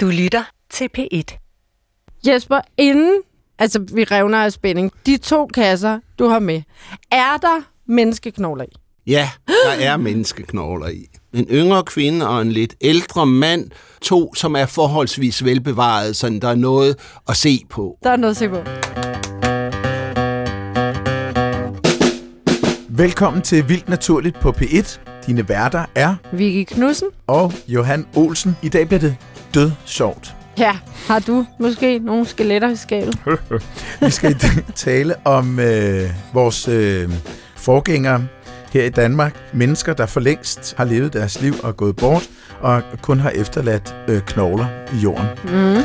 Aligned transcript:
Du 0.00 0.06
lytter 0.06 0.42
til 0.70 0.88
P1. 0.98 1.22
Jesper, 2.26 2.60
inden 2.76 3.20
altså, 3.58 3.84
vi 3.94 4.04
revner 4.04 4.38
af 4.38 4.52
spænding, 4.52 4.92
de 5.06 5.16
to 5.16 5.46
kasser, 5.46 5.98
du 6.18 6.26
har 6.28 6.38
med, 6.38 6.62
er 7.12 7.36
der 7.36 7.62
menneskeknogler 7.86 8.64
i? 8.64 8.68
Ja, 9.06 9.30
der 9.48 9.84
er 9.86 9.96
menneskeknogler 9.96 10.88
i. 10.88 11.06
En 11.32 11.46
yngre 11.50 11.82
kvinde 11.84 12.28
og 12.28 12.42
en 12.42 12.52
lidt 12.52 12.74
ældre 12.80 13.26
mand. 13.26 13.70
To, 14.02 14.34
som 14.34 14.56
er 14.56 14.66
forholdsvis 14.66 15.44
velbevaret, 15.44 16.16
så 16.16 16.38
der 16.42 16.48
er 16.48 16.54
noget 16.54 16.96
at 17.28 17.36
se 17.36 17.64
på. 17.70 17.98
Der 18.02 18.10
er 18.10 18.16
noget 18.16 18.30
at 18.30 18.36
se 18.36 18.48
på. 18.48 18.62
Velkommen 22.88 23.42
til 23.42 23.68
Vildt 23.68 23.88
Naturligt 23.88 24.40
på 24.40 24.50
P1. 24.50 24.98
Dine 25.26 25.48
værter 25.48 25.84
er 25.94 26.14
Vicky 26.32 26.74
Knudsen. 26.74 27.08
og 27.26 27.52
Johan 27.68 28.06
Olsen. 28.16 28.56
I 28.62 28.68
dag 28.68 28.86
bliver 28.86 29.00
det 29.00 29.16
død 29.54 29.70
sjovt. 29.84 30.34
Ja, 30.58 30.78
har 31.08 31.18
du 31.18 31.46
måske 31.60 31.98
nogle 31.98 32.26
skeletter 32.26 32.68
i 32.70 32.76
skabet? 32.76 33.18
Vi 34.06 34.10
skal 34.10 34.30
i 34.30 34.34
dag 34.34 34.50
tale 34.74 35.14
om 35.26 35.58
øh, 35.60 36.10
vores 36.34 36.68
øh, 36.68 37.10
forgængere 37.56 38.26
her 38.72 38.84
i 38.84 38.88
Danmark. 38.88 39.36
Mennesker, 39.52 39.94
der 39.94 40.06
for 40.06 40.20
længst 40.20 40.74
har 40.76 40.84
levet 40.84 41.12
deres 41.12 41.40
liv 41.40 41.54
og 41.62 41.76
gået 41.76 41.96
bort, 41.96 42.28
og 42.60 42.82
kun 43.02 43.20
har 43.20 43.30
efterladt 43.30 43.96
øh, 44.08 44.20
knogler 44.22 44.66
i 44.94 44.96
jorden. 44.96 45.26
Mm. 45.44 45.82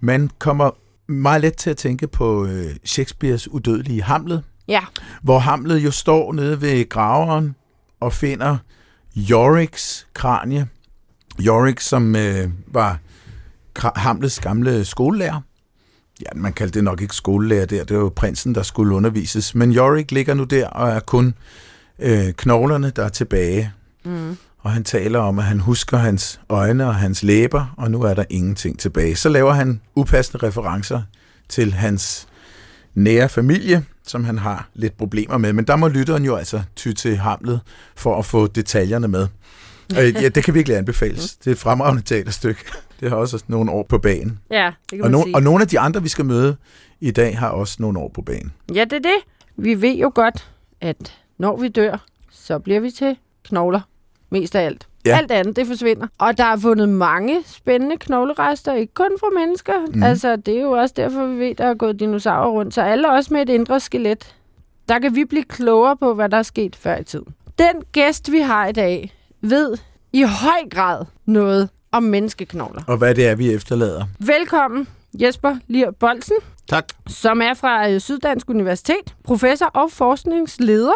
Man 0.00 0.30
kommer 0.38 0.70
meget 1.12 1.40
let 1.40 1.56
til 1.56 1.70
at 1.70 1.76
tænke 1.76 2.06
på 2.06 2.46
øh, 2.46 2.66
Shakespeares 2.84 3.48
udødelige 3.48 4.02
Hamlet, 4.02 4.42
Ja. 4.68 4.80
hvor 5.22 5.38
Hamlet 5.38 5.78
jo 5.78 5.90
står 5.90 6.32
nede 6.32 6.60
ved 6.60 6.88
graveren 6.88 7.54
og 8.00 8.12
finder 8.12 8.56
Yoriks 9.30 10.06
kranie. 10.14 10.66
Yorik, 11.40 11.80
som 11.80 12.16
øh, 12.16 12.48
var 12.66 12.98
Hamlets 13.96 14.40
gamle 14.40 14.84
skolelærer. 14.84 15.40
Ja, 16.20 16.26
man 16.34 16.52
kaldte 16.52 16.74
det 16.74 16.84
nok 16.84 17.00
ikke 17.00 17.14
skolelærer 17.14 17.66
der, 17.66 17.84
det 17.84 17.96
var 17.96 18.02
jo 18.02 18.12
prinsen, 18.16 18.54
der 18.54 18.62
skulle 18.62 18.94
undervises. 18.94 19.54
Men 19.54 19.74
Yorick 19.74 20.10
ligger 20.10 20.34
nu 20.34 20.44
der 20.44 20.66
og 20.68 20.88
er 20.88 21.00
kun 21.00 21.34
øh, 21.98 22.32
knoglerne, 22.32 22.90
der 22.90 23.04
er 23.04 23.08
tilbage. 23.08 23.72
Mm. 24.04 24.36
Og 24.58 24.72
han 24.72 24.84
taler 24.84 25.18
om, 25.18 25.38
at 25.38 25.44
han 25.44 25.60
husker 25.60 25.96
hans 25.96 26.40
øjne 26.48 26.86
og 26.86 26.94
hans 26.94 27.22
læber, 27.22 27.74
og 27.76 27.90
nu 27.90 28.02
er 28.02 28.14
der 28.14 28.24
ingenting 28.30 28.78
tilbage. 28.78 29.16
Så 29.16 29.28
laver 29.28 29.52
han 29.52 29.80
upassende 29.96 30.46
referencer 30.46 31.02
til 31.48 31.72
hans 31.72 32.28
nære 32.94 33.28
familie, 33.28 33.84
som 34.06 34.24
han 34.24 34.38
har 34.38 34.68
lidt 34.74 34.96
problemer 34.96 35.38
med. 35.38 35.52
Men 35.52 35.64
der 35.66 35.76
må 35.76 35.88
lytteren 35.88 36.24
jo 36.24 36.36
altså 36.36 36.62
ty 36.76 36.92
til 36.92 37.16
Hamlet 37.16 37.60
for 37.96 38.18
at 38.18 38.24
få 38.24 38.46
detaljerne 38.46 39.08
med. 39.08 39.28
Øh, 39.92 40.22
ja, 40.22 40.28
det 40.28 40.44
kan 40.44 40.54
virkelig 40.54 40.76
anbefales. 40.78 41.36
Det 41.36 41.46
er 41.46 41.52
et 41.52 41.58
fremragende 41.58 42.02
teaterstykke. 42.02 42.60
Det 43.00 43.08
har 43.10 43.16
også 43.16 43.44
nogle 43.48 43.70
år 43.70 43.82
på 43.88 43.98
banen. 43.98 44.38
Ja, 44.50 44.72
det 44.90 44.98
kan 44.98 45.04
Og, 45.04 45.10
man 45.10 45.20
no- 45.20 45.24
sige. 45.24 45.34
og 45.36 45.42
nogle 45.42 45.62
af 45.62 45.68
de 45.68 45.78
andre, 45.78 46.02
vi 46.02 46.08
skal 46.08 46.24
møde 46.24 46.56
i 47.00 47.10
dag, 47.10 47.38
har 47.38 47.48
også 47.48 47.76
nogle 47.78 47.98
år 47.98 48.08
på 48.14 48.22
banen. 48.22 48.52
Ja, 48.74 48.84
det 48.84 48.92
er 48.92 48.98
det. 48.98 49.16
Vi 49.56 49.82
ved 49.82 49.94
jo 49.94 50.12
godt, 50.14 50.50
at 50.80 51.14
når 51.38 51.56
vi 51.56 51.68
dør, 51.68 52.04
så 52.30 52.58
bliver 52.58 52.80
vi 52.80 52.90
til 52.90 53.16
knogler. 53.44 53.80
Mest 54.30 54.54
af 54.56 54.64
alt. 54.64 54.86
Ja. 55.06 55.16
Alt 55.16 55.30
andet, 55.30 55.56
det 55.56 55.66
forsvinder. 55.66 56.06
Og 56.18 56.38
der 56.38 56.44
er 56.44 56.56
fundet 56.56 56.88
mange 56.88 57.36
spændende 57.46 57.96
knoglerester, 57.96 58.74
ikke 58.74 58.94
kun 58.94 59.10
fra 59.20 59.26
mennesker. 59.40 59.72
Mm. 59.94 60.02
Altså, 60.02 60.36
det 60.36 60.56
er 60.56 60.62
jo 60.62 60.70
også 60.70 60.94
derfor, 60.96 61.26
vi 61.26 61.36
ved, 61.38 61.54
der 61.54 61.66
er 61.66 61.74
gået 61.74 62.00
dinosaurer 62.00 62.50
rundt. 62.50 62.74
Så 62.74 62.82
alle 62.82 63.10
os 63.12 63.30
med 63.30 63.42
et 63.42 63.48
indre 63.48 63.80
skelet, 63.80 64.34
der 64.88 64.98
kan 64.98 65.14
vi 65.14 65.24
blive 65.24 65.44
klogere 65.44 65.96
på, 65.96 66.14
hvad 66.14 66.28
der 66.28 66.36
er 66.36 66.42
sket 66.42 66.76
før 66.76 66.96
i 66.98 67.04
tiden. 67.04 67.26
Den 67.58 67.82
gæst, 67.92 68.32
vi 68.32 68.38
har 68.38 68.66
i 68.66 68.72
dag, 68.72 69.12
ved 69.40 69.76
i 70.12 70.22
høj 70.22 70.68
grad 70.70 71.04
noget 71.26 71.68
om 71.92 72.02
menneskeknogler. 72.02 72.82
Og 72.86 72.96
hvad 72.96 73.14
det 73.14 73.26
er, 73.26 73.34
vi 73.34 73.52
efterlader. 73.52 74.04
Velkommen, 74.18 74.88
Jesper 75.20 75.56
Lier 75.68 75.90
Bolsen, 75.90 76.36
Tak. 76.68 76.84
som 77.08 77.40
er 77.42 77.54
fra 77.54 77.90
øh, 77.90 78.00
Syddansk 78.00 78.50
Universitet, 78.50 79.14
professor 79.24 79.66
og 79.66 79.90
forskningsleder. 79.92 80.92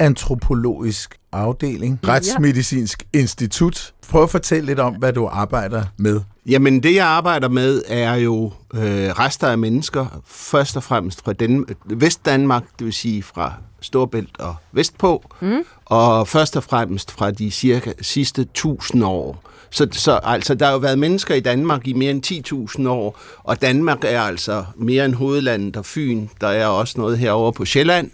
Retsantropologisk 0.00 1.14
afdeling, 1.32 2.00
Retsmedicinsk 2.08 3.02
Institut. 3.12 3.92
Prøv 4.08 4.22
at 4.22 4.30
fortælle 4.30 4.66
lidt 4.66 4.80
om, 4.80 4.94
hvad 4.94 5.12
du 5.12 5.26
arbejder 5.26 5.84
med. 5.96 6.20
Jamen, 6.46 6.82
det 6.82 6.94
jeg 6.94 7.06
arbejder 7.06 7.48
med 7.48 7.82
er 7.88 8.14
jo 8.14 8.52
øh, 8.74 8.80
rester 9.18 9.48
af 9.48 9.58
mennesker, 9.58 10.22
først 10.26 10.76
og 10.76 10.82
fremmest 10.82 11.24
fra 11.24 11.32
den, 11.32 11.66
Vestdanmark, 11.84 12.62
det 12.78 12.84
vil 12.84 12.92
sige 12.92 13.22
fra 13.22 13.52
Storbælt 13.80 14.40
og 14.40 14.54
vestpå, 14.72 15.24
mm. 15.40 15.64
og 15.84 16.28
først 16.28 16.56
og 16.56 16.62
fremmest 16.62 17.10
fra 17.10 17.30
de 17.30 17.50
cirka 17.50 17.92
sidste 18.00 18.42
1000 18.42 19.04
år. 19.04 19.42
Så, 19.70 19.88
så 19.92 20.20
altså, 20.22 20.54
der 20.54 20.66
har 20.66 20.72
jo 20.72 20.78
været 20.78 20.98
mennesker 20.98 21.34
i 21.34 21.40
Danmark 21.40 21.88
i 21.88 21.92
mere 21.92 22.10
end 22.10 22.78
10.000 22.80 22.88
år, 22.88 23.20
og 23.38 23.62
Danmark 23.62 23.98
er 24.04 24.20
altså 24.20 24.64
mere 24.76 25.04
end 25.04 25.14
hovedlandet 25.14 25.76
og 25.76 25.86
Fyn. 25.86 26.28
Der 26.40 26.48
er 26.48 26.66
også 26.66 26.94
noget 26.96 27.18
herovre 27.18 27.52
på 27.52 27.64
Sjælland. 27.64 28.10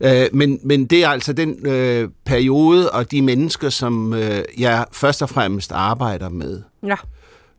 Øh, 0.00 0.26
men, 0.32 0.60
men 0.62 0.86
det 0.86 1.04
er 1.04 1.08
altså 1.08 1.32
den 1.32 1.66
øh, 1.66 2.08
periode 2.24 2.90
og 2.90 3.10
de 3.10 3.22
mennesker, 3.22 3.68
som 3.68 4.14
øh, 4.14 4.44
jeg 4.58 4.84
først 4.92 5.22
og 5.22 5.28
fremmest 5.28 5.72
arbejder 5.72 6.28
med. 6.28 6.62
Ja. 6.86 6.96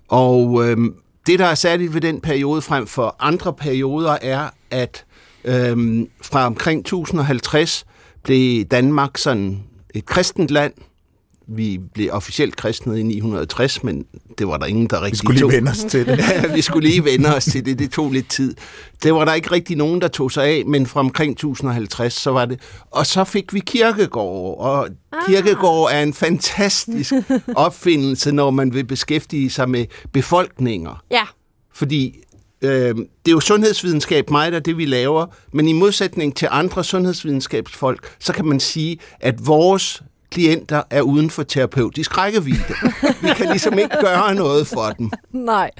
Og 0.07 0.65
øhm, 0.65 0.95
det, 1.27 1.39
der 1.39 1.45
er 1.45 1.55
særligt 1.55 1.93
ved 1.93 2.01
den 2.01 2.21
periode 2.21 2.61
frem 2.61 2.87
for 2.87 3.15
andre 3.19 3.53
perioder, 3.53 4.17
er, 4.21 4.49
at 4.71 5.05
øhm, 5.45 6.09
fra 6.21 6.45
omkring 6.45 6.79
1050 6.79 7.85
blev 8.23 8.65
Danmark 8.65 9.17
sådan 9.17 9.63
et 9.93 10.05
kristent 10.05 10.51
land. 10.51 10.73
Vi 11.49 11.79
blev 11.93 12.09
officielt 12.11 12.55
kristnet 12.55 12.97
i 12.97 13.03
960, 13.03 13.83
men 13.83 14.05
det 14.37 14.47
var 14.47 14.57
der 14.57 14.65
ingen, 14.65 14.87
der 14.87 14.99
Vi 14.99 15.05
rigtig 15.05 15.17
skulle 15.17 15.39
lige 15.39 15.51
vende 15.51 15.71
os 15.71 15.77
til 15.77 16.05
det. 16.05 16.17
Ja, 16.29 16.53
vi 16.53 16.61
skulle 16.61 16.89
lige 16.89 17.05
vende 17.05 17.35
os 17.35 17.45
til 17.45 17.65
det. 17.65 17.79
Det 17.79 17.91
tog 17.91 18.11
lidt 18.11 18.29
tid. 18.29 18.55
Det 19.03 19.13
var 19.13 19.25
der 19.25 19.33
ikke 19.33 19.51
rigtig 19.51 19.77
nogen, 19.77 20.01
der 20.01 20.07
tog 20.07 20.31
sig 20.31 20.43
af, 20.43 20.63
men 20.65 20.85
fra 20.85 20.99
omkring 20.99 21.31
1050, 21.31 22.13
så 22.13 22.31
var 22.31 22.45
det. 22.45 22.59
Og 22.91 23.05
så 23.05 23.23
fik 23.23 23.53
vi 23.53 23.59
kirkegård, 23.59 24.59
og 24.59 24.87
kirkegård 25.27 25.91
er 25.91 26.03
en 26.03 26.13
fantastisk 26.13 27.13
opfindelse, 27.55 28.31
når 28.31 28.51
man 28.51 28.73
vil 28.73 28.85
beskæftige 28.85 29.49
sig 29.49 29.69
med 29.69 29.85
befolkninger. 30.13 31.03
Ja. 31.11 31.23
Fordi 31.73 32.15
øh, 32.61 32.95
det 32.95 33.27
er 33.27 33.31
jo 33.31 33.39
sundhedsvidenskab 33.39 34.29
meget 34.29 34.53
af 34.53 34.63
det, 34.63 34.77
vi 34.77 34.85
laver, 34.85 35.25
men 35.53 35.67
i 35.67 35.73
modsætning 35.73 36.35
til 36.35 36.47
andre 36.51 36.83
sundhedsvidenskabsfolk, 36.83 38.15
så 38.19 38.33
kan 38.33 38.45
man 38.45 38.59
sige, 38.59 38.97
at 39.19 39.47
vores 39.47 40.03
klienter 40.31 40.81
er 40.89 41.01
uden 41.01 41.29
for 41.29 41.43
terapeutisk 41.43 42.17
rækkevidde. 42.17 42.73
Vi 43.21 43.27
kan 43.35 43.47
ligesom 43.49 43.79
ikke 43.79 43.95
gøre 44.01 44.35
noget 44.35 44.67
for 44.67 44.89
dem. 44.97 45.11
Nej, 45.31 45.71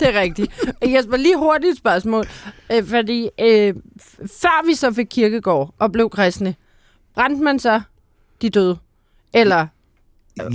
det 0.00 0.14
er 0.16 0.20
rigtigt. 0.20 0.52
Jesper, 0.86 1.16
lige 1.16 1.36
hurtigt 1.38 1.70
et 1.72 1.78
spørgsmål. 1.78 2.26
Øh, 2.72 2.86
fordi 2.88 3.28
øh, 3.40 3.74
før 4.40 4.66
vi 4.66 4.74
så 4.74 4.92
fik 4.92 5.06
kirkegård 5.10 5.74
og 5.78 5.92
blev 5.92 6.10
kristne, 6.10 6.54
brændte 7.14 7.42
man 7.44 7.58
så 7.58 7.80
de 8.42 8.50
døde? 8.50 8.76
Eller, 9.34 9.66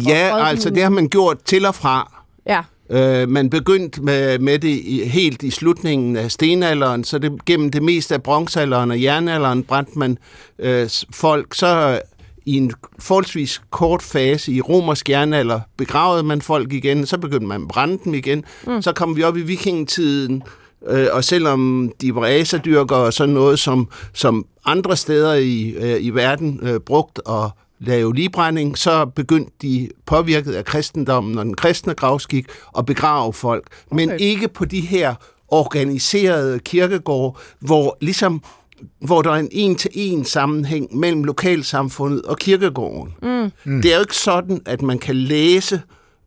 Ja, 0.07 0.33
og- 0.33 0.47
altså 0.49 0.69
det 0.69 0.83
har 0.83 0.89
man 0.89 1.09
gjort 1.09 1.43
til 1.43 1.65
og 1.65 1.75
fra. 1.75 2.23
ja, 2.45 2.61
Øh, 2.89 3.29
man 3.29 3.49
begyndte 3.49 4.01
med, 4.01 4.39
med 4.39 4.59
det 4.59 4.67
i, 4.69 5.03
helt 5.03 5.43
i 5.43 5.51
slutningen 5.51 6.15
af 6.15 6.31
stenalderen, 6.31 7.03
så 7.03 7.17
det, 7.19 7.45
gennem 7.45 7.71
det 7.71 7.83
meste 7.83 8.13
af 8.15 8.23
bronzealderen 8.23 8.91
og 8.91 9.01
jernalderen 9.01 9.63
brændte 9.63 9.99
man 9.99 10.17
øh, 10.59 10.89
folk. 11.13 11.53
Så 11.55 11.67
øh, 11.91 11.97
i 12.47 12.57
en 12.57 12.71
forholdsvis 12.99 13.61
kort 13.69 14.01
fase 14.01 14.51
i 14.51 14.61
romersk 14.61 15.09
jernalder 15.09 15.59
begravede 15.77 16.23
man 16.23 16.41
folk 16.41 16.73
igen, 16.73 17.05
så 17.05 17.17
begyndte 17.17 17.47
man 17.47 17.61
at 17.61 17.67
brænde 17.67 17.99
dem 18.03 18.13
igen. 18.13 18.43
Mm. 18.67 18.81
Så 18.81 18.91
kom 18.91 19.15
vi 19.15 19.23
op 19.23 19.37
i 19.37 19.41
vikingetiden, 19.41 20.43
øh, 20.87 21.07
og 21.11 21.23
selvom 21.23 21.91
de 22.01 22.15
var 22.15 22.25
aserdyrkere 22.25 22.99
og 22.99 23.13
sådan 23.13 23.33
noget, 23.33 23.59
som, 23.59 23.89
som 24.13 24.45
andre 24.65 24.95
steder 24.95 25.33
i, 25.33 25.69
øh, 25.69 26.03
i 26.03 26.09
verden 26.09 26.59
øh, 26.63 26.79
brugt 26.79 27.19
og 27.19 27.49
lave 27.79 28.15
ligebrænding, 28.15 28.77
så 28.77 29.05
begyndte 29.05 29.51
de, 29.61 29.89
påvirket 30.05 30.53
af 30.53 30.65
kristendommen 30.65 31.37
og 31.37 31.45
den 31.45 31.55
kristne 31.55 31.93
gravskik, 31.93 32.45
at 32.77 32.85
begrave 32.85 33.33
folk. 33.33 33.67
Men 33.91 34.09
Okay. 34.09 34.19
ikke 34.19 34.47
på 34.47 34.65
de 34.65 34.81
her 34.81 35.15
organiserede 35.47 36.59
kirkegårde, 36.59 37.37
hvor 37.59 37.97
ligesom 38.01 38.43
hvor 38.99 39.21
der 39.21 39.31
er 39.31 39.35
en 39.35 39.49
en-til-en 39.51 40.25
sammenhæng 40.25 40.97
mellem 40.97 41.23
lokalsamfundet 41.23 42.21
og 42.21 42.37
kirkegården. 42.37 43.13
Mm. 43.63 43.81
Det 43.81 43.91
er 43.91 43.95
jo 43.95 44.01
ikke 44.01 44.15
sådan, 44.15 44.61
at 44.65 44.81
man 44.81 44.99
kan 44.99 45.15
læse 45.15 45.81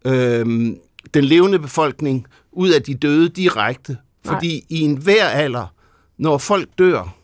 øhm, 0.05 0.77
den 1.15 1.25
levende 1.25 1.59
befolkning 1.59 2.27
ud 2.53 2.69
af 2.71 2.83
de 2.83 2.95
døde 2.95 3.29
direkte. 3.29 3.97
Fordi 4.25 4.65
i 4.69 4.81
en 4.81 4.95
hver 4.97 5.25
alder, 5.29 5.73
når 6.19 6.39
folk 6.39 6.69
dør, 6.79 7.15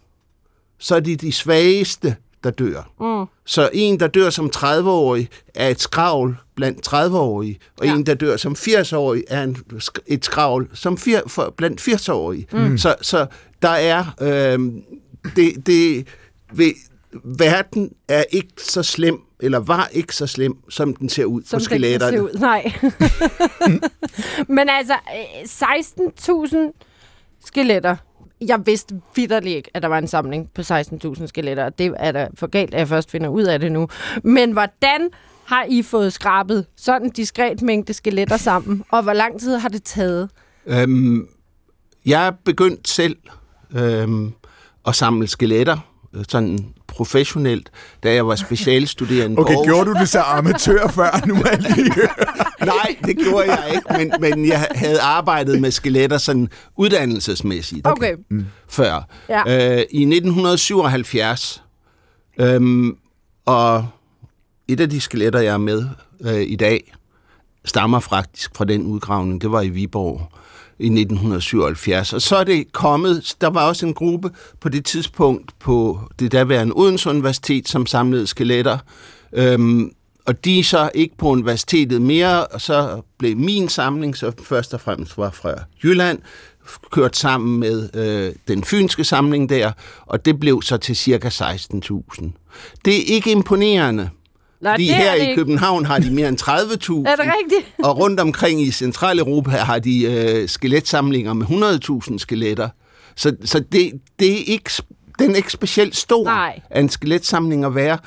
så 0.79 0.97
er 0.97 1.01
det 1.01 1.21
de 1.21 1.33
svageste, 1.33 2.17
der 2.45 2.51
dør. 2.51 2.91
Mm. 3.01 3.27
Så 3.47 3.71
en, 3.73 4.01
der 4.01 4.07
dør 4.07 4.31
som 4.31 4.51
30-årig, 4.57 5.29
er 5.55 5.69
et 5.69 5.81
skravl 5.81 6.37
blandt 6.57 6.89
30-årige, 6.89 7.59
og 7.81 7.87
Ja. 7.87 7.95
en, 7.95 8.07
der 8.07 8.15
dør 8.15 8.37
som 8.37 8.53
80-årig, 8.59 9.25
er 9.29 9.43
en, 9.43 9.57
et 10.07 10.25
skravl 10.25 10.69
som 10.75 10.99
fir, 10.99 11.21
for, 11.27 11.55
blandt 11.57 11.81
80-årige. 11.81 12.47
Mm. 12.53 12.79
Så, 12.79 12.95
så 13.03 13.27
der 13.63 13.69
er... 13.69 14.05
Øh, 14.23 14.59
det, 15.37 15.67
det, 15.67 16.07
ved, 16.55 16.73
verden 17.25 17.91
er 18.09 18.25
ikke 18.31 18.53
så 18.59 18.83
slem, 18.83 19.19
eller 19.41 19.59
var 19.59 19.89
ikke 19.93 20.15
så 20.17 20.27
slem, 20.27 20.55
som 20.69 20.95
den 20.97 21.09
ser 21.09 21.25
ud 21.25 21.43
Som 21.43 21.59
på 21.59 21.65
skeletterne. 21.65 22.17
se 22.17 22.23
ud. 22.23 22.31
Nej. 22.41 22.73
Men 24.57 24.69
altså, 24.69 24.95
øh, 24.95 25.43
16.000 25.45 26.73
skeletter. 27.47 27.97
Jeg 28.41 28.67
vidste 28.67 29.01
vidderligt 29.17 29.57
ikke, 29.57 29.71
at 29.75 29.83
der 29.83 29.89
var 29.89 29.99
en 29.99 30.09
samling 30.09 30.51
på 30.55 30.61
16.000 30.63 31.27
skeletter. 31.27 31.65
og 31.65 31.79
Det 31.79 31.95
er 31.97 32.13
da 32.13 32.29
for 32.35 32.47
galt, 32.47 32.75
at 32.75 32.79
jeg 32.81 32.89
først 32.89 33.11
finder 33.11 33.29
ud 33.29 33.43
af 33.43 33.61
det 33.61 33.73
nu. 33.73 33.89
Men 34.25 34.53
hvordan 34.53 35.09
har 35.45 35.65
I 35.69 35.83
fået 35.83 36.13
skrabet 36.13 36.67
sådan 36.77 37.03
en 37.07 37.11
diskret 37.11 37.63
mængde 37.63 37.93
skeletter 37.93 38.37
sammen? 38.37 38.85
Og 38.91 39.03
hvor 39.03 39.13
lang 39.13 39.41
tid 39.41 39.57
har 39.57 39.69
det 39.69 39.83
taget? 39.83 40.31
Øhm, 40.67 41.29
jeg 42.07 42.27
er 42.27 42.31
begyndt 42.45 42.89
selv 42.89 43.17
øhm, 43.77 44.33
at 44.87 44.95
samle 44.95 45.27
skeletter, 45.27 45.79
øh, 46.15 46.25
sådan 46.29 46.59
professionelt, 46.87 47.71
da 48.03 48.15
jeg 48.15 48.27
var 48.27 48.35
specialstuderende 48.35 49.39
Okay, 49.39 49.55
på 49.55 49.59
Aarhus. 49.61 49.67
gjorde 49.67 49.91
du 49.91 49.95
det 50.01 50.09
så 50.09 50.21
amatør 50.21 50.89
før? 50.89 51.27
Nu 51.27 51.35
må 51.35 51.43
jeg 51.51 51.61
lige. 51.61 51.93
Nej, 52.65 52.97
det 53.05 53.17
gjorde 53.19 53.53
jeg 53.53 53.71
ikke, 53.75 53.87
men, 53.99 54.13
men 54.21 54.47
jeg 54.49 54.69
havde 54.75 55.01
arbejdet 55.01 55.61
med 55.61 55.71
skeletter 55.71 56.19
sådan 56.19 56.49
uddannelsesmæssigt 56.77 57.87
Okay. 57.87 58.15
før. 58.69 59.09
Ja. 59.29 59.41
Øh, 59.77 59.85
I 59.91 60.03
1977, 60.05 61.63
øhm, 62.41 62.97
og 63.47 63.87
et 64.69 64.81
af 64.81 64.91
de 64.91 65.01
skeletter, 65.01 65.41
jeg 65.41 65.55
er 65.55 65.59
med 65.59 65.85
øh, 66.21 66.41
i 66.41 66.57
dag, 66.57 66.93
stammer 67.65 68.01
faktisk 68.01 68.51
fra 68.57 68.65
den 68.65 68.87
udgravning. 68.87 69.41
Det 69.41 69.51
var 69.53 69.61
i 69.61 69.69
Viborg 69.69 70.33
i 70.79 70.87
1977. 70.87 72.13
Og 72.13 72.23
så 72.23 72.37
er 72.37 72.45
det 72.45 72.73
kommet, 72.73 73.35
der 73.41 73.51
var 73.51 73.69
også 73.69 73.87
en 73.87 73.95
gruppe 73.95 74.31
på 74.61 74.69
det 74.69 74.85
tidspunkt 74.85 75.59
på 75.59 76.01
det 76.19 76.33
daværende 76.33 76.73
Odense 76.77 77.11
Universitet, 77.11 77.69
som 77.69 77.87
samlede 77.87 78.27
skeletter. 78.27 78.79
Øhm, 79.33 79.91
og 80.27 80.45
de 80.45 80.59
er 80.59 80.65
så 80.65 80.91
ikke 80.95 81.17
på 81.17 81.29
universitetet 81.29 82.03
mere, 82.03 82.47
og 82.47 82.61
så 82.61 83.03
blev 83.19 83.37
min 83.37 83.69
samling, 83.69 84.17
så 84.17 84.33
først 84.43 84.75
og 84.75 84.81
fremmest 84.81 85.19
var 85.19 85.31
fra 85.31 85.55
Jylland, 85.85 86.19
kørt 86.91 87.17
sammen 87.17 87.61
med 87.61 87.91
øh, 87.95 88.35
den 88.49 88.65
fynske 88.65 89.05
samling 89.05 89.49
der, 89.49 89.73
og 90.07 90.25
det 90.25 90.41
blev 90.41 90.63
så 90.63 90.77
til 90.77 90.97
cirka 90.97 91.29
16.000. 91.29 92.25
Det 92.85 92.97
er 92.97 93.15
ikke 93.15 93.31
imponerende. 93.31 94.11
Nej, 94.61 94.73
Fordi 94.73 94.85
det 94.85 94.95
er 94.95 94.99
her 94.99 95.25
det 95.25 95.33
i. 95.33 95.35
København 95.35 95.85
har 95.85 95.99
de 95.99 96.11
mere 96.11 96.29
end 96.29 96.43
30.000. 96.49 96.53
Er 96.53 97.17
det 97.17 97.35
rigtigt? 97.43 97.75
Og 97.85 97.99
rundt 97.99 98.21
omkring 98.21 98.63
i 98.63 98.71
Centraleuropa 98.71 99.51
har 99.51 99.79
de 99.79 100.03
øh, 100.05 100.49
skeletsamlinger 100.49 101.33
med 101.33 101.47
100.000 102.11 102.19
skeletter. 102.19 102.69
Så, 103.17 103.37
så 103.45 103.61
det, 103.73 103.93
det 104.19 104.33
er 104.33 104.45
ikke, 104.47 104.71
den 105.19 105.31
er 105.31 105.35
ikke 105.37 105.53
specielt 105.53 105.97
stor 105.97 106.25
Nej. 106.25 106.61
af 106.71 106.81
en 106.81 106.89
skeletsamling 106.89 107.65
at 107.65 107.75
være, 107.75 107.99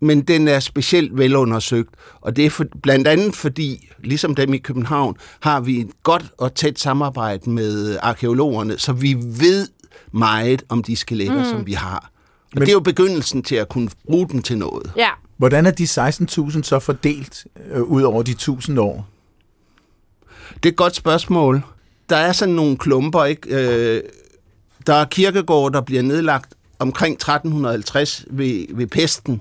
men 0.00 0.20
den 0.20 0.48
er 0.48 0.60
specielt 0.60 1.18
velundersøgt. 1.18 1.90
Og 2.20 2.36
det 2.36 2.46
er 2.46 2.50
for, 2.50 2.64
blandt 2.82 3.08
andet 3.08 3.34
fordi, 3.34 3.88
ligesom 4.04 4.34
dem 4.34 4.54
i 4.54 4.58
København, 4.58 5.16
har 5.40 5.60
vi 5.60 5.80
et 5.80 5.90
godt 6.02 6.24
og 6.38 6.54
tæt 6.54 6.78
samarbejde 6.78 7.50
med 7.50 7.98
arkeologerne, 8.02 8.78
så 8.78 8.92
vi 8.92 9.16
ved 9.20 9.68
meget 10.12 10.62
om 10.68 10.82
de 10.82 10.96
skeletter, 10.96 11.44
mm. 11.44 11.50
som 11.50 11.66
vi 11.66 11.72
har. 11.72 11.96
Og 11.98 12.48
men, 12.54 12.60
det 12.60 12.68
er 12.68 12.72
jo 12.72 12.80
begyndelsen 12.80 13.42
til 13.42 13.54
at 13.56 13.68
kunne 13.68 13.90
bruge 14.06 14.28
dem 14.28 14.42
til 14.42 14.58
noget. 14.58 14.92
Ja. 14.96 15.08
Hvordan 15.38 15.66
er 15.66 15.70
de 15.70 15.84
16.000 15.84 16.62
så 16.62 16.78
fordelt 16.78 17.46
øh, 17.70 17.82
ud 17.82 18.02
over 18.02 18.22
de 18.22 18.30
1000 18.30 18.78
år? 18.80 19.08
Det 20.54 20.68
er 20.68 20.72
et 20.72 20.76
godt 20.76 20.96
spørgsmål. 20.96 21.62
Der 22.08 22.16
er 22.16 22.32
sådan 22.32 22.54
nogle 22.54 22.76
klumper, 22.76 23.24
ikke? 23.24 23.48
Øh, 23.48 24.02
der 24.86 24.94
er 24.94 25.04
kirkegårde, 25.04 25.74
der 25.74 25.80
bliver 25.80 26.02
nedlagt 26.02 26.54
omkring 26.78 27.14
1350 27.14 28.24
ved, 28.30 28.66
ved 28.70 28.86
pesten. 28.86 29.40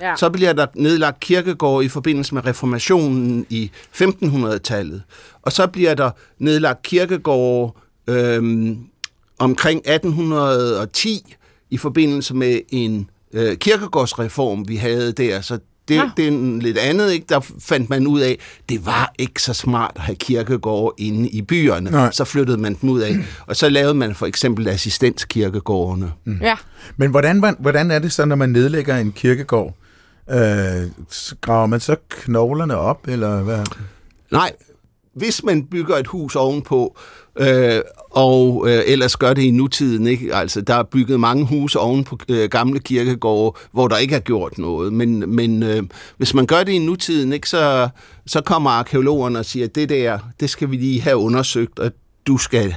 ja. 0.00 0.16
Så 0.16 0.30
bliver 0.30 0.52
der 0.52 0.66
nedlagt 0.74 1.20
kirkegårde 1.20 1.84
i 1.84 1.88
forbindelse 1.88 2.34
med 2.34 2.46
reformationen 2.46 3.46
i 3.48 3.70
1500-tallet. 3.94 5.02
Og 5.42 5.52
så 5.52 5.66
bliver 5.66 5.94
der 5.94 6.10
nedlagt 6.38 6.82
kirkegårde 6.82 7.72
øhm, 8.06 8.78
omkring 9.38 9.78
1810 9.78 11.34
i 11.70 11.76
forbindelse 11.76 12.34
med 12.34 12.60
en 12.68 13.10
øh, 13.32 13.56
kirkegårdsreform, 13.56 14.68
vi 14.68 14.76
havde 14.76 15.12
der. 15.12 15.40
Så 15.40 15.58
det, 15.88 15.94
Ja. 15.96 16.10
det 16.16 16.24
er 16.24 16.28
en 16.28 16.58
lidt 16.58 16.78
andet, 16.78 17.12
ikke? 17.12 17.26
Der 17.28 17.40
fandt 17.60 17.90
man 17.90 18.06
ud 18.06 18.20
af, 18.20 18.38
det 18.68 18.86
var 18.86 19.12
ikke 19.18 19.42
så 19.42 19.52
smart 19.54 19.90
at 19.94 20.00
have 20.02 20.16
kirkegårde 20.16 20.94
inde 21.04 21.28
i 21.28 21.42
byerne. 21.42 21.90
Nej. 21.90 22.10
Så 22.12 22.24
flyttede 22.24 22.58
man 22.58 22.76
dem 22.80 22.90
ud 22.90 23.00
af. 23.00 23.16
Og 23.46 23.56
så 23.56 23.68
lavede 23.68 23.94
man 23.94 24.14
for 24.14 24.26
eksempel 24.26 24.68
assistenskirkegårdene. 24.68 26.12
ja. 26.40 26.56
Men 26.96 27.10
hvordan, 27.10 27.56
hvordan 27.58 27.90
er 27.90 27.98
det 27.98 28.12
så, 28.12 28.24
når 28.24 28.36
man 28.36 28.48
nedlægger 28.50 28.96
en 28.96 29.12
kirkegård? 29.12 29.74
Øh, 30.30 30.36
så 31.10 31.34
graver 31.40 31.66
man 31.66 31.80
så 31.80 31.96
knoglerne 32.08 32.76
op, 32.76 33.08
eller 33.08 33.42
hvad? 33.42 33.64
Nej, 34.30 34.52
hvis 35.14 35.44
man 35.44 35.64
bygger 35.66 35.96
et 35.96 36.06
hus 36.06 36.36
ovenpå, 36.36 36.96
øh, 37.40 37.80
og 38.10 38.66
øh, 38.68 38.82
ellers 38.86 39.16
gør 39.16 39.34
det 39.34 39.42
i 39.42 39.50
nutiden, 39.50 40.06
ikke? 40.06 40.34
Altså, 40.34 40.60
der 40.60 40.74
er 40.74 40.82
bygget 40.82 41.20
mange 41.20 41.46
huse 41.46 41.78
oven 41.78 42.04
på 42.04 42.18
øh, 42.28 42.48
gamle 42.48 42.80
kirkegårde, 42.80 43.58
hvor 43.72 43.88
der 43.88 43.96
ikke 43.96 44.14
er 44.14 44.20
gjort 44.20 44.58
noget. 44.58 44.92
Men, 44.92 45.36
men 45.36 45.62
øh, 45.62 45.82
hvis 46.16 46.34
man 46.34 46.46
gør 46.46 46.64
det 46.64 46.72
i 46.72 46.78
nutiden, 46.78 47.32
ikke, 47.32 47.48
så, 47.48 47.88
så 48.26 48.40
kommer 48.40 48.70
arkeologerne 48.70 49.38
og 49.38 49.44
siger, 49.44 49.66
at 49.66 49.74
det 49.74 49.88
der, 49.88 50.18
det 50.40 50.50
skal 50.50 50.70
vi 50.70 50.76
lige 50.76 51.00
have 51.00 51.16
undersøgt, 51.16 51.78
og 51.78 51.92
du 52.26 52.38
skal 52.38 52.74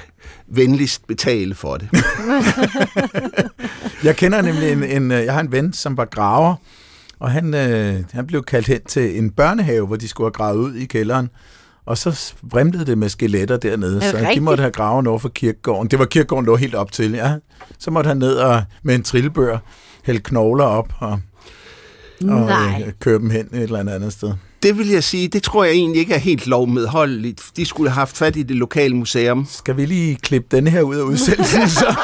venligst 0.47 1.07
betale 1.07 1.55
for 1.55 1.77
det. 1.77 1.89
Jeg 4.03 4.15
kender 4.15 4.41
nemlig 4.41 4.71
en, 4.71 4.83
en, 4.83 5.11
øh, 5.11 5.25
jeg 5.25 5.33
har 5.33 5.41
en 5.41 5.51
ven, 5.51 5.73
som 5.73 5.97
var 5.97 6.05
graver, 6.05 6.55
og 7.19 7.31
han, 7.31 7.53
øh, 7.53 8.03
han 8.11 8.27
blev 8.27 8.43
kaldt 8.43 8.67
hen 8.67 8.81
til 8.85 9.17
en 9.17 9.31
børnehave, 9.31 9.87
hvor 9.87 9.95
de 9.95 10.07
skulle 10.07 10.25
have 10.25 10.31
gravet 10.31 10.57
ud 10.57 10.75
i 10.75 10.85
kælderen. 10.85 11.29
Og 11.85 11.97
så 11.97 12.33
vrimlede 12.41 12.85
det 12.85 12.97
med 12.97 13.09
skeletter 13.09 13.57
dernede, 13.57 14.01
så 14.01 14.17
de 14.17 14.21
rigtigt? 14.27 14.43
måtte 14.43 14.61
have 14.61 14.71
gravet 14.71 15.07
over 15.07 15.19
for 15.19 15.29
kirkegården. 15.29 15.87
Det 15.91 15.99
var 15.99 16.05
kirkegården 16.05 16.45
lå 16.45 16.55
helt 16.55 16.75
op 16.75 16.91
til, 16.91 17.11
ja. 17.11 17.33
Så 17.79 17.91
måtte 17.91 18.07
han 18.07 18.17
ned 18.17 18.35
og 18.35 18.63
med 18.83 18.95
en 18.95 19.03
trillebør 19.03 19.57
hælde 20.03 20.19
knogler 20.19 20.63
op 20.65 20.93
og, 20.99 21.19
og 22.29 22.49
øh, 22.49 22.91
køre 22.99 23.19
dem 23.19 23.29
hen 23.29 23.45
et 23.53 23.61
eller 23.63 23.79
andet 23.79 23.93
andet 23.93 24.13
sted. 24.13 24.33
Det 24.63 24.77
vil 24.77 24.89
jeg 24.89 25.03
sige, 25.03 25.27
det 25.27 25.43
tror 25.43 25.63
jeg 25.63 25.73
egentlig 25.73 25.99
ikke 25.99 26.13
er 26.13 26.17
helt 26.19 26.47
lovmedholdeligt. 26.47 27.43
De 27.57 27.65
skulle 27.65 27.89
have 27.89 27.95
haft 27.95 28.17
fat 28.17 28.35
i 28.35 28.43
det 28.43 28.55
lokale 28.55 28.95
museum. 28.95 29.47
Skal 29.49 29.77
vi 29.77 29.85
lige 29.85 30.15
klippe 30.15 30.47
denne 30.55 30.69
her 30.69 30.81
ud 30.81 30.95
af 30.95 31.01
udsendelsen, 31.03 31.69
så? 31.69 31.95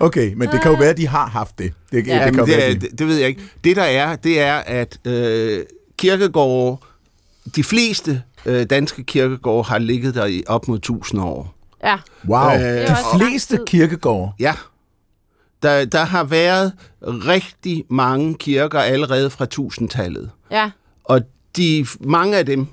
Okay, 0.00 0.32
men 0.36 0.48
det 0.48 0.62
kan 0.62 0.70
jo 0.72 0.76
være, 0.78 0.88
at 0.90 0.96
de 0.96 1.08
har 1.08 1.26
haft 1.26 1.58
det. 1.58 1.72
Det, 1.92 2.06
Ja. 2.06 2.24
det 2.26 2.34
kan 2.34 2.46
være, 2.46 2.46
det, 2.46 2.56
de- 2.56 2.86
er, 2.86 2.90
det, 2.90 2.98
det 2.98 3.06
ved 3.08 3.16
jeg 3.16 3.28
ikke. 3.28 3.40
Det 3.64 3.76
der 3.76 3.82
er, 3.82 4.16
det 4.16 4.40
er, 4.40 4.54
at 4.54 4.98
øh, 5.06 5.62
kirkegårde, 5.98 6.80
de 7.56 7.64
fleste 7.64 8.22
øh, 8.46 8.66
danske 8.66 9.04
kirkegårde 9.04 9.68
har 9.68 9.78
ligget 9.78 10.14
der 10.14 10.26
i 10.26 10.42
op 10.46 10.68
mod 10.68 10.76
1000 10.76 11.20
år. 11.20 11.54
Ja. 11.84 11.96
Wow, 12.28 12.50
Øh, 12.54 12.88
de 12.88 12.96
fleste 13.18 13.58
kirkegårde. 13.66 14.32
Ja. 14.40 14.54
Der, 15.62 15.84
der 15.84 16.04
har 16.04 16.24
været 16.24 16.72
rigtig 17.02 17.84
mange 17.88 18.34
kirker 18.34 18.80
allerede 18.80 19.30
fra 19.30 19.46
1000-tallet. 19.54 20.30
Ja. 20.50 20.70
Og 21.04 21.20
de, 21.56 21.86
mange 22.00 22.36
af 22.36 22.46
dem 22.46 22.66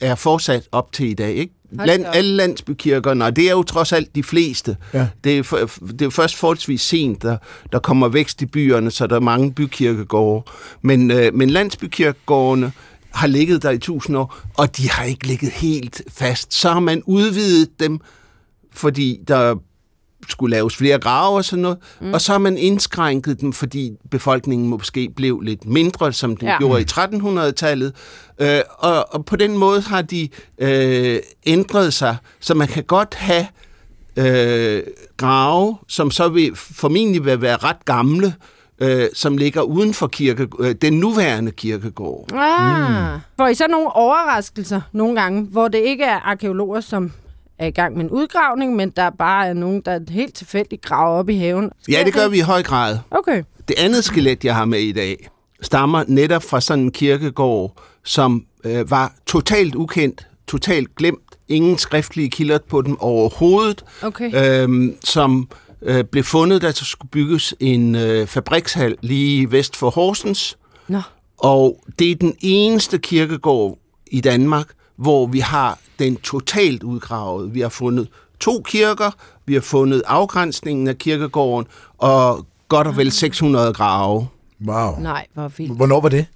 er 0.00 0.14
fortsat 0.14 0.68
op 0.72 0.92
til 0.92 1.06
i 1.10 1.14
dag. 1.14 1.34
Ikke? 1.34 1.54
Land, 1.72 2.04
alle 2.12 2.36
landsbykirkerne, 2.36 3.24
og 3.24 3.36
det 3.36 3.46
er 3.46 3.50
jo 3.50 3.62
trods 3.62 3.92
alt 3.92 4.14
de 4.14 4.22
fleste. 4.22 4.76
Ja. 4.94 5.08
Det, 5.24 5.38
er, 5.38 5.42
for, 5.42 5.56
det 5.56 6.02
er 6.02 6.06
jo 6.06 6.10
først 6.10 6.36
forholdsvis 6.36 6.80
sent, 6.80 7.22
der, 7.22 7.36
der 7.72 7.78
kommer 7.78 8.08
vækst 8.08 8.42
i 8.42 8.46
byerne, 8.46 8.90
så 8.90 9.06
der 9.06 9.16
er 9.16 9.20
mange 9.20 9.52
bykirkegårde. 9.52 10.50
Men, 10.82 11.10
øh, 11.10 11.34
men 11.34 11.50
landsbykirkegårdene 11.50 12.72
har 13.14 13.26
ligget 13.26 13.62
der 13.62 13.70
i 13.70 13.78
tusind 13.78 14.16
år, 14.16 14.36
og 14.54 14.76
de 14.76 14.90
har 14.90 15.04
ikke 15.04 15.26
ligget 15.26 15.50
helt 15.50 16.02
fast. 16.08 16.54
Så 16.54 16.70
har 16.70 16.80
man 16.80 17.02
udvidet 17.06 17.80
dem, 17.80 18.00
fordi 18.72 19.18
der 19.28 19.54
skulle 20.28 20.56
laves 20.56 20.76
flere 20.76 20.98
grave 20.98 21.36
og 21.36 21.44
sådan 21.44 21.62
noget, 21.62 21.78
mm. 22.00 22.12
og 22.12 22.20
så 22.20 22.32
har 22.32 22.38
man 22.38 22.58
indskrænket 22.58 23.40
dem, 23.40 23.52
fordi 23.52 23.92
befolkningen 24.10 24.68
måske 24.68 25.08
blev 25.16 25.40
lidt 25.40 25.66
mindre, 25.66 26.12
som 26.12 26.36
den 26.36 26.48
Ja. 26.48 26.58
gjorde 26.58 26.82
i 26.82 26.84
1300-tallet. 26.90 27.92
Øh, 28.38 28.60
og, 28.78 29.14
og 29.14 29.24
på 29.24 29.36
den 29.36 29.58
måde 29.58 29.80
har 29.80 30.02
de 30.02 30.28
øh, 30.58 31.18
ændret 31.46 31.94
sig, 31.94 32.16
så 32.40 32.54
man 32.54 32.68
kan 32.68 32.84
godt 32.84 33.14
have 33.14 33.46
øh, 34.16 34.82
grave, 35.16 35.76
som 35.88 36.10
så 36.10 36.28
vil 36.28 36.56
formentlig 36.56 37.24
vil 37.24 37.40
være 37.40 37.56
ret 37.56 37.84
gamle, 37.84 38.34
øh, 38.78 39.06
som 39.14 39.36
ligger 39.36 39.62
uden 39.62 39.94
for 39.94 40.06
kirke, 40.06 40.48
øh, 40.60 40.74
den 40.82 40.92
nuværende 40.92 41.50
kirkegård. 41.52 42.32
Ah. 42.34 43.14
Mm. 43.14 43.20
Får 43.38 43.46
I 43.48 43.54
så 43.54 43.66
nogle 43.70 43.96
overraskelser 43.96 44.80
nogle 44.92 45.20
gange, 45.20 45.42
hvor 45.42 45.68
det 45.68 45.78
ikke 45.78 46.04
er 46.04 46.18
arkeologer, 46.20 46.80
som 46.80 47.12
er 47.58 47.66
i 47.66 47.70
gang 47.70 47.96
med 47.96 48.04
en 48.04 48.10
udgravning, 48.10 48.76
men 48.76 48.90
der 48.90 49.10
bare 49.10 49.46
er 49.48 49.52
nogen, 49.52 49.80
der 49.84 50.00
helt 50.10 50.34
tilfældigt 50.34 50.82
graver 50.82 51.18
op 51.18 51.28
i 51.28 51.36
haven? 51.36 51.70
Ja, 51.88 52.02
det 52.04 52.14
gør 52.14 52.28
vi 52.28 52.36
i 52.38 52.40
høj 52.40 52.62
grad. 52.62 52.98
Okay. 53.10 53.42
Det 53.68 53.78
andet 53.78 54.04
skelet, 54.04 54.44
jeg 54.44 54.54
har 54.54 54.64
med 54.64 54.78
i 54.78 54.92
dag, 54.92 55.28
stammer 55.60 56.04
netop 56.08 56.42
fra 56.42 56.60
sådan 56.60 56.84
en 56.84 56.90
kirkegård, 56.92 57.72
som 58.04 58.44
øh, 58.64 58.90
var 58.90 59.12
totalt 59.26 59.74
ukendt, 59.74 60.26
totalt 60.48 60.94
glemt, 60.96 61.20
ingen 61.48 61.78
skriftlige 61.78 62.30
kilder 62.30 62.58
på 62.68 62.82
den 62.82 62.96
overhovedet, 63.00 63.84
Okay. 64.02 64.62
øhm, 64.62 64.96
som 65.04 65.48
øh, 65.82 66.04
blev 66.04 66.24
fundet, 66.24 66.62
da 66.62 66.66
der 66.66 66.72
skulle 66.72 67.10
bygges 67.10 67.54
en 67.60 67.94
øh, 67.94 68.26
fabrikshal 68.26 68.96
lige 69.00 69.50
vest 69.50 69.76
for 69.76 69.90
Horsens. 69.90 70.58
Nå. 70.88 71.00
Og 71.38 71.80
det 71.98 72.10
er 72.10 72.14
den 72.14 72.36
eneste 72.40 72.98
kirkegård 72.98 73.78
i 74.06 74.20
Danmark, 74.20 74.66
hvor 74.96 75.26
vi 75.26 75.38
har 75.38 75.78
den 75.98 76.16
totalt 76.16 76.82
udgravet. 76.82 77.54
Vi 77.54 77.60
har 77.60 77.68
fundet 77.68 78.08
to 78.40 78.62
kirker, 78.64 79.10
vi 79.46 79.54
har 79.54 79.60
fundet 79.60 80.02
afgrænsningen 80.06 80.88
af 80.88 80.98
kirkegården, 80.98 81.66
og 81.98 82.46
godt 82.68 82.86
og 82.86 82.96
vel 82.96 83.12
600 83.12 83.72
grave. 83.72 84.28
Wow. 84.66 85.00
Nej, 85.00 85.26
hvor 85.34 85.48
vildt. 85.48 85.76
Hvornår 85.76 86.00
var 86.00 86.08
det? 86.08 86.26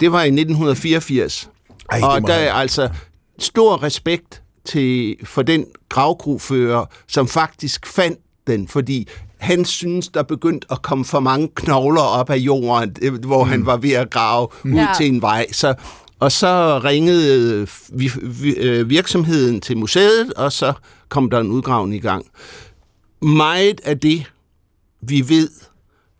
Det 0.00 0.12
var 0.12 0.22
i 0.22 0.26
1984. 0.26 1.50
Ej, 1.90 1.98
det 1.98 2.08
og 2.08 2.22
der 2.22 2.34
er 2.34 2.52
altså 2.52 2.90
stor 3.38 3.82
respekt 3.82 4.42
til, 4.64 5.16
for 5.24 5.42
den 5.42 5.66
gravkrofører, 5.88 6.84
som 7.06 7.28
faktisk 7.28 7.86
fandt 7.86 8.18
den, 8.46 8.68
fordi 8.68 9.08
han 9.38 9.64
synes, 9.64 10.08
der 10.08 10.22
begyndte 10.22 10.66
at 10.70 10.82
komme 10.82 11.04
for 11.04 11.20
mange 11.20 11.48
knogler 11.54 12.02
op 12.02 12.30
af 12.30 12.36
jorden, 12.36 12.96
øh, 13.02 13.24
hvor 13.24 13.44
mm. 13.44 13.50
han 13.50 13.66
var 13.66 13.76
ved 13.76 13.92
at 13.92 14.10
grave 14.10 14.48
ud 14.64 14.70
Ja. 14.70 14.88
til 14.96 15.06
en 15.06 15.22
vej. 15.22 15.46
Så, 15.52 15.74
og 16.20 16.32
så 16.32 16.80
ringede 16.84 17.66
vi, 17.92 18.10
vi, 18.22 18.54
øh, 18.54 18.90
virksomheden 18.90 19.60
til 19.60 19.76
museet, 19.78 20.32
og 20.32 20.52
så 20.52 20.72
kom 21.08 21.30
der 21.30 21.40
en 21.40 21.50
udgravning 21.50 21.96
i 21.96 22.06
gang. 22.06 22.26
Meget 23.22 23.80
af 23.84 23.98
det, 24.00 24.32
vi 25.00 25.28
ved 25.28 25.48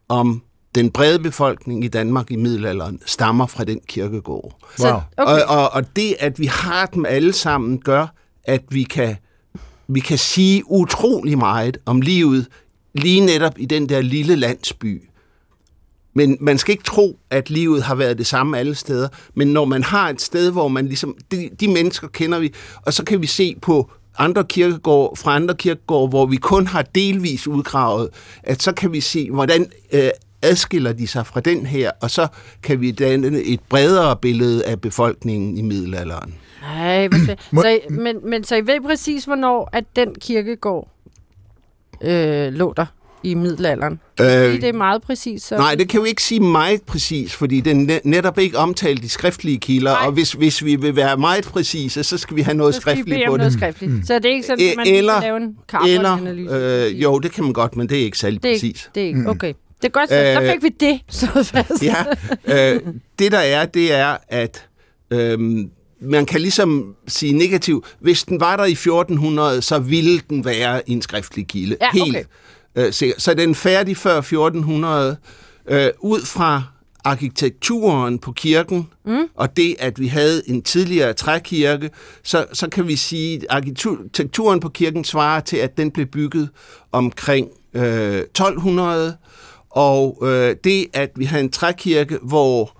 om 0.08 0.42
den 0.74 0.90
brede 0.90 1.18
befolkning 1.18 1.84
i 1.84 1.88
Danmark 1.88 2.30
i 2.30 2.36
middelalderen, 2.36 3.00
stammer 3.06 3.46
fra 3.46 3.64
den 3.64 3.80
kirkegård. 3.88 4.58
Wow. 4.80 4.90
okay. 4.90 5.02
Og, 5.16 5.42
og, 5.58 5.72
og 5.72 5.96
det, 5.96 6.16
at 6.20 6.38
vi 6.38 6.46
har 6.46 6.86
dem 6.86 7.04
alle 7.06 7.32
sammen, 7.32 7.80
gør, 7.80 8.06
at 8.44 8.62
vi 8.68 8.82
kan, 8.82 9.16
vi 9.88 10.00
kan 10.00 10.18
sige 10.18 10.62
utrolig 10.66 11.38
meget 11.38 11.78
om 11.86 12.00
livet, 12.00 12.46
lige 12.94 13.20
netop 13.20 13.54
i 13.58 13.66
den 13.66 13.88
der 13.88 14.00
lille 14.00 14.36
landsby. 14.36 15.02
Men 16.14 16.36
man 16.40 16.58
skal 16.58 16.72
ikke 16.72 16.84
tro, 16.84 17.18
at 17.30 17.50
livet 17.50 17.82
har 17.82 17.94
været 17.94 18.18
det 18.18 18.26
samme 18.26 18.58
alle 18.58 18.74
steder. 18.74 19.08
Men 19.34 19.48
når 19.48 19.64
man 19.64 19.82
har 19.82 20.08
et 20.10 20.20
sted, 20.20 20.50
hvor 20.50 20.68
man 20.68 20.86
ligesom... 20.86 21.16
De, 21.30 21.50
de 21.60 21.68
mennesker 21.68 22.08
kender 22.08 22.38
vi, 22.38 22.54
og 22.82 22.94
så 22.94 23.04
kan 23.04 23.22
vi 23.22 23.26
se 23.26 23.56
på 23.62 23.90
andre 24.18 24.44
kirkegård, 24.44 25.16
fra 25.16 25.36
andre 25.36 25.54
kirkegård, 25.54 26.08
hvor 26.08 26.26
vi 26.26 26.36
kun 26.36 26.66
har 26.66 26.82
delvis 26.82 27.46
udgravet, 27.46 28.08
at 28.42 28.62
så 28.62 28.72
kan 28.72 28.92
vi 28.92 29.00
se, 29.00 29.30
hvordan 29.30 29.70
øh, 29.92 30.08
adskiller 30.42 30.92
de 30.92 31.06
sig 31.06 31.26
fra 31.26 31.40
den 31.40 31.66
her, 31.66 31.90
og 32.00 32.10
så 32.10 32.28
kan 32.62 32.80
vi 32.80 32.90
danne 32.90 33.42
et 33.42 33.60
bredere 33.68 34.16
billede 34.16 34.64
af 34.64 34.80
befolkningen 34.80 35.58
i 35.58 35.62
middelalderen. 35.62 36.34
Ej, 36.66 37.08
hvor 37.08 37.18
fedt. 37.26 37.40
Må- 37.52 37.62
så, 37.62 37.68
I- 37.68 37.80
men, 37.90 38.16
men 38.30 38.44
så 38.44 38.56
I 38.56 38.60
ved 38.66 38.80
præcis, 38.86 39.24
hvornår 39.24 39.68
at 39.72 39.84
den 39.96 40.14
kirkegård 40.20 40.88
øh, 42.00 42.52
lå 42.52 42.72
der 42.76 42.86
i 43.22 43.34
middelalderen? 43.34 43.92
Øh, 44.20 44.26
Fordi 44.26 44.56
det 44.60 44.64
er 44.68 44.72
meget 44.72 45.02
præcis. 45.02 45.42
Så... 45.42 45.56
Nej, 45.56 45.74
det 45.74 45.88
kan 45.88 46.02
vi 46.02 46.08
ikke 46.08 46.22
sige 46.22 46.40
meget 46.40 46.82
præcis, 46.82 47.34
fordi 47.34 47.60
den 47.60 47.90
er 47.90 47.98
netop 48.04 48.38
ikke 48.38 48.58
omtalt 48.58 49.04
i 49.04 49.08
skriftlige 49.08 49.58
kilder, 49.58 49.90
Nej. 49.92 50.06
og 50.06 50.12
hvis, 50.12 50.32
hvis 50.32 50.64
vi 50.64 50.76
vil 50.76 50.96
være 50.96 51.16
meget 51.16 51.44
præcise, 51.44 52.02
så 52.04 52.18
skal 52.18 52.36
vi 52.36 52.42
have 52.42 52.56
noget 52.56 52.74
så 52.74 52.80
skriftligt 52.80 53.20
på 53.28 53.36
noget 53.36 53.52
det. 53.52 53.58
skriftligt. 53.60 53.92
Mm. 53.92 54.02
Så 54.04 54.14
det 54.18 54.26
er 54.26 54.30
ikke 54.34 54.46
sådan, 54.46 54.68
at 54.70 54.76
man 54.76 54.86
Eller- 54.86 55.12
kan 55.12 55.22
lave 55.22 55.36
en 55.36 55.56
Eller, 55.86 56.86
øh, 56.86 57.02
jo, 57.02 57.18
det 57.18 57.32
kan 57.32 57.44
man 57.44 57.52
godt, 57.52 57.76
men 57.76 57.88
det 57.88 57.98
er 58.00 58.04
ikke 58.04 58.18
særlig 58.18 58.42
det 58.42 58.50
er, 58.50 58.54
præcis. 58.54 58.90
det 58.94 59.02
er 59.02 59.06
ikke. 59.06 59.24
Okay. 59.30 59.52
Det 59.82 59.84
er 59.84 59.88
godt, 59.88 60.08
så, 60.08 60.14
så 60.34 60.42
Øh, 60.42 60.50
fik 60.52 60.62
vi 60.62 60.68
det 60.80 61.00
slået 61.10 61.46
fast. 61.46 61.82
Ja, 61.82 61.94
øh, 62.74 62.80
det 63.18 63.32
der 63.32 63.38
er, 63.38 63.64
det 63.66 63.92
er, 63.94 64.16
at 64.28 64.66
øhm, 65.10 65.70
man 66.00 66.26
kan 66.26 66.40
ligesom 66.40 66.94
sige 67.08 67.32
negativ. 67.32 67.84
Hvis 68.00 68.24
den 68.24 68.40
var 68.40 68.56
der 68.56 68.64
i 68.64 68.72
1400, 68.72 69.62
så 69.62 69.78
ville 69.78 70.20
den 70.30 70.44
være 70.44 70.90
en 70.90 71.02
skriftlig 71.02 71.46
kilde. 71.46 71.76
Ja, 71.80 71.88
okay. 71.88 72.04
Helt 72.04 72.28
øh, 72.76 72.92
sikkert. 72.92 73.22
Så 73.22 73.34
den 73.34 73.50
er 73.50 73.54
færdig 73.54 73.96
før 73.96 74.18
1400. 74.18 75.16
Øh, 75.68 75.88
ud 76.00 76.20
fra 76.20 76.62
arkitekturen 77.04 78.18
på 78.18 78.32
kirken, 78.32 78.88
mm. 79.04 79.28
og 79.34 79.56
det, 79.56 79.76
at 79.78 80.00
vi 80.00 80.06
havde 80.06 80.48
en 80.48 80.62
tidligere 80.62 81.12
trækirke, 81.12 81.90
så, 82.22 82.46
så 82.52 82.68
kan 82.68 82.88
vi 82.88 82.96
sige, 82.96 83.36
at 83.36 83.44
arkitekturen 83.48 84.60
på 84.60 84.68
kirken 84.68 85.04
svarer 85.04 85.40
til, 85.40 85.56
at 85.56 85.76
den 85.76 85.90
blev 85.90 86.06
bygget 86.06 86.48
omkring 86.92 87.48
øh, 87.74 88.16
1200, 88.16 89.16
og 89.70 90.18
øh, 90.22 90.56
det, 90.64 90.86
at 90.92 91.10
vi 91.16 91.24
har 91.24 91.38
en 91.38 91.50
trækirke, 91.50 92.18
hvor 92.22 92.75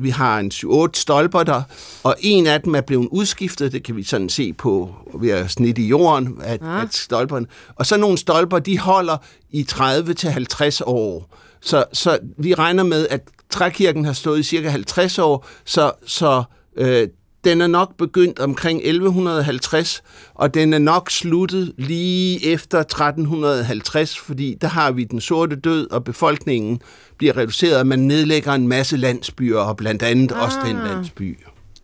vi 0.00 0.10
har 0.10 0.38
en 0.38 0.50
7-8 0.54 0.88
stolper 0.94 1.42
der, 1.42 1.62
og 2.02 2.16
en 2.20 2.46
af 2.46 2.60
dem 2.62 2.74
er 2.74 2.80
blevet 2.80 3.08
udskiftet, 3.10 3.72
det 3.72 3.82
kan 3.82 3.96
vi 3.96 4.02
sådan 4.02 4.28
se 4.28 4.52
på 4.52 4.94
ved 5.14 5.30
at 5.30 5.50
snitte 5.50 5.82
i 5.82 5.86
jorden, 5.86 6.38
at, 6.44 6.62
Ah. 6.62 6.82
at 6.82 6.94
stolperne. 6.94 7.46
Og 7.76 7.86
så 7.86 7.96
nogle 7.96 8.18
stolper, 8.18 8.58
de 8.58 8.78
holder 8.78 9.16
i 9.50 9.66
30-50 9.72 10.80
år. 10.86 11.36
Så, 11.60 11.84
så 11.92 12.18
vi 12.38 12.54
regner 12.54 12.82
med, 12.82 13.08
at 13.10 13.20
trækirken 13.50 14.04
har 14.04 14.12
stået 14.12 14.38
i 14.38 14.42
cirka 14.42 14.68
50 14.68 15.18
år, 15.18 15.46
så, 15.64 15.92
så 16.06 16.42
øh, 16.76 17.08
den 17.44 17.60
er 17.60 17.66
nok 17.66 17.96
begyndt 17.96 18.38
omkring 18.38 18.80
1150, 18.84 20.02
og 20.34 20.54
den 20.54 20.72
er 20.72 20.78
nok 20.78 21.10
sluttet 21.10 21.72
lige 21.76 22.46
efter 22.46 22.78
1350, 22.78 24.18
fordi 24.18 24.56
der 24.60 24.68
har 24.68 24.92
vi 24.92 25.04
den 25.04 25.20
sorte 25.20 25.56
død, 25.56 25.90
og 25.90 26.04
befolkningen 26.04 26.80
bliver 27.18 27.36
reduceret, 27.36 27.78
og 27.78 27.86
man 27.86 27.98
nedlægger 27.98 28.52
en 28.52 28.68
masse 28.68 28.96
landsbyer, 28.96 29.58
og 29.58 29.76
blandt 29.76 30.02
andet 30.02 30.32
ah. 30.32 30.42
også 30.42 30.58
den 30.66 30.76
landsby. 30.76 31.38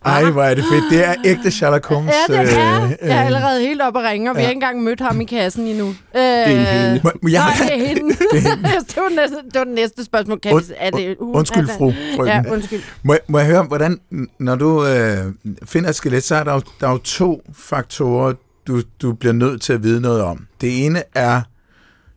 Ej, 0.04 0.24
hvor 0.30 0.42
er 0.42 0.54
det 0.54 0.64
fedt. 0.72 0.84
Det 0.90 1.04
er 1.08 1.14
ægte 1.30 1.50
Sherlock 1.50 1.86
Holmes. 1.86 2.14
Ja, 2.28 2.34
det 2.40 2.58
er. 2.58 2.84
øh, 2.84 2.90
Jeg 3.02 3.16
er 3.18 3.22
allerede 3.24 3.60
helt 3.60 3.82
oppe 3.82 3.98
at 4.00 4.04
ringe, 4.10 4.30
og 4.30 4.36
vi 4.36 4.40
ja. 4.40 4.46
har 4.46 4.50
ikke 4.50 4.56
engang 4.56 4.82
mødt 4.82 5.00
ham 5.00 5.20
i 5.20 5.24
kassen 5.24 5.66
endnu. 5.66 5.86
Øh, 5.88 5.94
det 6.14 6.22
er 6.22 6.44
en 6.46 6.66
hende. 6.66 7.00
Må, 7.04 7.10
må 7.22 7.28
jeg, 7.28 7.40
Nej, 7.58 7.66
det 7.68 7.74
er 7.84 7.86
hende. 7.88 8.08
det, 8.90 8.96
var 8.96 9.08
næste, 9.20 9.36
det 9.36 9.54
var 9.58 9.64
det 9.64 9.74
næste 9.74 10.04
spørgsmål. 10.04 10.40
Kan 10.40 10.52
Und- 10.52 10.68
vi, 10.68 10.74
er 10.78 10.90
det, 10.90 11.16
uh, 11.20 11.36
undskyld, 11.36 11.68
fru 11.78 11.86
det- 11.86 11.96
frøken. 12.16 12.34
Ja, 12.44 12.52
undskyld. 12.52 12.80
Må, 13.02 13.16
må 13.28 13.38
jeg 13.38 13.46
høre, 13.46 13.62
hvordan, 13.62 13.98
når 14.38 14.54
du 14.54 14.86
øh, 14.86 15.16
finder 15.64 15.88
et 15.90 15.94
skelet, 15.96 16.22
så 16.24 16.34
er 16.34 16.44
der 16.44 16.52
jo, 16.52 16.60
der 16.80 16.86
er 16.88 16.92
jo 16.92 16.98
to 16.98 17.42
faktorer, 17.54 18.32
du, 18.66 18.82
du 19.02 19.12
bliver 19.12 19.32
nødt 19.32 19.62
til 19.62 19.72
at 19.72 19.82
vide 19.82 20.00
noget 20.00 20.22
om. 20.22 20.46
Det 20.60 20.86
ene 20.86 21.02
er 21.14 21.40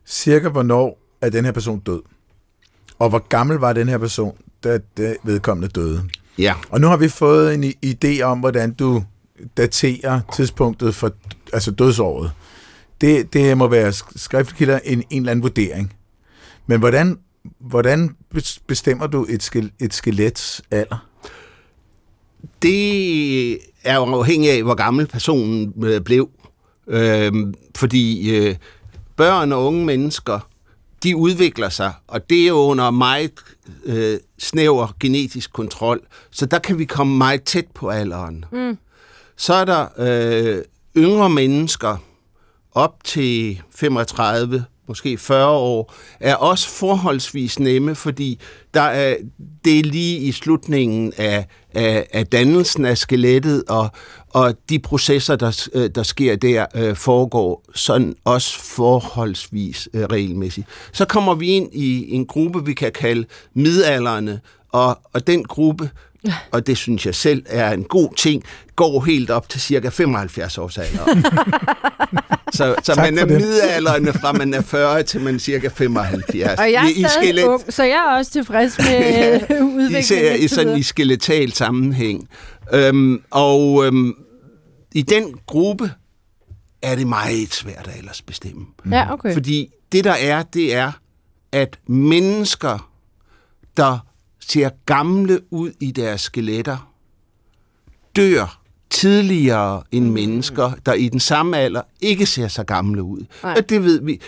cirka, 0.06 0.48
hvornår 0.48 0.98
er 1.22 1.30
den 1.30 1.44
her 1.44 1.52
person 1.52 1.78
død? 1.78 2.00
Og 2.98 3.08
hvor 3.08 3.28
gammel 3.28 3.56
var 3.56 3.72
den 3.72 3.88
her 3.88 3.98
person, 3.98 4.34
da, 4.64 4.78
da 4.98 5.14
vedkommende 5.24 5.68
døde? 5.68 6.02
Ja. 6.38 6.54
Og 6.70 6.80
nu 6.80 6.86
har 6.86 6.96
vi 6.96 7.08
fået 7.08 7.54
en 7.54 7.72
idé 7.86 8.22
om, 8.22 8.38
hvordan 8.38 8.74
du 8.74 9.04
daterer 9.56 10.20
tidspunktet 10.34 10.94
for 10.94 11.12
altså 11.52 11.70
dødsåret. 11.70 12.32
Det, 13.00 13.32
det 13.32 13.58
må 13.58 13.68
være 13.68 13.88
sk- 13.88 14.12
skriftkilder 14.16 14.78
en, 14.84 15.02
en 15.10 15.22
eller 15.22 15.30
anden 15.30 15.42
vurdering. 15.42 15.94
Men 16.66 16.78
hvordan, 16.78 17.18
hvordan 17.60 18.16
bes- 18.34 18.58
bestemmer 18.66 19.06
du 19.06 19.26
et, 19.28 19.70
et 19.78 19.94
skelets 19.94 20.62
alder? 20.70 21.06
Det 22.62 23.52
er 23.84 23.94
jo 23.94 24.02
afhængigt 24.04 24.52
af, 24.52 24.62
hvor 24.62 24.74
gammel 24.74 25.06
personen 25.06 25.72
øh, 25.84 26.00
blev. 26.00 26.30
Øhm, 26.86 27.54
fordi 27.76 28.36
øh, 28.36 28.56
børn 29.16 29.52
og 29.52 29.66
unge 29.66 29.84
mennesker, 29.84 30.47
de 31.02 31.16
udvikler 31.16 31.68
sig, 31.68 31.92
og 32.06 32.30
det 32.30 32.42
er 32.42 32.48
jo 32.48 32.56
under 32.56 32.90
meget 32.90 33.32
øh, 33.84 34.18
snæver 34.38 34.96
genetisk 35.00 35.52
kontrol. 35.52 36.00
Så 36.30 36.46
der 36.46 36.58
kan 36.58 36.78
vi 36.78 36.84
komme 36.84 37.16
meget 37.16 37.42
tæt 37.42 37.66
på 37.74 37.88
alderen. 37.88 38.44
Mm. 38.52 38.78
Så 39.36 39.54
er 39.54 39.64
der 39.64 39.86
øh, 39.98 40.62
yngre 40.96 41.30
mennesker, 41.30 41.96
op 42.72 43.04
til 43.04 43.62
35, 43.70 44.64
måske 44.88 45.18
40 45.18 45.48
år, 45.48 45.94
er 46.20 46.34
også 46.34 46.68
forholdsvis 46.68 47.58
nemme, 47.58 47.94
fordi 47.94 48.40
der 48.74 48.80
er, 48.80 49.16
det 49.64 49.78
er 49.78 49.82
lige 49.82 50.18
i 50.18 50.32
slutningen 50.32 51.12
af, 51.16 51.46
af, 51.74 52.06
af 52.12 52.26
dannelsen 52.26 52.84
af 52.84 52.98
skelettet, 52.98 53.64
og, 53.68 53.90
og 54.38 54.54
de 54.68 54.78
processer, 54.78 55.36
der, 55.36 55.68
øh, 55.74 55.90
der 55.94 56.02
sker 56.02 56.36
der, 56.36 56.66
øh, 56.74 56.96
foregår 56.96 57.64
sådan 57.74 58.14
også 58.24 58.58
forholdsvis 58.60 59.88
øh, 59.94 60.04
regelmæssigt. 60.04 60.66
Så 60.92 61.04
kommer 61.04 61.34
vi 61.34 61.46
ind 61.46 61.68
i 61.74 62.14
en 62.14 62.26
gruppe, 62.26 62.64
vi 62.64 62.74
kan 62.74 62.92
kalde 62.92 63.24
midalderne, 63.54 64.40
og, 64.72 64.98
og 65.12 65.26
den 65.26 65.44
gruppe, 65.44 65.90
og 66.52 66.66
det 66.66 66.76
synes 66.76 67.06
jeg 67.06 67.14
selv 67.14 67.42
er 67.46 67.72
en 67.72 67.84
god 67.84 68.14
ting, 68.16 68.42
går 68.76 69.00
helt 69.04 69.30
op 69.30 69.48
til 69.48 69.60
cirka 69.60 69.88
75 69.88 70.58
års 70.58 70.78
alder. 70.78 71.04
så 72.56 72.74
så 72.82 72.94
Tak 72.94 72.96
man 72.96 73.18
er 73.18 73.26
midalderne 73.26 74.12
fra 74.12 74.32
man 74.32 74.54
er 74.54 74.60
40 74.62 75.02
til 75.02 75.20
man 75.20 75.34
er 75.34 75.38
cirka 75.38 75.68
75. 75.68 76.58
Og 76.60 76.72
jeg 76.72 76.84
er 76.84 76.88
I, 76.88 76.92
stadig 76.94 77.10
skelet- 77.10 77.44
ung, 77.44 77.62
så 77.68 77.82
jeg 77.82 78.04
er 78.12 78.18
også 78.18 78.32
tilfreds 78.32 78.78
med 78.78 79.40
udviklingen. 79.62 79.98
Især 80.00 80.34
i 80.34 80.48
sådan 80.48 80.78
i 80.78 80.82
skeletal 80.82 81.52
sammenhæng. 81.52 82.28
Øhm, 82.74 83.22
og 83.30 83.86
øhm, 83.86 84.14
i 84.94 85.02
den 85.02 85.40
gruppe 85.46 85.92
er 86.82 86.94
det 86.94 87.06
meget 87.06 87.54
svært 87.54 87.88
at 87.88 87.98
ellers 87.98 88.22
bestemme. 88.22 88.66
Ja, 88.90 89.12
okay. 89.12 89.32
Fordi 89.32 89.74
det 89.92 90.04
der 90.04 90.12
er, 90.12 90.42
det 90.42 90.74
er, 90.74 90.92
at 91.52 91.78
mennesker, 91.86 92.90
der 93.76 93.98
ser 94.40 94.70
gamle 94.86 95.52
ud 95.52 95.72
i 95.80 95.90
deres 95.90 96.20
skeletter, 96.20 96.92
dør 98.16 98.60
tidligere 98.90 99.82
end 99.90 100.10
mennesker, 100.10 100.72
der 100.86 100.92
i 100.92 101.08
den 101.08 101.20
samme 101.20 101.58
alder 101.58 101.82
ikke 102.00 102.26
ser 102.26 102.48
så 102.48 102.64
gamle 102.64 103.02
ud. 103.02 103.24
Nej. 103.42 103.54
Og 103.56 103.68
det 103.68 103.84
ved 103.84 104.00
vi. 104.02 104.20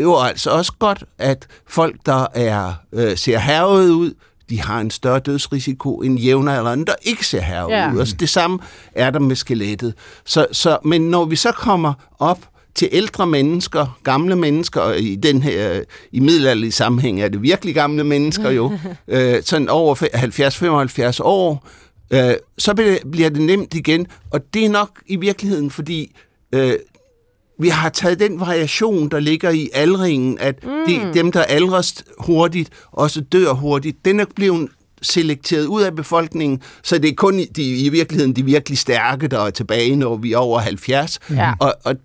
jo 0.00 0.20
altså 0.20 0.50
også 0.50 0.72
godt, 0.78 1.04
at 1.18 1.46
folk, 1.66 1.96
der 2.06 2.26
er 2.34 2.74
øh, 2.92 3.16
ser 3.16 3.38
hervede 3.38 3.94
ud, 3.94 4.14
de 4.50 4.60
har 4.60 4.80
en 4.80 4.90
større 4.90 5.18
dødsrisiko 5.18 5.96
end 6.00 6.18
jævnaldrende, 6.18 6.84
der 6.86 6.94
ikke 7.02 7.26
ser 7.26 7.40
hervede 7.40 7.76
Ja. 7.76 7.98
Altså, 7.98 8.16
det 8.20 8.28
samme 8.28 8.58
er 8.92 9.10
der 9.10 9.18
med 9.18 9.36
skelettet. 9.36 9.94
Så, 10.24 10.46
så, 10.52 10.78
men 10.84 11.00
når 11.10 11.24
vi 11.24 11.36
så 11.36 11.52
kommer 11.52 11.92
op 12.18 12.38
til 12.74 12.88
ældre 12.92 13.26
mennesker, 13.26 13.98
gamle 14.04 14.36
mennesker, 14.36 14.80
og 14.80 14.98
i 15.00 15.16
den 15.16 15.42
her, 15.42 15.80
i 16.12 16.20
middelalderlige 16.20 16.72
sammenhæng 16.72 17.20
er 17.20 17.28
det 17.28 17.42
virkelig 17.42 17.74
gamle 17.74 18.04
mennesker 18.04 18.50
jo, 18.50 18.72
øh, 19.08 19.42
sådan 19.42 19.68
over 19.68 19.94
fe- 19.94 21.16
70-75 21.16 21.18
år, 21.22 21.66
øh, 22.10 22.34
så 22.58 22.74
bliver- 22.74 22.98
bliver 23.12 23.28
det 23.28 23.42
nemt 23.42 23.74
igen, 23.74 24.06
og 24.30 24.54
det 24.54 24.64
er 24.64 24.68
nok 24.68 24.90
i 25.06 25.16
virkeligheden, 25.16 25.70
fordi 25.70 26.16
øh, 26.52 26.72
vi 27.58 27.68
har 27.68 27.88
taget 27.88 28.20
den 28.20 28.40
variation, 28.40 29.08
der 29.08 29.20
ligger 29.20 29.50
i 29.50 29.68
aldringen, 29.74 30.38
at 30.40 30.64
mm. 30.64 30.70
de, 30.88 31.10
dem, 31.14 31.32
der 31.32 31.42
aldres 31.42 32.04
hurtigt, 32.18 32.70
også 32.92 33.20
dør 33.20 33.52
hurtigt, 33.52 34.04
den 34.04 34.20
er 34.20 34.24
blevet 34.36 34.68
selekteret 35.02 35.66
ud 35.66 35.82
af 35.82 35.96
befolkningen, 35.96 36.62
så 36.82 36.98
det 36.98 37.10
er 37.10 37.14
kun 37.14 37.38
i- 37.38 37.44
de, 37.44 37.62
i 37.76 37.88
virkeligheden 37.88 38.36
de 38.36 38.44
virkelig 38.44 38.78
stærke, 38.78 39.28
der 39.28 39.40
er 39.40 39.50
tilbage, 39.50 39.96
når 39.96 40.16
vi 40.16 40.32
er 40.32 40.38
over 40.38 40.60
70. 40.60 41.18
Ja. 41.30 41.52
Og, 41.60 41.74
og 41.84 41.96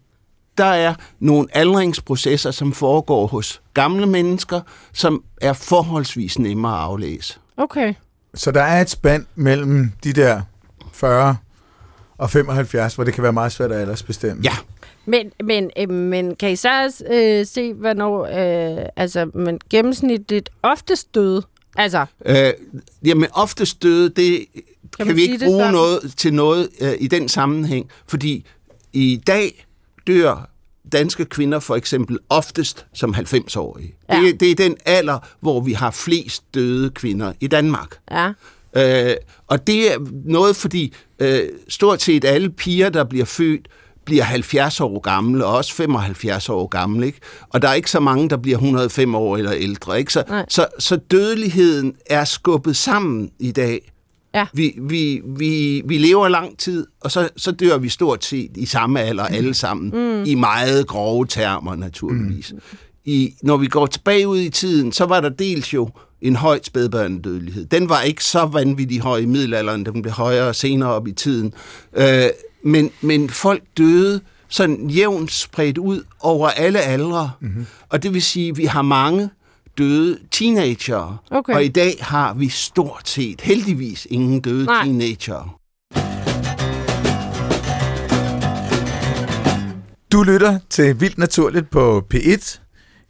der 0.58 0.66
er 0.66 0.94
nogle 1.20 1.48
aldringsprocesser, 1.52 2.52
som 2.52 2.74
foregår 2.74 3.28
hos 3.28 3.62
gamle 3.74 4.06
mennesker, 4.06 4.62
som 4.94 5.24
er 5.42 5.54
forholdsvis 5.54 6.40
nemmere 6.40 6.74
at 6.74 6.80
aflæse. 6.84 7.40
Okay. 7.58 7.94
Så 8.36 8.52
der 8.52 8.62
er 8.62 8.82
et 8.82 8.90
spand 8.90 9.26
mellem 9.36 9.92
de 10.04 10.14
der 10.14 10.42
40 10.94 11.36
og 12.18 12.30
75, 12.30 12.96
hvor 12.96 13.04
det 13.04 13.14
kan 13.14 13.24
være 13.24 13.34
meget 13.34 13.52
svært 13.52 13.72
at 13.72 13.82
aldersbestemme. 13.82 14.44
Ja, 14.44 14.54
Men, 15.06 15.32
men, 15.44 15.72
øh, 15.78 15.90
men 15.90 16.36
kan 16.36 16.52
I 16.52 16.56
så 16.56 17.04
øh, 17.12 17.46
se, 17.46 17.74
hvornår 17.74 18.26
øh, 18.26 18.86
altså, 18.96 19.32
men 19.34 19.60
gennemsnitligt 19.70 20.50
oftest 20.64 21.16
døde? 21.16 21.44
Altså, 21.78 22.06
Øh, 22.26 22.54
jamen, 23.06 23.30
oftest 23.34 23.84
døde, 23.84 24.10
det 24.10 24.46
kan, 24.54 24.64
man 25.00 25.08
kan 25.08 25.16
vi 25.16 25.22
ikke 25.22 25.46
bruge 25.46 25.60
sådan? 25.60 25.74
noget 25.74 26.14
til 26.18 26.34
noget 26.34 26.70
øh, 26.82 26.94
i 27.00 27.08
den 27.08 27.30
sammenhæng, 27.30 27.90
fordi 28.08 28.46
i 28.94 29.22
dag 29.28 29.66
dør 30.08 30.50
danske 30.92 31.26
kvinder 31.26 31.60
for 31.60 31.76
eksempel 31.76 32.20
oftest 32.30 32.86
som 32.94 33.16
90-årige. 33.16 33.96
Ja. 34.10 34.22
Det, 34.22 34.40
det 34.40 34.52
er 34.52 34.56
den 34.56 34.78
alder, 34.86 35.20
hvor 35.40 35.62
vi 35.62 35.74
har 35.74 35.92
flest 35.92 36.44
døde 36.54 36.90
kvinder 36.90 37.34
i 37.40 37.48
Danmark. 37.48 37.98
ja. 38.12 38.32
Øh, 38.76 39.16
og 39.48 39.68
det 39.68 39.94
er 39.94 39.98
noget, 40.26 40.56
fordi 40.56 40.94
øh, 41.20 41.50
stort 41.68 42.02
set 42.02 42.26
alle 42.26 42.50
piger, 42.50 42.90
der 42.90 43.04
bliver 43.04 43.26
født, 43.26 43.68
bliver 44.06 44.24
70 44.24 44.82
år 44.82 45.00
gamle, 45.00 45.46
og 45.46 45.56
også 45.56 45.74
75 45.74 46.50
år 46.50 46.68
gamle, 46.68 47.06
ikke? 47.06 47.20
Og 47.50 47.62
der 47.62 47.68
er 47.68 47.74
ikke 47.74 47.92
så 47.92 48.00
mange, 48.00 48.30
der 48.30 48.38
bliver 48.38 48.58
105 48.58 49.16
år 49.16 49.38
eller 49.38 49.54
ældre, 49.54 50.00
ikke? 50.00 50.14
Så, 50.14 50.24
Nej. 50.30 50.46
så, 50.50 50.66
så 50.80 50.96
dødeligheden 50.96 51.96
er 52.06 52.26
skubbet 52.26 52.76
sammen 52.76 53.32
i 53.40 53.52
dag. 53.52 53.92
Ja. 54.36 54.46
Vi, 54.54 54.74
vi, 54.82 55.22
vi, 55.26 55.82
vi 55.86 55.98
lever 55.98 56.28
lang 56.28 56.58
tid, 56.58 56.88
og 57.02 57.12
så, 57.12 57.30
så 57.38 57.52
dør 57.52 57.78
vi 57.78 57.90
stort 57.90 58.26
set 58.26 58.52
i 58.56 58.66
samme 58.66 59.02
alder 59.02 59.24
alle 59.24 59.54
sammen, 59.54 59.90
mm. 59.90 60.24
i 60.24 60.36
meget 60.36 60.88
grove 60.88 61.26
termer 61.26 61.76
naturligvis. 61.76 62.54
Mm. 62.54 62.60
I, 63.06 63.34
når 63.44 63.58
vi 63.58 63.68
går 63.68 63.86
tilbage 63.86 64.28
ud 64.28 64.40
i 64.40 64.50
tiden, 64.50 64.92
så 64.92 65.06
var 65.06 65.22
der 65.22 65.30
dels 65.30 65.74
jo 65.74 65.90
en 66.22 66.36
høj 66.36 66.60
spædbørnedødelighed. 66.64 67.66
Den 67.66 67.90
var 67.90 68.02
ikke 68.02 68.24
så 68.24 68.46
vanvittig 68.46 69.00
høj 69.00 69.18
i 69.18 69.26
middelalderen, 69.26 69.86
den 69.86 70.02
blev 70.02 70.14
højere 70.14 70.54
senere 70.54 70.90
op 70.90 71.08
i 71.08 71.12
tiden. 71.12 71.54
Øh, 71.94 72.30
men, 72.64 72.92
men 73.02 73.30
folk 73.30 73.64
døde 73.78 74.22
sådan 74.50 74.90
jævnt 74.90 75.32
spredt 75.32 75.78
ud 75.78 76.04
over 76.20 76.50
alle 76.50 76.80
aldre. 76.82 77.32
Mm-hmm. 77.40 77.66
Og 77.90 78.04
det 78.04 78.14
vil 78.14 78.22
sige, 78.22 78.50
at 78.50 78.58
vi 78.58 78.66
har 78.66 78.82
mange 78.82 79.30
døde 79.78 80.18
teenager. 80.32 81.24
Okay. 81.32 81.54
Og 81.54 81.64
i 81.64 81.68
dag 81.68 81.98
har 82.02 82.34
vi 82.34 82.50
stort 82.50 83.10
set, 83.10 83.42
heldigvis, 83.42 84.08
ingen 84.10 84.40
døde 84.42 84.66
Nej. 84.66 84.84
teenager. 84.84 85.60
Du 90.12 90.24
lytter 90.24 90.60
til 90.70 91.02
Vildt 91.02 91.18
Naturligt 91.18 91.70
på 91.70 92.06
P1. 92.14 92.60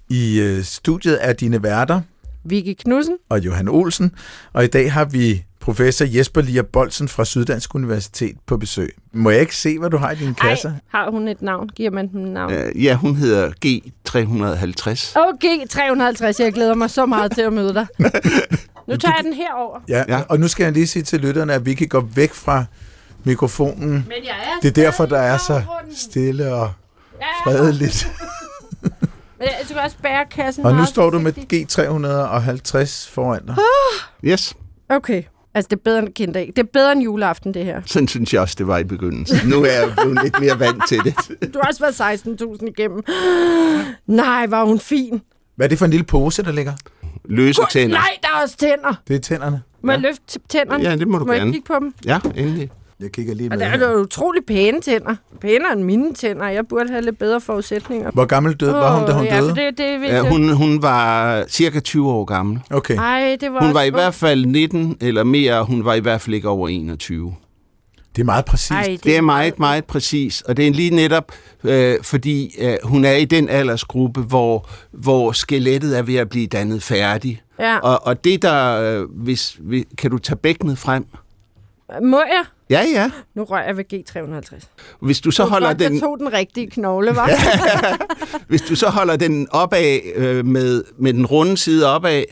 I 0.09 0.39
øh, 0.39 0.63
studiet 0.63 1.17
er 1.21 1.33
dine 1.33 1.63
værter 1.63 2.01
Vicky 2.45 2.73
Knudsen. 2.83 3.17
og 3.29 3.45
Johan 3.45 3.67
Olsen, 3.67 4.11
og 4.53 4.63
i 4.63 4.67
dag 4.67 4.93
har 4.93 5.05
vi 5.05 5.43
professor 5.63 6.05
Jesper 6.05 6.41
Lier 6.41 6.61
Bolsen 6.63 7.07
fra 7.07 7.25
Syddansk 7.25 7.75
Universitet 7.75 8.35
på 8.45 8.57
besøg. 8.57 8.95
Må 9.13 9.29
jeg 9.29 9.41
ikke 9.41 9.55
se, 9.55 9.79
hvad 9.79 9.89
du 9.89 9.97
har 9.97 10.11
i 10.11 10.15
dine 10.15 10.33
kasser? 10.35 10.69
Ej, 10.69 10.75
har 10.87 11.11
hun 11.11 11.27
et 11.27 11.41
navn? 11.41 11.69
Giver 11.69 11.91
man 11.91 12.05
et 12.05 12.13
navn? 12.13 12.53
Øh, 12.53 12.83
ja, 12.83 12.95
hun 12.95 13.15
hedder 13.15 13.49
G350. 13.65 15.13
Okay, 15.19 15.67
350. 15.69 16.39
Jeg 16.39 16.53
glæder 16.53 16.75
mig 16.75 16.89
så 16.89 17.05
meget 17.05 17.31
til 17.33 17.41
at 17.41 17.53
møde 17.53 17.73
dig. 17.73 17.87
Nu 18.87 18.95
tager 18.97 19.13
jeg 19.17 19.23
den 19.23 19.33
herover. 19.33 19.79
Ja, 19.89 20.03
Ja. 20.07 20.17
ja, 20.17 20.23
og 20.29 20.39
nu 20.39 20.47
skal 20.47 20.63
jeg 20.63 20.73
lige 20.73 20.87
sige 20.87 21.03
til 21.03 21.19
lytterne, 21.19 21.53
at 21.53 21.65
vi 21.65 21.73
kan 21.73 21.87
gå 21.87 21.99
væk 22.15 22.33
fra 22.33 22.65
mikrofonen. 23.23 23.89
Men 23.91 24.23
jeg 24.23 24.35
er 24.43 24.59
Det 24.61 24.67
er 24.67 24.83
derfor, 24.83 25.05
der 25.05 25.19
er 25.19 25.37
så 25.37 25.61
stille 25.95 26.53
og 26.53 26.71
fredeligt. 27.43 28.07
Men 29.39 29.47
jeg 29.59 29.59
skal 29.63 29.77
også 29.85 29.97
bære 30.03 30.25
kassen 30.31 30.65
Og 30.65 30.75
nu 30.75 30.85
står 30.85 31.09
du 31.09 31.19
med 31.19 31.33
forsigtigt. 31.33 31.79
G350 31.79 33.09
foran 33.13 33.45
dig. 33.45 33.55
Yes, 34.23 34.53
Okay. 34.89 35.23
Altså, 35.55 35.67
det 35.69 35.75
er 35.75 35.81
bedre 35.83 35.99
end 35.99 36.09
kindag. 36.13 36.47
Det 36.55 36.59
er 36.59 36.67
bedre 36.73 36.91
end 36.91 37.01
juleaften, 37.01 37.53
det 37.53 37.65
her. 37.65 37.81
sådan 37.85 38.07
synes 38.07 38.33
jeg 38.33 38.41
også, 38.41 38.55
det 38.57 38.67
var 38.67 38.77
i 38.77 38.83
begyndelsen. 38.83 39.49
Nu 39.49 39.63
er 39.63 39.71
jeg 39.71 39.93
blevet 40.01 40.23
lidt 40.23 40.39
mere 40.39 40.59
vant 40.59 40.83
til 40.87 40.99
det. 41.03 41.15
Du 41.53 41.59
har 41.61 41.67
også 41.69 41.79
været 41.99 42.21
16.000 42.61 42.67
igennem. 42.67 43.01
Nej, 44.07 44.45
var 44.47 44.63
hun 44.65 44.79
fin. 44.79 45.21
Hvad 45.55 45.65
er 45.65 45.69
det 45.69 45.77
for 45.77 45.85
en 45.85 45.91
lille 45.91 46.05
pose, 46.05 46.43
der 46.43 46.51
ligger? 46.51 46.73
Løse 47.25 47.61
tænder. 47.71 47.97
Nej, 47.97 48.09
der 48.21 48.27
er 48.37 48.41
også 48.43 48.57
tænder. 48.57 48.93
Det 49.07 49.15
er 49.15 49.19
tænderne. 49.19 49.61
Må 49.83 49.91
jeg 49.91 50.01
løfte 50.01 50.39
tænderne? 50.49 50.83
Ja, 50.83 50.95
det 50.95 51.07
må 51.07 51.17
du 51.17 51.25
Må 51.25 51.31
jeg 51.31 51.39
gerne. 51.39 51.51
kigge 51.51 51.65
på 51.67 51.73
dem? 51.79 51.93
Ja, 52.05 52.19
endelig. 52.35 52.69
Jeg 52.99 53.11
kigger 53.11 53.33
lige 53.33 53.47
Og 53.51 53.57
med. 53.57 53.59
der 53.59 53.65
er 53.73 53.77
her. 53.77 53.91
jo 53.91 53.97
utrolig 54.01 54.41
pæne 54.47 54.81
tænder. 54.81 55.15
Pænere 55.41 55.73
end 55.73 55.83
mine 55.83 56.13
tænder. 56.13 56.47
Jeg 56.47 56.67
burde 56.67 56.89
have 56.89 57.01
lidt 57.01 57.17
bedre 57.17 57.41
forudsætninger. 57.41 58.11
Hvor 58.11 58.25
gammel 58.25 58.53
død 58.53 58.71
var 58.71 58.97
hun, 58.99 59.07
da 59.07 59.13
hun 59.13 59.25
ja, 59.25 59.39
døde? 59.41 59.49
det, 59.49 59.57
det, 59.57 59.77
det, 59.77 60.07
Ja, 60.07 60.21
hun, 60.21 60.49
hun 60.53 60.81
var 60.81 61.43
cirka 61.47 61.79
20 61.79 62.09
år 62.11 62.25
gammel. 62.25 62.59
Okay. 62.69 62.97
Ej, 62.97 63.37
det 63.41 63.53
var 63.53 63.65
Hun 63.65 63.73
var 63.73 63.81
i 63.81 63.89
hvert 63.89 64.13
fald 64.13 64.45
19 64.45 64.97
eller 65.01 65.23
mere, 65.23 65.63
hun 65.65 65.85
var 65.85 65.93
i 65.93 65.99
hvert 65.99 66.21
fald 66.21 66.35
ikke 66.35 66.49
over 66.49 66.67
21. 66.69 67.35
Det 68.15 68.21
er 68.21 68.25
meget 68.25 68.45
præcist. 68.45 68.71
Ej, 68.71 68.97
Det 69.03 69.17
er 69.17 69.21
meget, 69.21 69.59
meget 69.59 69.85
præcis, 69.85 70.41
og 70.41 70.57
det 70.57 70.67
er 70.67 70.71
lige 70.71 70.95
netop, 70.95 71.31
øh, 71.63 71.95
fordi 72.03 72.55
øh, 72.59 72.75
hun 72.83 73.05
er 73.05 73.13
i 73.13 73.25
den 73.25 73.49
aldersgruppe, 73.49 74.21
hvor, 74.21 74.69
hvor 74.91 75.31
skelettet 75.31 75.97
er 75.97 76.01
ved 76.01 76.15
at 76.15 76.29
blive 76.29 76.47
dannet 76.47 76.83
færdig. 76.83 77.41
Ja. 77.59 77.77
Og, 77.77 78.07
og 78.07 78.23
det 78.23 78.41
der, 78.41 78.81
øh, 79.01 79.09
hvis, 79.11 79.57
hvis, 79.59 79.85
kan 79.97 80.11
du 80.11 80.17
tage 80.17 80.37
bækkenet 80.37 80.77
frem? 80.77 81.05
Må 82.01 82.17
jeg? 82.19 82.43
Ja, 82.69 82.81
ja. 82.93 83.11
Nu 83.35 83.43
rører 83.43 83.65
jeg 83.65 83.77
ved 83.77 83.93
G350. 83.93 84.67
Hvis 85.01 85.21
du 85.21 85.31
så 85.31 85.43
var 85.43 85.49
holder 85.49 85.67
godt, 85.67 85.79
den, 85.79 85.93
Jeg 85.93 86.01
tog 86.01 86.19
den 86.19 86.33
rigtige 86.33 86.69
knogle, 86.69 87.15
var? 87.15 87.29
hvis 88.49 88.61
du 88.61 88.75
så 88.75 88.89
holder 88.89 89.15
den 89.15 89.47
opad 89.51 89.99
øh, 90.15 90.45
med, 90.45 90.83
med 90.97 91.13
den 91.13 91.25
runde 91.25 91.57
side 91.57 91.87
opad, 91.95 92.23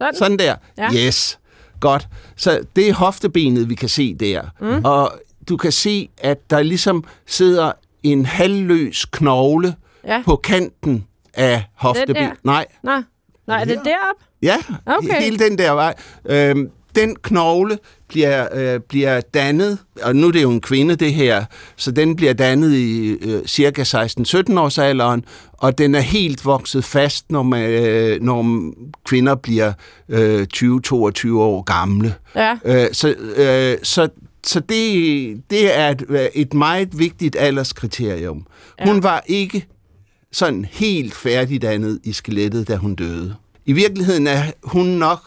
Sådan. 0.00 0.14
sådan 0.14 0.38
der. 0.38 0.54
Ja. 0.78 0.88
Yes, 0.94 1.38
godt. 1.80 2.08
Så 2.36 2.60
det 2.76 2.88
er 2.88 2.94
hoftebenet, 2.94 3.68
vi 3.68 3.74
kan 3.74 3.88
se 3.88 4.14
der. 4.14 4.42
Mm. 4.60 4.84
Og 4.84 5.12
du 5.48 5.56
kan 5.56 5.72
se, 5.72 6.08
at 6.18 6.50
der 6.50 6.62
ligesom 6.62 7.04
sidder 7.26 7.72
en 8.02 8.26
halvløs 8.26 9.04
knogle 9.04 9.74
Ja. 10.04 10.22
på 10.24 10.36
kanten 10.36 11.04
af 11.34 11.64
hoftebenet. 11.74 12.32
Nej, 12.44 12.66
Nå. 12.82 12.92
Nå, 13.46 13.54
er 13.54 13.64
det 13.64 13.80
deroppe? 13.84 14.24
ja, 14.42 14.56
Okay. 14.86 15.20
hele 15.20 15.38
den 15.38 15.58
der 15.58 15.72
vej. 15.72 15.94
Øhm, 16.24 16.70
den 16.96 17.16
knogle 17.16 17.78
bliver, 18.08 18.48
øh, 18.54 18.80
bliver 18.80 19.20
dannet, 19.20 19.78
og 20.02 20.16
nu 20.16 20.26
er 20.26 20.32
det 20.32 20.42
jo 20.42 20.50
en 20.50 20.60
kvinde 20.60 20.96
det 20.96 21.14
her, 21.14 21.44
så 21.76 21.90
den 21.90 22.16
bliver 22.16 22.32
dannet 22.32 22.72
i 22.72 23.08
øh, 23.08 23.46
cirka 23.46 23.82
16-17 23.82 24.58
års 24.58 24.78
alderen, 24.78 25.24
og 25.52 25.78
den 25.78 25.94
er 25.94 26.00
helt 26.00 26.44
vokset 26.44 26.84
fast, 26.84 27.30
når, 27.30 27.42
man, 27.42 27.70
øh, 27.70 28.22
når 28.22 28.72
kvinder 29.04 29.34
bliver 29.34 29.72
øh, 30.08 30.46
20-22 30.56 30.60
år 31.32 31.62
gamle. 31.62 32.14
Ja. 32.34 32.56
Øh, 32.64 32.86
så 32.92 33.14
øh, 33.36 33.78
så, 33.82 34.08
så 34.46 34.60
det, 34.60 35.42
det 35.50 35.78
er 35.78 35.88
et, 35.88 36.30
et 36.34 36.54
meget 36.54 36.98
vigtigt 36.98 37.36
alderskriterium. 37.38 38.46
Ja. 38.80 38.86
Hun 38.86 39.02
var 39.02 39.24
ikke 39.26 39.66
sådan 40.32 40.64
helt 40.64 41.14
færdigdannet 41.14 42.00
i 42.04 42.12
skelettet, 42.12 42.68
da 42.68 42.76
hun 42.76 42.94
døde. 42.94 43.34
I 43.66 43.72
virkeligheden 43.72 44.26
er 44.26 44.42
hun 44.62 44.86
nok 44.86 45.20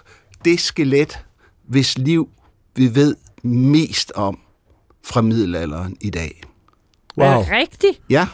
det 0.45 0.60
skelet, 0.60 1.19
hvis 1.72 1.98
liv 1.98 2.30
vi 2.76 2.96
ved 2.96 3.16
mest 3.44 4.12
om 4.16 4.40
fra 5.06 5.22
middelalderen 5.22 5.98
i 6.02 6.10
dag. 6.10 6.42
Er 7.18 7.34
Wow. 7.34 7.44
det 7.44 7.52
rigtigt? 7.52 8.02
Ja, 8.10 8.28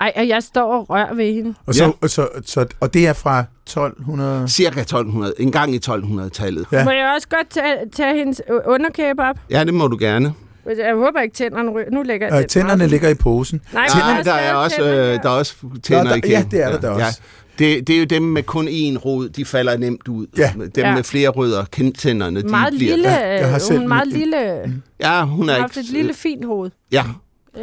Ej, 0.00 0.12
og 0.16 0.28
jeg 0.28 0.42
står 0.42 0.74
og 0.78 0.90
rører 0.90 1.14
ved 1.14 1.34
hende. 1.34 1.54
Og, 1.66 1.74
så, 1.74 1.84
Ja. 1.84 1.90
og, 2.00 2.10
så, 2.10 2.28
så, 2.44 2.66
og 2.80 2.94
det 2.94 3.06
er 3.06 3.12
fra 3.12 3.44
1200... 3.66 4.48
cirka 4.48 4.80
1200, 4.80 5.34
en 5.38 5.52
gang 5.52 5.74
i 5.74 5.78
1200-tallet. 5.88 6.66
Ja. 6.72 6.78
Ja. 6.78 6.84
Må 6.84 6.90
jeg 6.90 7.12
også 7.16 7.28
godt 7.28 7.50
tage, 7.50 7.76
tage 7.92 8.16
hendes 8.18 8.42
underkæbe 8.66 9.22
op? 9.22 9.36
Ja, 9.50 9.64
det 9.64 9.74
må 9.74 9.86
du 9.88 9.96
gerne. 10.00 10.34
Jeg 10.66 10.94
håber 10.94 11.20
ikke, 11.20 11.34
tænderne 11.34 11.70
ryger. 11.70 11.90
Nu 11.90 12.02
lægger 12.02 12.26
jeg 12.34 12.42
Øh, 12.42 12.46
tænderne 12.48 12.76
meget. 12.76 12.90
ligger 12.90 13.08
i 13.08 13.14
posen. 13.14 13.60
Nej, 13.72 13.86
Nej, 13.98 14.16
men 14.16 14.24
der 14.24 14.32
er 14.32 14.54
også, 14.54 14.76
tænder 14.76 15.12
øh, 15.14 15.22
der 15.22 15.28
er 15.30 15.34
også 15.38 15.54
tænder 15.82 16.02
Nå, 16.02 16.10
der- 16.10 16.16
i 16.16 16.20
ja, 16.24 16.36
kæben. 16.36 16.50
det 16.50 16.62
er 16.62 16.70
der 16.70 16.80
da 16.80 16.88
også. 16.88 17.20
Det, 17.58 17.86
det 17.86 17.94
er 17.94 17.98
jo 17.98 18.04
dem 18.04 18.22
med 18.22 18.42
kun 18.42 18.68
én 18.68 18.96
rod, 18.98 19.28
de 19.28 19.44
falder 19.44 19.76
nemt 19.76 20.08
ud. 20.08 20.26
Ja. 20.38 20.52
Dem 20.56 20.70
Ja. 20.76 20.94
med 20.94 21.04
flere 21.04 21.28
rødder, 21.28 21.64
kendtænderne, 21.64 22.42
de 22.42 22.48
Meget 22.48 22.74
bliver... 22.76 22.94
lille. 22.96 23.10
Ja, 23.10 23.38
jeg 23.40 23.48
har 23.48 23.54
øh, 23.54 23.60
selv 23.60 23.76
hun 23.78 23.84
er 23.84 23.88
meget 23.88 24.06
en- 24.06 24.12
lille. 24.12 24.82
Ja, 25.00 25.24
hun 25.24 25.48
er 25.48 25.52
har 25.52 25.58
ikke... 25.58 25.62
haft 25.62 25.76
et 25.76 25.84
lille, 25.92 26.14
fint 26.14 26.44
hoved. 26.44 26.70
Ja, 26.92 27.04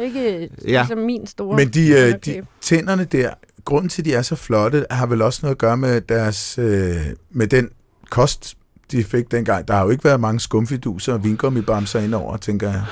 Ikke 0.02 0.48
Ja. 0.68 0.80
ligesom 0.82 0.98
min 0.98 1.26
store. 1.26 1.56
Men 1.56 1.68
de, 1.68 1.88
øh, 1.88 2.14
de 2.26 2.42
tænderne 2.60 3.04
der, 3.04 3.30
grunden 3.64 3.88
til, 3.88 4.02
at 4.02 4.06
de 4.06 4.14
er 4.14 4.22
så 4.22 4.36
flotte, 4.36 4.86
har 4.90 5.06
vel 5.06 5.22
også 5.22 5.40
noget 5.42 5.54
at 5.54 5.58
gøre 5.58 5.76
med 5.76 6.00
deres, 6.00 6.58
øh, 6.58 6.96
med 7.30 7.46
den 7.46 7.68
kost, 8.10 8.54
de 8.90 9.04
fik 9.04 9.30
dengang. 9.30 9.68
Der 9.68 9.74
har 9.74 9.84
jo 9.84 9.90
ikke 9.90 10.04
været 10.04 10.20
mange 10.20 10.40
skumfiduser 10.40 11.12
og 11.12 11.24
vingummibamser 11.24 12.00
indover, 12.00 12.36
tænker 12.36 12.70
jeg. 12.70 12.82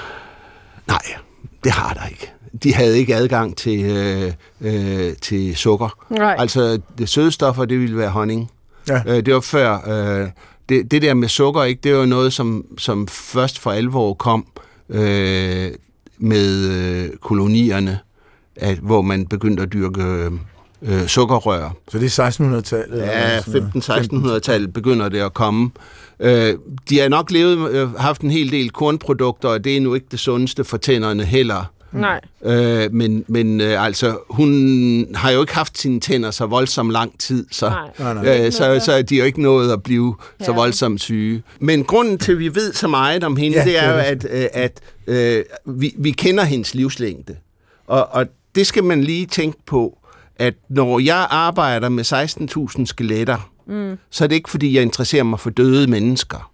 nej, 0.87 1.03
det 1.65 1.73
har 1.73 1.95
der 1.95 2.07
ikke. 2.09 2.33
De 2.63 2.75
havde 2.75 2.99
ikke 2.99 3.15
adgang 3.15 3.57
til, 3.57 3.85
øh, 3.85 4.33
øh, 4.61 5.13
til 5.23 5.57
sukker. 5.57 5.99
Nej. 6.11 6.37
Altså, 6.39 6.81
det 6.99 7.09
sødestoffer, 7.09 7.65
det 7.65 7.81
ville 7.81 7.97
være 7.97 8.11
honning. 8.11 8.51
Ja. 8.89 9.03
Øh, 9.07 9.27
det 9.27 9.35
var 9.35 9.41
før... 9.41 9.79
Øh, 10.23 10.29
det, 10.69 10.91
det 10.91 11.03
der 11.03 11.15
med 11.15 11.29
sukker, 11.29 11.63
ikke, 11.63 11.81
det 11.85 11.97
var 11.97 12.07
noget, 12.07 12.33
som, 12.33 12.65
som 12.79 13.09
først 13.09 13.59
for 13.59 13.71
alvor 13.71 14.15
kom 14.15 14.47
øh, 14.89 15.71
med 16.19 16.69
øh, 16.69 17.09
kolonierne, 17.21 17.99
at, 18.57 18.79
hvor 18.79 19.03
man 19.03 19.27
begyndte 19.27 19.63
at 19.63 19.73
dyrke 19.73 20.31
øh, 20.83 21.07
sukkerrør. 21.07 21.77
Så 21.89 21.99
det 21.99 22.19
er 22.19 22.31
1600-tallet? 22.31 22.99
Ja, 22.99 23.31
eller 23.31 23.43
sådan 23.43 24.11
noget. 24.13 24.43
15-1600-tallet 24.43 24.73
begynder 24.73 25.09
det 25.09 25.21
at 25.21 25.35
komme. 25.35 25.71
Øh, 26.21 26.55
de 26.89 26.99
har 26.99 27.09
nok 27.09 27.31
levet, 27.31 27.71
øh, 27.71 27.95
haft 27.95 28.21
en 28.21 28.31
hel 28.31 28.53
del 28.53 28.71
kornprodukter, 28.71 29.49
og 29.49 29.65
det 29.65 29.77
er 29.77 29.81
nu 29.81 29.95
ikke 29.95 30.07
det 30.11 30.21
sundeste 30.21 30.65
for 30.65 30.77
tænderne 30.77 31.25
heller. 31.25 31.65
Nej. 31.93 32.21
Øh, 32.45 32.93
men 32.93 33.25
men 33.29 33.61
øh, 33.61 33.85
altså, 33.87 34.19
hun 34.31 35.07
har 35.15 35.31
jo 35.31 35.41
ikke 35.41 35.55
haft 35.55 35.79
sine 35.79 36.01
tænder 36.01 36.31
så 36.31 36.47
voldsomt 36.47 36.91
lang 36.93 37.19
tid, 37.21 37.47
så, 37.51 37.69
Nej. 37.69 37.89
Nej, 37.99 38.15
nej. 38.15 38.47
øh, 38.47 38.53
så, 38.53 38.81
så 38.85 38.93
er 38.93 39.03
de 39.03 39.17
jo 39.19 39.25
ikke 39.25 39.43
nået 39.43 39.73
at 39.73 39.83
blive 39.83 40.15
så 40.41 40.51
Ja. 40.51 40.57
voldsomt 40.57 41.01
syge. 41.01 41.43
Men 41.61 41.85
grunden 41.85 42.19
til, 42.19 42.33
at 42.33 42.39
vi 42.39 42.55
ved 42.55 42.73
så 42.73 42.89
meget 42.89 43.25
om 43.25 43.37
hende, 43.37 43.57
Ja, 43.59 43.65
det 43.65 43.79
er 43.85 43.91
jo, 43.93 43.97
at, 43.99 44.27
øh, 44.31 44.47
at 44.53 44.81
øh, 45.07 45.45
vi, 45.67 45.95
vi 45.99 46.11
kender 46.11 46.45
hendes 46.45 46.75
livslængde. 46.75 47.37
Og, 47.87 48.09
og 48.13 48.27
det 48.55 48.67
skal 48.67 48.85
man 48.85 49.05
lige 49.05 49.27
tænke 49.27 49.59
på, 49.67 49.99
at 50.37 50.55
når 50.69 50.99
jeg 50.99 51.27
arbejder 51.31 51.89
med 51.89 52.05
16.000 52.79 52.87
skeletter, 52.87 53.51
mm. 53.67 53.99
så 54.11 54.25
er 54.25 54.29
det 54.29 54.35
ikke, 54.37 54.51
fordi 54.51 54.75
jeg 54.75 54.83
interesserer 54.83 55.23
mig 55.25 55.41
for 55.41 55.51
døde 55.51 55.87
mennesker. 55.91 56.52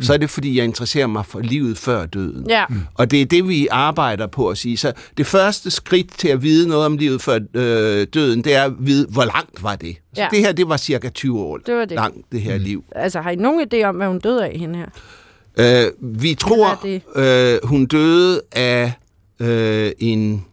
Så 0.00 0.12
er 0.12 0.16
det, 0.16 0.30
fordi 0.30 0.56
jeg 0.56 0.64
interesserer 0.64 1.06
mig 1.06 1.26
for 1.26 1.40
livet 1.40 1.78
før 1.78 2.06
døden. 2.06 2.46
Ja. 2.50 2.64
Og 2.94 3.10
det 3.10 3.22
er 3.22 3.26
det, 3.26 3.48
vi 3.48 3.68
arbejder 3.70 4.26
på 4.26 4.48
at 4.48 4.58
sige. 4.58 4.76
Så 4.76 4.92
det 5.16 5.26
første 5.26 5.70
skridt 5.70 6.18
til 6.18 6.28
at 6.28 6.42
vide 6.42 6.68
noget 6.68 6.86
om 6.86 6.96
livet 6.96 7.22
før 7.22 7.38
øh, 7.54 8.06
døden, 8.14 8.44
det 8.44 8.54
er 8.54 8.64
at 8.64 8.72
vide, 8.78 9.06
hvor 9.10 9.24
langt 9.24 9.62
var 9.62 9.76
det. 9.76 9.96
Så 10.14 10.20
Ja. 10.22 10.28
det 10.30 10.38
her, 10.38 10.52
det 10.52 10.68
var 10.68 10.76
cirka 10.76 11.08
20 11.08 11.40
år 11.40 11.56
Det 11.56 11.74
var 11.74 11.84
det. 11.84 11.94
langt, 11.94 12.32
det 12.32 12.40
her 12.42 12.58
mm. 12.58 12.64
liv. 12.64 12.84
Altså, 12.92 13.20
har 13.20 13.30
I 13.30 13.36
nogen 13.36 13.68
idé 13.74 13.82
om, 13.82 13.96
hvad 13.96 14.06
hun 14.06 14.18
døde 14.18 14.44
af, 14.46 14.58
hende 14.58 14.78
her? 14.78 15.86
Øh, 15.86 15.92
vi 16.00 16.34
tror, 16.34 16.86
øh, 17.16 17.58
hun 17.64 17.86
døde 17.86 18.40
af 18.52 18.92
øh, 19.40 19.90
en 19.98 20.44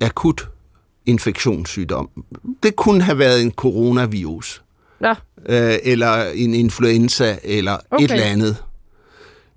akut 0.00 0.48
infektionssygdom. 1.06 2.08
Det 2.62 2.76
kunne 2.76 3.02
have 3.02 3.18
været 3.18 3.42
en 3.42 3.50
coronavirus, 3.52 4.62
Nå, 5.00 5.08
øh, 5.48 5.74
eller 5.82 6.24
en 6.34 6.54
influenza, 6.54 7.36
eller. 7.44 7.76
Okay. 7.90 8.04
et 8.04 8.10
eller 8.10 8.24
andet. 8.24 8.56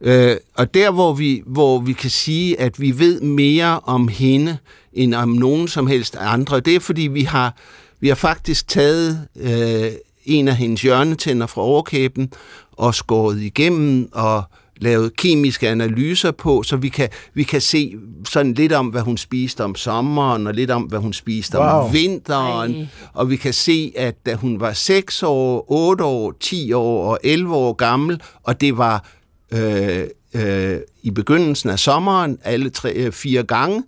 Øh, 0.03 0.35
og 0.55 0.73
der, 0.73 0.91
hvor 0.91 1.13
vi, 1.13 1.43
hvor 1.45 1.79
vi 1.79 1.93
kan 1.93 2.09
sige, 2.09 2.59
at 2.59 2.81
vi 2.81 2.99
ved 2.99 3.21
mere 3.21 3.79
om 3.79 4.07
hende, 4.07 4.57
end 4.93 5.13
om 5.13 5.29
nogen 5.29 5.67
som 5.67 5.87
helst 5.87 6.15
andre, 6.19 6.59
det 6.59 6.75
er, 6.75 6.79
fordi 6.79 7.01
vi 7.01 7.21
har, 7.21 7.55
vi 7.99 8.07
har 8.07 8.15
faktisk 8.15 8.67
taget 8.67 9.27
øh, 9.35 9.91
en 10.25 10.47
af 10.47 10.55
hendes 10.55 10.81
hjørnetænder 10.81 11.47
fra 11.47 11.61
overkæben 11.61 12.33
og 12.71 12.95
skåret 12.95 13.41
igennem 13.41 14.09
og 14.13 14.43
lavet 14.77 15.15
kemiske 15.15 15.69
analyser 15.69 16.31
på, 16.31 16.63
så 16.63 16.75
vi 16.75 16.89
kan, 16.89 17.09
vi 17.33 17.43
kan 17.43 17.61
se 17.61 17.95
sådan 18.29 18.53
lidt 18.53 18.73
om, 18.73 18.87
hvad 18.87 19.01
hun 19.01 19.17
spiste 19.17 19.63
om 19.63 19.75
sommeren, 19.75 20.47
og 20.47 20.53
lidt 20.53 20.71
om, 20.71 20.83
hvad 20.83 20.99
hun 20.99 21.13
spiste 21.13 21.57
wow. 21.57 21.67
Om 21.67 21.93
vinteren. 21.93 22.75
Ej. 22.75 22.87
Og 23.13 23.29
vi 23.29 23.35
kan 23.35 23.53
se, 23.53 23.93
at 23.97 24.25
da 24.25 24.35
hun 24.35 24.59
var 24.59 24.73
6 24.73 25.23
år, 25.23 25.65
8 25.67 26.03
år, 26.03 26.33
10 26.39 26.73
år 26.73 27.11
og 27.11 27.19
11 27.23 27.55
år 27.55 27.73
gammel, 27.73 28.21
og 28.43 28.61
det 28.61 28.77
var 28.77 29.05
øh, 29.53 30.07
øh, 30.33 30.79
i 31.03 31.11
begyndelsen 31.11 31.69
af 31.69 31.79
sommeren, 31.79 32.39
alle 32.43 32.69
tre, 32.69 32.93
øh, 32.93 33.11
fire 33.11 33.43
gange, 33.43 33.83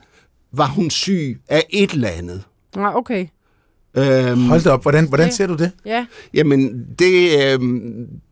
var 0.51 0.67
hun 0.67 0.89
syg 0.89 1.41
af 1.47 1.65
et 1.69 1.91
eller 1.91 2.09
andet. 2.09 2.43
Nå, 2.75 2.87
okay. 2.95 3.27
Øhm, 3.97 4.45
Hold 4.45 4.61
da 4.63 4.69
op, 4.69 4.81
hvordan, 4.81 5.07
hvordan 5.07 5.31
ser 5.31 5.47
du 5.47 5.55
det? 5.55 5.71
Ja. 5.85 6.05
Jamen, 6.33 6.85
det, 6.99 7.29
øh, 7.43 7.59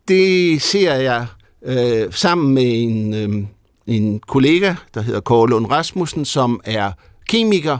det 0.08 0.62
ser 0.62 0.94
jeg 0.94 1.26
øh, 1.65 2.13
sammen 2.13 2.54
med 2.54 2.63
en, 2.84 3.13
øh, 3.13 3.44
en 3.88 4.20
kollega, 4.20 4.74
der 4.94 5.02
hedder 5.02 5.20
Kåre 5.20 5.50
Lund 5.50 5.65
Rasmussen, 5.72 6.26
som 6.26 6.62
er 6.63 6.91
kemiker, 7.30 7.78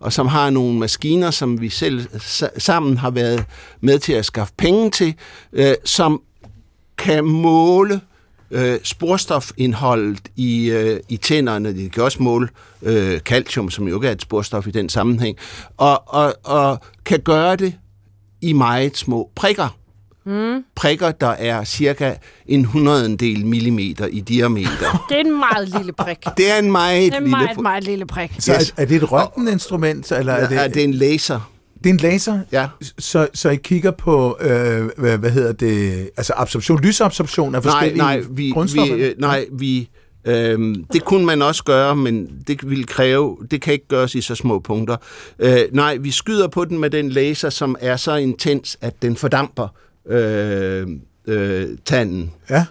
og 0.00 0.12
som 0.12 0.26
har 0.26 0.50
nogle 0.50 0.78
maskiner, 0.78 1.30
som 1.30 1.60
vi 1.60 1.68
selv 1.68 2.06
sa- 2.14 2.58
sammen 2.58 2.96
har 2.96 3.10
været 3.10 3.44
med 3.80 3.98
til 3.98 4.12
at 4.12 4.24
skaffe 4.24 4.54
penge 4.58 4.90
til, 4.90 5.14
øh, 5.52 5.74
som 5.84 6.22
kan 6.98 7.24
måle 7.24 8.00
øh, 8.52 8.78
sporstofindholdet 8.82 10.20
i, 10.36 10.70
øh, 10.70 11.00
i 11.08 11.16
tænderne. 11.16 11.76
De 11.76 11.88
kan 11.90 12.02
også 12.02 12.22
måle 12.22 12.48
øh, 12.82 13.20
calcium, 13.20 13.70
som 13.70 13.88
jo 13.88 13.96
ikke 13.96 14.08
er 14.08 14.12
et 14.12 14.22
sporstof 14.22 14.66
i 14.66 14.70
den 14.70 14.88
sammenhæng, 14.88 15.36
og, 15.76 16.02
og, 16.14 16.34
og 16.44 16.78
kan 17.04 17.20
gøre 17.20 17.56
det 17.56 17.74
i 18.40 18.52
meget 18.52 18.96
små 18.96 19.30
prikker. 19.34 19.76
Mm. 20.26 20.64
Prikker, 20.76 21.10
der 21.10 21.26
er 21.28 21.64
cirka 21.64 22.14
en 22.46 22.64
hundredendel 22.64 23.46
millimeter 23.46 24.06
i 24.06 24.20
diameter. 24.20 24.70
Det 25.08 25.16
er 25.16 25.20
en 25.20 25.38
meget 25.38 25.68
lille 25.68 25.92
prik. 25.92 26.18
Det 26.36 26.50
er 26.50 26.58
en 26.58 26.72
meget 26.72 27.12
Det 27.12 27.14
er 27.14 27.18
en 27.18 27.24
lille... 27.24 27.30
meget, 27.36 27.60
meget 27.60 27.84
lille 27.84 28.06
prik. 28.06 28.30
Så 28.38 28.52
Yes. 28.60 28.70
er, 28.70 28.82
er 28.82 28.84
det 28.86 28.96
et 28.96 29.12
røntgeninstrument, 29.12 30.12
eller 30.12 30.32
er 30.32 30.48
det, 30.48 30.58
er 30.58 30.68
det 30.68 30.84
en 30.84 30.94
laser? 30.94 31.51
Det 31.84 31.90
er 31.90 31.94
en 31.94 32.00
laser? 32.00 32.40
Ja. 32.52 32.68
Så, 32.98 33.28
så 33.34 33.50
I 33.50 33.56
kigger 33.56 33.90
på, 33.90 34.36
øh, 34.40 34.90
hvad, 34.98 35.18
hvad 35.18 35.30
hedder 35.30 35.52
det, 35.52 36.10
altså 36.16 36.32
absorption, 36.36 36.80
lysabsorption 36.80 37.54
af 37.54 37.62
Nej, 37.64 37.72
forskellige 37.72 37.98
nej, 37.98 38.22
vi, 38.30 38.50
grundstoffer? 38.50 38.94
vi, 38.94 39.02
øh, 39.02 39.14
nej, 39.18 39.46
vi, 39.52 39.88
øhm, 40.24 40.84
det 40.92 41.04
kunne 41.04 41.26
man 41.26 41.42
også 41.42 41.64
gøre, 41.64 41.96
men 41.96 42.28
det 42.46 42.70
vil 42.70 42.86
kræve, 42.86 43.36
det 43.50 43.62
kan 43.62 43.72
ikke 43.72 43.88
gøres 43.88 44.14
i 44.14 44.20
så 44.20 44.34
små 44.34 44.58
punkter. 44.58 44.96
Øh, 45.38 45.60
nej, 45.72 45.96
vi 45.96 46.10
skyder 46.10 46.48
på 46.48 46.64
den 46.64 46.78
med 46.78 46.90
den 46.90 47.08
laser, 47.10 47.50
som 47.50 47.76
er 47.80 47.96
så 47.96 48.14
intens, 48.16 48.78
at 48.80 49.02
den 49.02 49.16
fordamper 49.16 49.68
øh, 50.08 50.86
øh, 51.26 51.66
tanden. 51.84 52.30
Ja, 52.50 52.64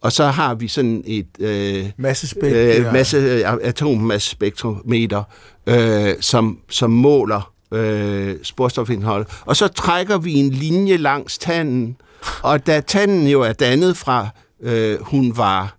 Og 0.00 0.12
så 0.12 0.24
har 0.26 0.54
vi 0.54 0.68
sådan 0.68 1.02
et 1.06 1.26
øh, 1.40 1.84
massespæk. 1.96 2.52
øh, 2.78 2.92
masse 2.92 3.44
atommassespektrometer, 3.62 5.22
øh, 5.66 6.14
som, 6.20 6.58
som 6.68 6.90
måler 6.90 7.52
øh, 7.76 8.36
sporstofindhold. 8.42 9.26
Og 9.40 9.56
så 9.56 9.68
trækker 9.68 10.18
vi 10.18 10.34
en 10.34 10.50
linje 10.50 10.96
langs 10.96 11.38
tanden, 11.38 11.96
og 12.42 12.66
da 12.66 12.80
tanden 12.80 13.28
jo 13.28 13.42
er 13.42 13.52
dannet 13.52 13.96
fra, 13.96 14.28
øh, 14.62 14.98
hun 15.00 15.36
var 15.36 15.76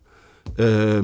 øh, 0.59 1.03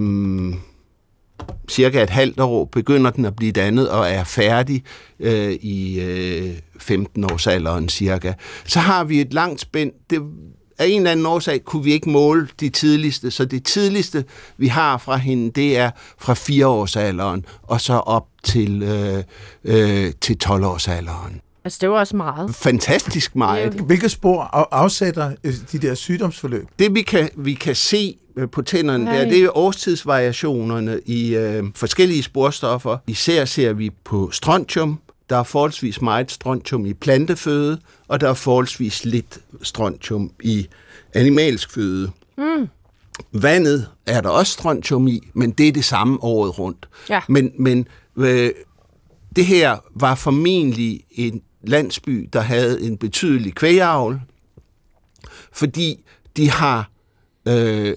cirka 1.69 2.03
et 2.03 2.10
halvt 2.10 2.39
år, 2.39 2.65
begynder 2.65 3.12
den 3.12 3.25
at 3.25 3.36
blive 3.36 3.51
dannet 3.51 3.89
og 3.89 4.10
er 4.10 4.23
færdig 4.23 4.84
øh, 5.19 5.51
i 5.51 5.99
øh, 6.01 6.56
15-årsalderen 6.75 7.89
cirka. 7.89 8.34
Så 8.65 8.79
har 8.79 9.03
vi 9.03 9.21
et 9.21 9.34
langt 9.34 9.62
spænd. 9.62 9.91
Det, 10.10 10.21
af 10.79 10.86
en 10.88 10.97
eller 10.97 11.12
anden 11.12 11.25
årsag 11.25 11.63
kunne 11.63 11.83
vi 11.83 11.93
ikke 11.93 12.09
måle 12.09 12.47
de 12.59 12.69
tidligste, 12.69 13.31
så 13.31 13.45
det 13.45 13.63
tidligste, 13.65 14.25
vi 14.57 14.67
har 14.67 14.97
fra 14.97 15.15
hende, 15.17 15.51
det 15.51 15.77
er 15.77 15.91
fra 16.19 16.33
4 16.33 16.67
års 16.67 16.95
alderen 16.95 17.45
og 17.63 17.81
så 17.81 17.93
op 17.93 18.25
til, 18.43 18.83
øh, 18.83 19.23
øh, 19.63 20.12
til 20.21 20.38
12 20.38 20.65
års 20.65 20.88
alderen. 20.88 21.41
Altså, 21.65 21.77
det 21.81 21.89
var 21.89 21.99
også 21.99 22.15
meget. 22.15 22.55
Fantastisk 22.55 23.36
meget. 23.36 23.73
Hvilke 23.73 24.09
spor 24.09 24.41
af- 24.43 24.65
afsætter 24.71 25.31
øh, 25.43 25.53
de 25.71 25.77
der 25.79 25.93
sygdomsforløb? 25.95 26.67
Det 26.79 26.95
vi 26.95 27.01
kan, 27.01 27.29
vi 27.38 27.53
kan 27.53 27.75
se 27.75 28.17
øh, 28.38 28.49
på 28.49 28.62
tænderne, 28.62 29.03
Nej. 29.03 29.17
der, 29.17 29.25
det 29.29 29.43
er 29.43 29.57
årstidsvariationerne 29.57 30.99
i 31.05 31.36
øh, 31.36 31.63
forskellige 31.75 32.23
sporstoffer. 32.23 32.97
Især 33.07 33.45
ser 33.45 33.73
vi 33.73 33.89
på 34.05 34.31
strontium. 34.31 34.99
Der 35.29 35.38
er 35.38 35.43
forholdsvis 35.43 36.01
meget 36.01 36.31
strontium 36.31 36.86
i 36.86 36.93
planteføde, 36.93 37.79
og 38.07 38.21
der 38.21 38.29
er 38.29 38.33
forholdsvis 38.33 39.05
lidt 39.05 39.39
strontium 39.62 40.31
i 40.43 40.67
animalsk 41.13 41.71
føde. 41.71 42.12
Mm. 42.38 42.67
Vandet 43.31 43.89
er 44.05 44.21
der 44.21 44.29
også 44.29 44.53
strontium 44.53 45.07
i, 45.07 45.21
men 45.33 45.51
det 45.51 45.67
er 45.67 45.71
det 45.71 45.86
samme 45.86 46.23
året 46.23 46.59
rundt. 46.59 46.89
Ja. 47.09 47.21
Men, 47.29 47.51
men 47.59 47.88
øh, 48.17 48.51
det 49.36 49.45
her 49.45 49.77
var 49.95 50.15
formentlig 50.15 51.03
en 51.12 51.41
landsby, 51.63 52.29
der 52.33 52.41
havde 52.41 52.81
en 52.81 52.97
betydelig 52.97 53.55
kvægavl, 53.55 54.21
fordi 55.51 56.03
de 56.38 56.49
har 56.49 56.89
øh, 57.47 57.95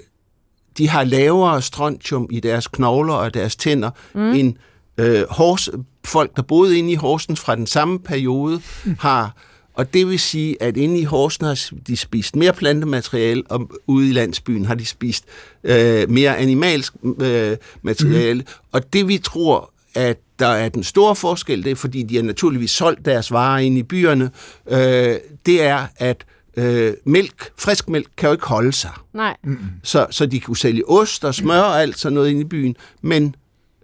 de 0.78 0.88
har 0.88 1.04
lavere 1.04 1.62
strontium 1.62 2.28
i 2.30 2.40
deres 2.40 2.68
knogler 2.68 3.14
og 3.14 3.34
deres 3.34 3.56
tænder 3.56 3.90
mm. 4.14 4.20
end 4.20 4.54
øh, 4.98 5.24
hors, 5.30 5.68
folk, 6.06 6.36
der 6.36 6.42
boede 6.42 6.78
inde 6.78 6.92
i 6.92 6.94
Horsens 6.94 7.40
fra 7.40 7.56
den 7.56 7.66
samme 7.66 7.98
periode, 7.98 8.60
mm. 8.84 8.96
har. 9.00 9.36
Og 9.74 9.94
det 9.94 10.08
vil 10.08 10.18
sige, 10.18 10.62
at 10.62 10.76
inde 10.76 11.00
i 11.00 11.04
Horsen 11.04 11.46
har 11.46 11.70
de 11.86 11.96
spist 11.96 12.36
mere 12.36 12.52
plantemateriale, 12.52 13.42
og 13.48 13.70
ude 13.86 14.08
i 14.08 14.12
landsbyen 14.12 14.64
har 14.64 14.74
de 14.74 14.86
spist 14.86 15.24
øh, 15.64 16.10
mere 16.10 16.36
animalsk 16.36 16.92
øh, 17.20 17.56
materiale. 17.82 18.40
Mm. 18.40 18.46
Og 18.72 18.92
det 18.92 19.08
vi 19.08 19.18
tror, 19.18 19.72
at 19.94 20.18
der 20.38 20.46
er 20.46 20.68
den 20.68 20.84
store 20.84 21.16
forskel, 21.16 21.64
det 21.64 21.70
er 21.70 21.76
fordi, 21.76 22.02
de 22.02 22.16
har 22.16 22.22
naturligvis 22.22 22.70
solgt 22.70 23.04
deres 23.04 23.32
varer 23.32 23.58
ind 23.58 23.78
i 23.78 23.82
byerne, 23.82 24.30
øh, 24.68 25.16
det 25.46 25.62
er, 25.62 25.86
at 25.96 26.24
øh, 26.56 26.94
mælk, 27.04 27.50
frisk 27.58 27.88
mælk, 27.88 28.08
kan 28.16 28.26
jo 28.26 28.32
ikke 28.32 28.46
holde 28.46 28.72
sig. 28.72 28.92
Nej. 29.14 29.36
Så, 29.82 30.06
så 30.10 30.26
de 30.26 30.40
kunne 30.40 30.56
sælge 30.56 30.88
ost 30.88 31.24
og 31.24 31.34
smør 31.34 31.60
og 31.60 31.82
alt 31.82 31.98
sådan 31.98 32.14
noget 32.14 32.30
ind 32.30 32.40
i 32.40 32.44
byen, 32.44 32.76
men 33.02 33.34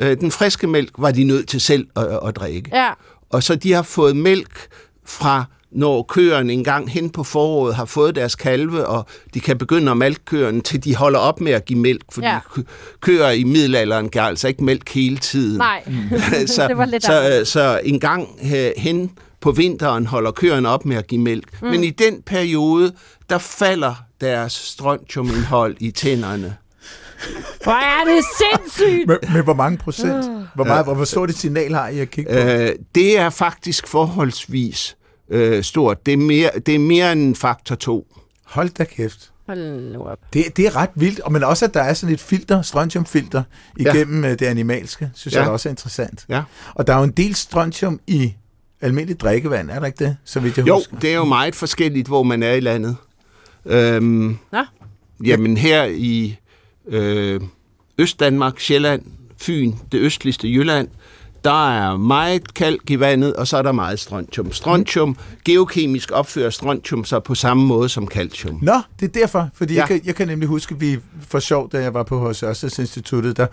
øh, 0.01 0.17
den 0.21 0.31
friske 0.31 0.67
mælk 0.67 0.91
var 0.99 1.11
de 1.11 1.25
nødt 1.25 1.49
til 1.49 1.61
selv 1.61 1.87
at, 1.97 2.19
at, 2.27 2.37
drikke. 2.37 2.71
Ja. 2.73 2.91
Og 3.31 3.43
så 3.43 3.55
de 3.55 3.73
har 3.73 3.83
fået 3.83 4.17
mælk 4.17 4.69
fra 5.05 5.45
når 5.71 6.03
køerne 6.03 6.53
en 6.53 6.65
gang 6.65 6.91
hen 6.91 7.11
på 7.11 7.25
foråret 7.25 7.75
har 7.75 7.85
fået 7.85 8.15
deres 8.15 8.35
kalve, 8.35 8.87
og 8.87 9.07
de 9.35 9.41
kan 9.41 9.59
begynde 9.59 9.91
at 9.91 9.97
mælke 9.97 10.25
køerne, 10.25 10.61
til 10.61 10.85
de 10.85 10.97
holder 10.97 11.19
op 11.19 11.41
med 11.41 11.53
at 11.53 11.65
give 11.65 11.79
mælk, 11.79 12.03
fordi 12.13 12.27
Ja. 12.27 12.39
køer 13.01 13.31
i 13.31 13.45
middelalderen 13.45 14.09
gav 14.09 14.23
altså 14.25 14.49
ikke 14.49 14.65
mælk 14.65 14.89
hele 14.95 15.17
tiden. 15.17 15.59
Nej, 15.59 15.85
så, 16.47 16.65
det 16.69 16.79
var 16.79 16.85
lidt 16.85 17.05
så, 17.05 17.39
øh, 17.41 17.47
så 17.47 17.81
en 17.85 18.01
gang 18.01 18.29
øh, 18.55 18.71
hen 18.77 19.11
på 19.41 19.53
vinteren 19.53 20.07
holder 20.07 20.31
køerne 20.31 20.69
op 20.69 20.87
med 20.87 20.97
at 20.97 21.07
give 21.07 21.21
mælk. 21.21 21.63
Mm. 21.63 21.69
Men 21.69 21.85
i 21.85 21.91
den 21.91 22.23
periode, 22.23 22.93
der 23.31 23.39
falder 23.39 23.95
deres 24.21 24.53
strontiumindhold 24.53 25.77
i 25.81 25.91
tænderne. 25.91 26.57
Hvor 27.63 27.73
er 27.73 28.15
det 28.15 28.25
sindssygt! 28.39 29.07
Med, 29.07 29.17
med 29.33 29.43
hvor 29.43 29.55
mange 29.55 29.79
procent? 29.79 30.25
Hvor, 30.55 30.65
meget, 30.65 30.85
hvor, 30.85 30.95
hvor 30.95 31.05
stort 31.05 31.31
et 31.31 31.37
signal 31.37 31.75
har 31.75 31.89
I 31.89 31.99
at 31.99 32.11
kigge 32.11 32.33
på? 32.33 32.39
Øh, 32.39 32.71
det 32.95 33.19
er 33.19 33.31
faktisk 33.31 33.87
forholdsvis 33.89 34.97
øh, 35.31 35.63
stort. 35.65 36.07
Det 36.07 36.13
er, 36.13 36.17
mere, 36.19 36.51
det 36.67 36.75
er 36.75 36.79
mere 36.79 37.13
end 37.13 37.35
faktor 37.37 37.75
2. 37.75 38.07
Hold 38.45 38.71
da 38.71 38.85
kæft. 38.85 39.33
Hold 39.47 39.93
nu 39.93 40.03
op. 40.03 40.19
Det, 40.33 40.57
det 40.57 40.67
er 40.67 40.77
ret 40.77 40.91
vildt, 40.95 41.21
og 41.21 41.33
men 41.33 41.45
også, 41.45 41.65
at 41.65 41.75
der 41.75 41.81
er 41.83 41.95
sådan 41.95 42.15
et 42.15 42.21
filter, 42.21 42.63
strontiumfilter, 42.63 43.43
igennem 43.79 44.25
ja. 44.25 44.31
det 44.35 44.43
animalske, 44.47 45.11
synes 45.15 45.35
ja. 45.35 45.39
Ja. 45.39 45.45
jeg 45.45 45.53
også 45.53 45.69
er 45.69 45.71
interessant. 45.71 46.25
Ja. 46.29 46.43
Og 46.75 46.87
der 46.87 46.93
er 46.95 46.99
jo 46.99 47.05
en 47.05 47.11
del 47.11 47.35
strontium 47.35 48.01
i 48.07 48.35
almindeligt 48.81 49.21
drikkevand, 49.21 49.71
er 49.71 49.79
der 49.79 49.87
ikke 49.87 50.05
det? 50.05 50.17
Så 50.25 50.41
vidt 50.41 50.57
jeg 50.59 50.67
Jo, 50.69 50.75
husker. 50.75 50.99
det 50.99 51.11
er 51.11 51.15
jo 51.15 51.25
meget 51.25 51.55
forskelligt, 51.55 52.09
hvor 52.09 52.23
man 52.23 52.43
er 52.43 52.53
i 52.53 52.61
landet. 52.61 52.97
Øhm, 53.67 54.39
Nå, 54.53 54.65
jamen 55.25 55.57
her 55.57 55.85
i 55.85 56.37
øh, 56.89 57.41
Østdanmark, 57.99 58.61
Sjælland, 58.61 59.03
Fyn, 59.41 59.73
det 59.93 59.99
østligste 59.99 60.49
Jylland, 60.49 60.89
der 61.45 61.71
er 61.71 61.97
meget 61.97 62.55
kalk 62.55 62.91
i 62.91 63.01
vandet, 63.01 63.35
og 63.35 63.49
så 63.49 63.57
er 63.57 63.63
der 63.63 63.73
meget 63.73 64.01
strontium. 64.01 64.53
Strontium, 64.53 65.17
geokemisk 65.45 66.11
opfører 66.13 66.51
strontium 66.51 67.05
sig 67.05 67.23
på 67.23 67.35
samme 67.35 67.67
måde 67.67 67.89
som 67.89 68.07
calcium. 68.09 68.59
Nå, 68.63 68.73
det 69.01 69.09
er 69.17 69.21
derfor, 69.21 69.49
fordi 69.55 69.75
ja. 69.75 69.81
jeg, 69.81 69.91
Ja. 69.91 69.97
kan, 69.97 70.07
jeg 70.07 70.15
kan 70.15 70.29
nemlig 70.29 70.49
huske, 70.49 70.75
at 70.75 70.81
vi 70.81 70.99
for 71.29 71.39
sjov, 71.39 71.71
da 71.71 71.79
jeg 71.83 71.95
var 71.95 72.03
på 72.03 72.19
hos 72.19 72.43
Ørstedsinstituttet, 72.43 73.37
der 73.37 73.47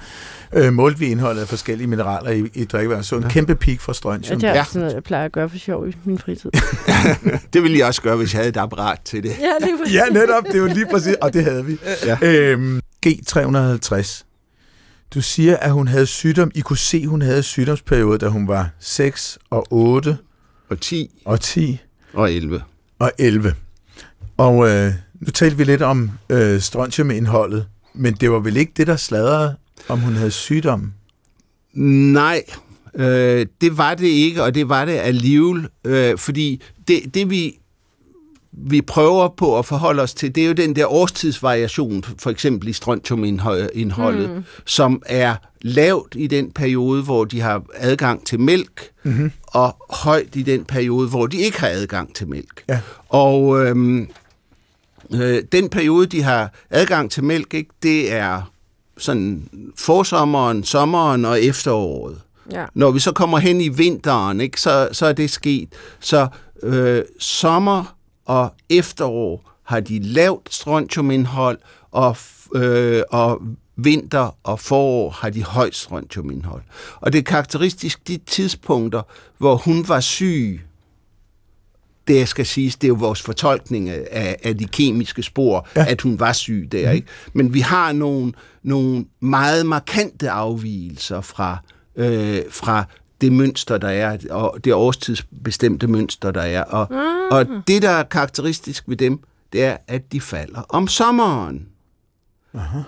øh, 0.54 0.74
målte 0.74 1.00
vi 1.00 1.06
indholdet 1.06 1.42
af 1.42 1.48
forskellige 1.48 1.88
mineraler 1.88 2.32
i, 2.32 2.44
i 2.54 2.66
drikkevand. 2.66 3.04
Så 3.04 3.16
en 3.16 3.24
ja. 3.24 3.30
kæmpe 3.30 3.56
peak 3.56 3.80
for 3.80 3.92
ja, 3.92 3.94
strontium. 3.94 4.40
det 4.40 4.48
er 4.50 4.52
Ja. 4.54 4.58
ja. 4.58 4.64
sådan 4.64 4.82
noget, 4.82 4.94
jeg 4.96 5.04
plejer 5.04 5.26
at 5.26 5.32
gøre 5.32 5.50
for 5.50 5.58
sjov 5.58 5.90
i 5.90 5.96
min 6.06 6.18
fritid. 6.20 6.52
Det 7.54 7.64
ville 7.64 7.78
jeg 7.78 7.88
også 7.88 8.02
gøre, 8.02 8.16
hvis 8.16 8.34
jeg 8.34 8.40
havde 8.40 8.50
et 8.50 8.58
apparat 8.58 9.00
til 9.06 9.24
det. 9.24 9.30
ja, 9.40 9.46
er 9.46 9.92
Ja, 9.94 10.04
netop. 10.14 10.44
Det 10.46 10.56
er 10.56 10.60
jo 10.60 10.66
lige 10.66 10.86
præcis, 10.92 11.14
og 11.22 11.34
det 11.34 11.44
havde 11.44 11.66
vi. 11.66 11.78
Ja. 12.06 12.18
Øhm, 12.22 12.82
G350. 13.06 14.24
Du 15.14 15.22
siger, 15.22 15.58
at 15.58 15.72
hun 15.72 15.88
havde 15.88 16.06
sygdom. 16.06 16.52
I 16.56 16.62
kunne 16.62 16.78
se, 16.78 16.98
at 16.98 17.08
hun 17.08 17.22
havde 17.22 17.44
sygdomsperiode, 17.44 18.18
da 18.18 18.28
hun 18.28 18.48
var 18.48 18.70
6 18.80 19.40
og 19.50 19.68
8 19.70 20.18
Og 20.70 20.82
10 20.82 21.22
og 21.26 21.42
10 21.42 21.80
og 22.14 22.34
11. 22.34 22.64
og 23.00 23.12
11. 23.18 23.56
Og 24.38 24.70
øh, 24.70 24.94
nu 25.20 25.32
talte 25.32 25.58
vi 25.58 25.64
lidt 25.64 25.82
om 25.82 26.12
øh, 26.30 26.62
strontiumindholdet, 26.62 27.68
men 27.94 28.14
det 28.14 28.32
var 28.32 28.40
vel 28.40 28.58
ikke 28.58 28.72
det, 28.78 28.88
der 28.88 28.96
sladrede, 28.96 29.56
om 29.88 30.00
hun 30.00 30.14
havde 30.14 30.32
sygdom? 30.32 30.94
Nej, 31.74 32.44
øh, 32.96 33.46
det 33.62 33.78
var 33.78 33.96
det 33.96 34.08
ikke, 34.08 34.44
og 34.44 34.56
det 34.56 34.70
var 34.70 34.86
det 34.86 34.94
alligevel, 34.94 35.68
øh, 35.84 36.18
fordi 36.18 36.62
det, 36.88 37.14
det 37.14 37.30
vi, 37.30 37.59
vi 38.52 38.82
prøver 38.82 39.28
på 39.28 39.60
at 39.60 39.66
forholde 39.66 40.02
os 40.02 40.14
til, 40.14 40.36
det 40.36 40.44
er 40.44 40.48
jo 40.48 40.54
den 40.54 40.76
der 40.76 40.94
årstidsvariation, 40.94 42.04
for 42.18 42.30
eksempel 42.30 42.68
i 42.68 42.74
strontiumindholdet, 42.74 44.30
mm. 44.30 44.44
som 44.66 45.02
er 45.06 45.36
lavt 45.62 46.16
i 46.18 46.28
den 46.28 46.52
periode, 46.52 47.04
hvor 47.04 47.26
de 47.26 47.42
har 47.42 47.64
adgang 47.74 48.26
til 48.26 48.40
mælk, 48.40 48.92
mm-hmm. 49.04 49.32
og 49.48 49.76
højt 49.90 50.36
i 50.36 50.44
den 50.44 50.66
periode, 50.66 51.10
hvor 51.10 51.28
de 51.28 51.38
ikke 51.38 51.60
har 51.60 51.68
adgang 51.68 52.16
til 52.16 52.28
mælk. 52.28 52.64
Ja. 52.70 52.80
Og 53.10 53.66
øhm, 53.66 54.10
øh, 55.14 55.44
den 55.52 55.70
periode, 55.70 56.06
de 56.06 56.22
har 56.22 56.54
adgang 56.70 57.12
til 57.12 57.24
mælk, 57.24 57.54
ikke, 57.54 57.72
det 57.84 58.14
er 58.14 58.52
sådan 58.98 59.50
forsommeren, 59.78 60.64
sommeren 60.64 61.26
og 61.26 61.44
efteråret. 61.44 62.22
Ja. 62.52 62.66
Når 62.74 62.92
vi 62.92 63.00
så 63.00 63.12
kommer 63.12 63.38
hen 63.38 63.62
i 63.62 63.68
vinteren, 63.68 64.42
ikke, 64.42 64.62
så, 64.62 64.90
så 64.92 65.06
er 65.06 65.14
det 65.14 65.30
sket. 65.30 65.70
Så 66.00 66.28
øh, 66.64 67.02
sommer 67.20 67.96
og 68.30 68.54
efterår 68.70 69.52
har 69.64 69.80
de 69.80 70.00
lavt 70.00 70.54
strontiumindhold, 70.54 71.58
og, 71.92 72.18
øh, 72.56 73.04
og 73.10 73.42
vinter 73.76 74.36
og 74.44 74.60
forår 74.60 75.10
har 75.10 75.30
de 75.30 75.44
højt 75.44 75.76
strontiumindhold. 75.76 76.62
Og 76.96 77.14
det 77.14 77.20
er 77.20 77.24
karakteristisk 77.24 78.08
de 78.08 78.18
tidspunkter, 78.18 79.02
hvor 79.38 79.56
hun 79.56 79.88
var 79.88 80.00
syg, 80.00 80.62
det 82.08 82.16
jeg 82.16 82.28
skal 82.28 82.46
siges, 82.46 82.76
det 82.76 82.84
er 82.84 82.88
jo 82.90 82.94
vores 82.94 83.22
fortolkning 83.22 83.90
af, 83.90 84.36
af 84.44 84.58
de 84.58 84.66
kemiske 84.66 85.24
spor, 85.24 85.68
Ja. 85.76 85.86
at 85.90 86.02
hun 86.02 86.20
var 86.20 86.34
syg 86.34 86.68
der. 86.72 86.92
Ikke? 86.92 87.08
Men 87.34 87.54
vi 87.54 87.60
har 87.60 87.92
nogle, 87.92 88.34
nogle 88.64 89.06
meget 89.20 89.66
markante 89.66 90.30
afvielser 90.30 91.22
fra, 91.22 91.58
øh, 91.96 92.42
fra 92.50 92.86
det 93.22 93.32
mønster, 93.32 93.78
der 93.78 93.88
er, 93.90 94.18
og 94.30 94.58
det 94.64 94.74
årstidsbestemte 94.74 95.88
mønster, 95.88 96.32
der 96.32 96.42
er. 96.42 96.64
Og, 96.64 96.88
mm. 96.90 96.98
og 97.32 97.46
det, 97.68 97.82
der 97.82 97.90
er 97.90 98.04
karakteristisk 98.04 98.84
ved 98.88 98.98
dem, 98.98 99.20
det 99.54 99.64
er, 99.64 99.78
at 99.88 100.12
de 100.12 100.22
falder 100.22 100.62
om 100.70 100.88
sommeren. 100.88 101.68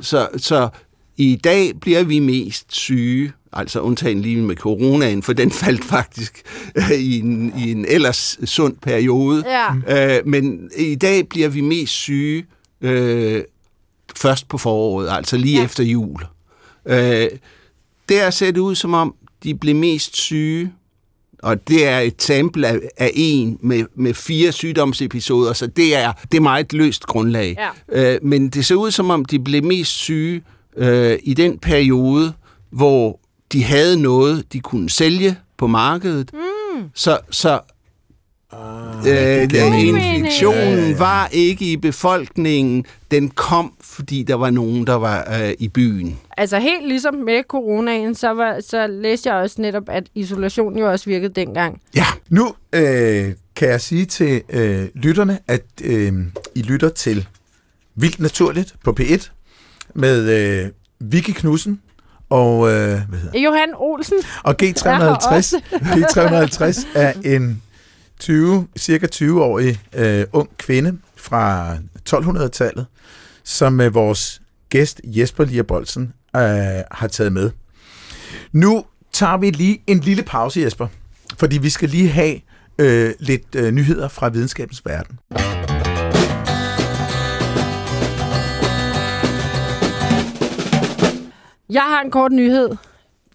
Så, 0.01 0.27
så 0.37 0.69
i 1.17 1.35
dag 1.43 1.79
bliver 1.81 2.03
vi 2.03 2.19
mest 2.19 2.65
syge, 2.75 3.31
altså 3.53 3.79
undtagen 3.79 4.21
lige 4.21 4.37
med 4.41 4.55
coronaen, 4.55 5.23
for 5.23 5.33
den 5.33 5.51
faldt 5.61 5.83
faktisk 5.83 6.41
øh, 6.75 6.91
i, 6.91 7.19
en, 7.19 7.53
i 7.57 7.71
en 7.71 7.85
ellers 7.85 8.39
sund 8.45 8.77
periode. 8.77 9.43
Ja. 9.87 10.17
Øh, 10.17 10.27
men 10.27 10.69
i 10.77 10.95
dag 10.95 11.27
bliver 11.29 11.49
vi 11.49 11.61
mest 11.61 11.93
syge 11.93 12.45
øh, 12.81 13.43
først 14.15 14.47
på 14.47 14.57
foråret, 14.57 15.09
altså 15.09 15.37
lige 15.37 15.53
Ja. 15.55 15.59
ja. 15.59 15.65
efter 15.65 15.83
jul. 15.83 16.21
Øh, 16.85 17.27
der 18.09 18.29
ser 18.29 18.51
det 18.51 18.59
ud 18.59 18.75
som 18.75 18.93
om, 18.93 19.15
de 19.43 19.55
blev 19.55 19.75
mest 19.75 20.17
syge, 20.17 20.71
og 21.43 21.67
det 21.67 21.87
er 21.87 21.99
et 21.99 22.21
sample 22.21 22.67
af, 22.67 22.79
af 22.97 23.11
en 23.13 23.57
med, 23.61 23.85
med 23.95 24.13
fire 24.13 24.51
sygdomsepisoder, 24.51 25.53
så 25.53 25.67
det 25.67 25.95
er, 25.95 26.11
det 26.31 26.37
er 26.37 26.41
meget 26.41 26.73
løst 26.73 27.05
grundlag. 27.05 27.57
Ja. 27.91 28.13
Øh, 28.13 28.19
men 28.23 28.49
det 28.49 28.65
ser 28.65 28.75
ud 28.75 28.91
som 28.91 29.09
om, 29.09 29.25
de 29.25 29.39
blev 29.39 29.63
mest 29.63 29.91
syge 29.91 30.41
øh, 30.77 31.19
i 31.23 31.33
den 31.33 31.59
periode, 31.59 32.33
hvor 32.69 33.19
de 33.53 33.63
havde 33.63 34.01
noget, 34.01 34.53
de 34.53 34.59
kunne 34.59 34.89
sælge 34.89 35.37
på 35.57 35.67
markedet. 35.67 36.31
Mm. 36.33 36.83
Så, 36.93 37.17
så 37.31 37.59
Ah, 38.53 39.07
øh, 39.07 39.43
infektionen 39.43 40.57
Ja, 40.67 40.79
ja, 40.81 40.87
ja. 40.89 40.97
var 40.97 41.27
ikke 41.27 41.71
i 41.71 41.77
befolkningen. 41.77 42.85
Den 43.11 43.29
kom, 43.29 43.73
fordi 43.91 44.23
der 44.23 44.35
var 44.35 44.49
nogen, 44.49 44.87
der 44.87 44.93
var 44.93 45.27
øh, 45.41 45.53
i 45.59 45.67
byen. 45.67 46.19
Altså 46.37 46.59
helt 46.59 46.87
ligesom 46.87 47.15
med 47.15 47.43
coronaen, 47.49 48.15
så, 48.15 48.29
var, 48.29 48.59
så 48.69 48.87
læste 48.87 49.29
jeg 49.29 49.37
også 49.37 49.61
netop, 49.61 49.83
at 49.87 50.03
isolation 50.15 50.77
jo 50.77 50.91
også 50.91 51.05
virkede 51.05 51.33
dengang. 51.33 51.81
Ja. 51.95 52.05
Nu 52.29 52.53
øh, 52.73 53.33
kan 53.55 53.69
jeg 53.69 53.81
sige 53.81 54.05
til 54.05 54.41
øh, 54.49 54.85
lytterne, 54.93 55.39
at 55.47 55.63
øh, 55.83 56.13
I 56.55 56.61
lytter 56.61 56.89
til 56.89 57.27
Vildt 57.95 58.19
Naturligt 58.19 58.75
på 58.83 58.95
P1 58.99 59.29
med 59.93 60.29
øh, 60.63 60.69
Vicky 60.99 61.31
Knudsen 61.31 61.81
og, 62.29 62.67
øh, 62.69 62.99
hvad 63.09 63.19
hedder, 63.19 63.39
Johan 63.39 63.69
Olsen, 63.75 64.17
og 64.43 64.55
Jeg 64.61 64.73
har 64.85 65.15
G350. 65.15 65.35
også. 65.35 65.61
G350 65.71 66.87
er 66.95 67.13
en 67.25 67.61
20, 68.19 68.67
cirka 68.77 69.07
20-årig 69.15 69.79
øh, 69.95 70.25
ung 70.33 70.49
kvinde 70.57 70.97
fra 71.15 71.75
1200-tallet, 72.09 72.85
som 73.43 73.81
øh, 73.81 73.93
vores 73.93 74.41
gæst 74.69 75.01
Jesper 75.03 75.43
Lierbolsen 75.45 76.13
øh, 76.35 76.41
har 76.91 77.07
taget 77.11 77.33
med. 77.33 77.51
Nu 78.51 78.85
tager 79.11 79.37
vi 79.37 79.49
lige 79.49 79.83
en 79.87 79.99
lille 79.99 80.23
pause, 80.23 80.61
Jesper, 80.61 80.87
fordi 81.37 81.57
vi 81.57 81.69
skal 81.69 81.89
lige 81.89 82.09
have 82.09 82.39
øh, 82.79 83.13
lidt 83.19 83.55
øh, 83.55 83.71
nyheder 83.71 84.07
fra 84.07 84.29
videnskabens 84.29 84.81
verden. 84.85 85.19
Jeg 91.69 91.81
har 91.81 92.01
en 92.01 92.11
kort 92.11 92.31
nyhed, 92.31 92.69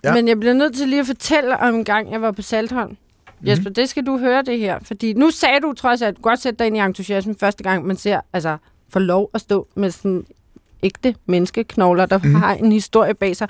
Ja. 0.05 0.15
men 0.15 0.29
jeg 0.29 0.41
bliver 0.41 0.55
nødt 0.55 0.77
til 0.77 0.89
lige 0.89 1.01
at 1.01 1.07
fortælle 1.07 1.57
om 1.57 1.75
en 1.75 1.85
gang, 1.85 2.13
jeg 2.13 2.23
var 2.23 2.31
på 2.33 2.43
Saltholm. 2.43 2.91
Mm. 2.91 3.47
Jesper, 3.49 3.71
det 3.71 3.89
skal 3.89 4.07
du 4.07 4.19
høre 4.19 4.43
det 4.43 4.59
her, 4.59 4.79
fordi 4.83 5.13
nu 5.13 5.31
sagde 5.31 5.61
du 5.61 5.73
trods 5.73 6.03
alt, 6.03 6.23
godt 6.23 6.41
sætte 6.41 6.59
dig 6.59 6.67
ind 6.67 6.77
i 6.77 6.81
entusiasmen 6.81 7.37
første 7.41 7.63
gang, 7.63 7.87
man 7.87 7.97
ser, 7.97 8.21
altså, 8.33 8.57
får 8.89 9.01
lov 9.01 9.31
at 9.35 9.41
stå 9.41 9.69
med 9.75 9.91
sådan 9.91 10.27
ægte 10.83 11.15
menneskeknogler, 11.27 12.07
der 12.07 12.19
mm. 12.25 12.35
har 12.35 12.55
en 12.55 12.73
historie 12.73 13.15
bag 13.15 13.37
sig. 13.37 13.49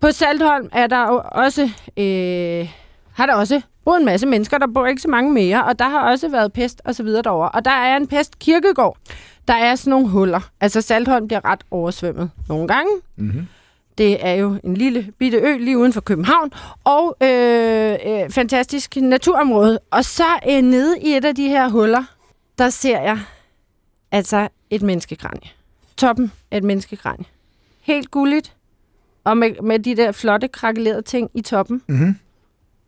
På 0.00 0.10
Saltholm 0.10 0.68
er 0.72 0.86
der 0.86 1.08
jo 1.08 1.22
også, 1.32 1.62
øh, 1.96 2.68
har 3.12 3.26
der 3.26 3.34
også 3.34 3.60
boet 3.84 3.98
en 3.98 4.04
masse 4.04 4.26
mennesker, 4.26 4.58
der 4.58 4.66
bor 4.74 4.86
ikke 4.86 5.02
så 5.02 5.08
mange 5.08 5.32
mere, 5.32 5.64
og 5.64 5.78
der 5.78 5.88
har 5.88 6.10
også 6.10 6.28
været 6.28 6.52
pest 6.52 6.82
og 6.84 6.94
så 6.94 7.02
videre 7.02 7.22
derovre. 7.22 7.48
Og 7.48 7.64
der 7.64 7.70
er 7.70 7.96
en 7.96 8.06
pest 8.06 8.38
kirkegård. 8.38 8.96
Der 9.48 9.54
er 9.54 9.74
sådan 9.74 9.90
nogle 9.90 10.08
huller. 10.08 10.40
Altså 10.60 10.80
Saltholm 10.80 11.26
bliver 11.26 11.44
ret 11.44 11.60
oversvømmet 11.70 12.30
nogle 12.48 12.68
gange. 12.68 12.90
Mm-hmm. 13.16 13.46
Det 13.98 14.26
er 14.26 14.32
jo 14.32 14.56
en 14.64 14.74
lille 14.74 15.12
bitte 15.18 15.38
ø 15.38 15.56
lige 15.56 15.78
uden 15.78 15.92
for 15.92 16.00
København, 16.00 16.52
og 16.84 17.16
øh, 17.22 17.96
øh, 18.06 18.30
fantastisk 18.30 18.96
naturområde. 18.96 19.78
Og 19.90 20.04
så 20.04 20.24
øh, 20.50 20.62
nede 20.62 21.00
i 21.00 21.16
et 21.16 21.24
af 21.24 21.34
de 21.34 21.48
her 21.48 21.68
huller, 21.68 22.04
der 22.58 22.68
ser 22.68 23.00
jeg 23.00 23.18
altså 24.14 24.48
et 24.70 24.82
menneskekranje. 24.82 25.50
Toppen 25.96 26.32
af 26.50 26.56
et 26.56 26.64
menneskekranje. 26.64 27.24
Helt 27.80 28.10
gulligt, 28.10 28.56
og 29.24 29.36
med, 29.36 29.62
med 29.62 29.78
de 29.78 29.96
der 29.96 30.12
flotte 30.12 30.48
krakelerede 30.48 31.02
ting 31.02 31.30
i 31.34 31.40
toppen. 31.40 31.82
Mm-hmm. 31.88 32.16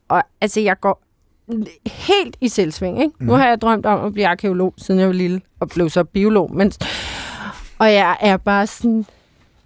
Og 0.08 0.22
altså, 0.40 0.60
jeg 0.60 0.80
går 0.80 1.02
helt 1.86 2.36
i 2.40 2.48
selvsving, 2.48 3.02
ikke? 3.02 3.14
Mm. 3.18 3.26
Nu 3.26 3.32
har 3.32 3.48
jeg 3.48 3.60
drømt 3.60 3.86
om 3.86 4.04
at 4.04 4.12
blive 4.12 4.26
arkeolog, 4.26 4.74
siden 4.78 5.00
jeg 5.00 5.08
var 5.08 5.14
lille, 5.14 5.40
og 5.60 5.68
blev 5.68 5.90
så 5.90 6.04
biolog. 6.04 6.54
Men, 6.54 6.72
og 7.78 7.92
jeg 7.92 8.16
er 8.20 8.36
bare 8.36 8.66
sådan, 8.66 9.06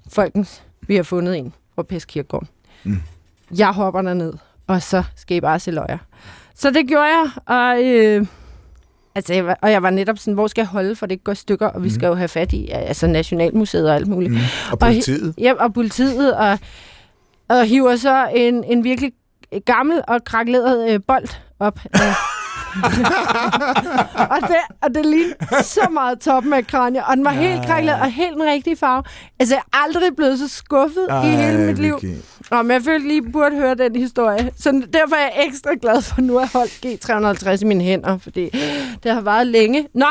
folkens, 0.08 0.62
vi 0.80 0.96
har 0.96 1.02
fundet 1.02 1.38
en 1.38 1.54
fra 1.74 1.82
Peskirkegården. 1.82 2.48
Mm. 2.84 3.02
Jeg 3.56 3.72
hopper 3.72 4.02
derned, 4.02 4.32
og 4.66 4.82
så 4.82 5.04
skal 5.16 5.36
I 5.36 5.40
bare 5.40 5.58
se 5.58 5.70
løjer. 5.70 5.98
Så 6.54 6.70
det 6.70 6.88
gjorde 6.88 7.04
jeg, 7.04 7.30
og, 7.46 7.84
øh, 7.84 8.26
altså, 9.14 9.34
jeg 9.34 9.46
var, 9.46 9.58
og 9.62 9.70
jeg 9.70 9.82
var 9.82 9.90
netop 9.90 10.18
sådan, 10.18 10.34
hvor 10.34 10.46
skal 10.46 10.62
jeg 10.62 10.68
holde, 10.68 10.96
for 10.96 11.06
det 11.06 11.24
går 11.24 11.34
stykker, 11.34 11.66
og 11.66 11.82
vi 11.82 11.88
Mm. 11.88 11.94
skal 11.94 12.06
jo 12.06 12.14
have 12.14 12.28
fat 12.28 12.52
i 12.52 12.68
altså 12.68 13.06
Nationalmuseet 13.06 13.88
og 13.88 13.94
alt 13.94 14.06
muligt. 14.08 14.32
Mm. 14.32 14.38
Og 14.72 14.78
politiet. 14.78 15.34
Ja, 15.38 15.52
og 15.52 15.74
politiet, 15.74 16.34
og, 16.36 16.58
og 17.48 17.64
hiver 17.64 17.96
så 17.96 18.28
en, 18.34 18.64
en 18.64 18.84
virkelig 18.84 19.12
gammel 19.64 20.00
og 20.08 20.24
krakleret 20.24 20.90
øh, 20.94 21.00
bold 21.08 21.28
op. 21.58 21.78
af- 21.94 22.00
og, 24.34 24.40
det, 24.40 24.56
og 24.82 24.94
det 24.94 25.06
lignede 25.06 25.62
så 25.62 25.88
meget 25.90 26.20
toppen 26.20 26.52
af 26.52 26.66
kranje, 26.66 27.04
og 27.06 27.16
den 27.16 27.24
var 27.24 27.30
helt 27.30 27.56
Nej. 27.56 27.66
krakleret 27.66 28.00
og 28.00 28.10
helt 28.10 28.34
den 28.34 28.42
rigtige 28.42 28.76
farve. 28.76 29.02
Altså, 29.38 29.54
jeg 29.54 29.62
er 29.72 29.76
aldrig 29.84 30.16
blevet 30.16 30.38
så 30.38 30.48
skuffet 30.48 31.06
i 31.24 31.26
hele 31.28 31.58
mit 31.58 31.78
liv. 31.78 31.98
Vicky. 32.02 32.14
Nå, 32.50 32.62
men 32.62 32.70
jeg 32.70 32.82
følte 32.82 33.08
lige, 33.08 33.32
burde 33.32 33.56
høre 33.56 33.74
den 33.74 33.96
historie. 33.96 34.50
Så 34.56 34.82
derfor 34.92 35.16
er 35.16 35.20
jeg 35.20 35.46
ekstra 35.46 35.70
glad 35.82 36.02
for, 36.02 36.18
at 36.18 36.24
nu 36.24 36.38
at 36.38 36.52
holde 36.52 36.70
G350 36.86 37.60
i 37.62 37.64
mine 37.64 37.84
hænder, 37.84 38.18
fordi 38.18 38.50
det 39.02 39.12
har 39.12 39.20
varet 39.20 39.46
længe. 39.46 39.88
Nå, 39.94 40.06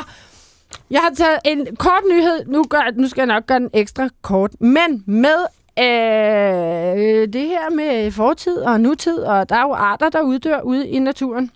jeg 0.92 1.02
har 1.02 1.12
taget 1.16 1.40
en 1.46 1.76
kort 1.76 2.04
nyhed. 2.12 2.46
Nu, 2.48 2.64
gør, 2.64 2.92
nu 2.96 3.08
skal 3.08 3.22
jeg 3.22 3.28
nok 3.28 3.46
gøre 3.46 3.60
den 3.60 3.70
ekstra 3.74 4.10
kort. 4.22 4.52
Men 4.62 5.04
med 5.06 5.46
øh, 5.80 7.34
det 7.34 7.48
her 7.48 7.70
med 7.76 8.12
fortid 8.12 8.58
og 8.58 8.82
nutid, 8.82 9.18
og 9.18 9.50
der 9.50 9.56
er 9.56 9.62
jo 9.62 9.74
arter, 9.74 10.10
der 10.10 10.22
uddør 10.22 10.62
ude 10.62 10.88
i 10.88 11.00
naturen. 11.00 11.52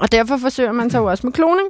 Og 0.00 0.12
derfor 0.12 0.36
forsøger 0.36 0.72
man 0.72 0.90
sig 0.90 0.98
jo 0.98 1.04
også 1.04 1.26
med 1.26 1.32
kloning. 1.32 1.68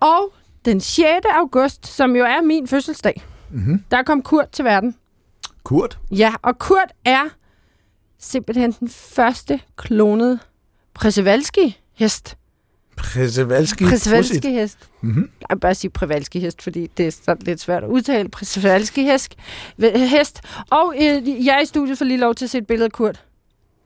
Og 0.00 0.32
den 0.64 0.80
6. 0.80 1.04
august, 1.34 1.86
som 1.86 2.16
jo 2.16 2.24
er 2.24 2.42
min 2.42 2.68
fødselsdag, 2.68 3.22
Mm-hmm. 3.52 3.84
der 3.90 4.02
kom 4.02 4.22
Kurt 4.22 4.48
til 4.52 4.64
verden. 4.64 4.94
Kurt. 5.64 5.98
Ja, 6.10 6.32
og 6.42 6.58
Kurt 6.58 6.92
er 7.04 7.22
simpelthen 8.18 8.72
den 8.72 8.88
første 8.88 9.60
klonede 9.76 10.38
Przewalski-hest. 10.98 12.36
Przewalski. 12.96 13.84
Przewalski-hest. 13.84 14.78
Mm-hmm. 15.00 15.30
Jeg 15.40 15.54
vil 15.56 15.60
bare 15.60 15.74
sige 15.74 15.90
Przewalski-hest, 15.98 16.62
fordi 16.62 16.86
det 16.96 17.06
er 17.06 17.10
sådan 17.10 17.42
lidt 17.46 17.60
svært 17.60 17.84
at 17.84 17.88
udtale. 17.88 18.28
Przewalski-hest. 18.36 19.34
Hest. 19.94 20.40
Og 20.70 20.94
øh, 20.96 21.46
jeg 21.46 21.60
i 21.62 21.66
studiet 21.66 21.98
for 21.98 22.04
lige 22.04 22.18
lov 22.18 22.34
til 22.34 22.44
at 22.46 22.50
se 22.50 22.58
et 22.58 22.66
billede 22.66 22.84
af 22.84 22.92
Kurt. 22.92 23.24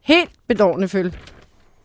Helt 0.02 0.30
bedårende 0.48 0.88
følge. 0.88 1.12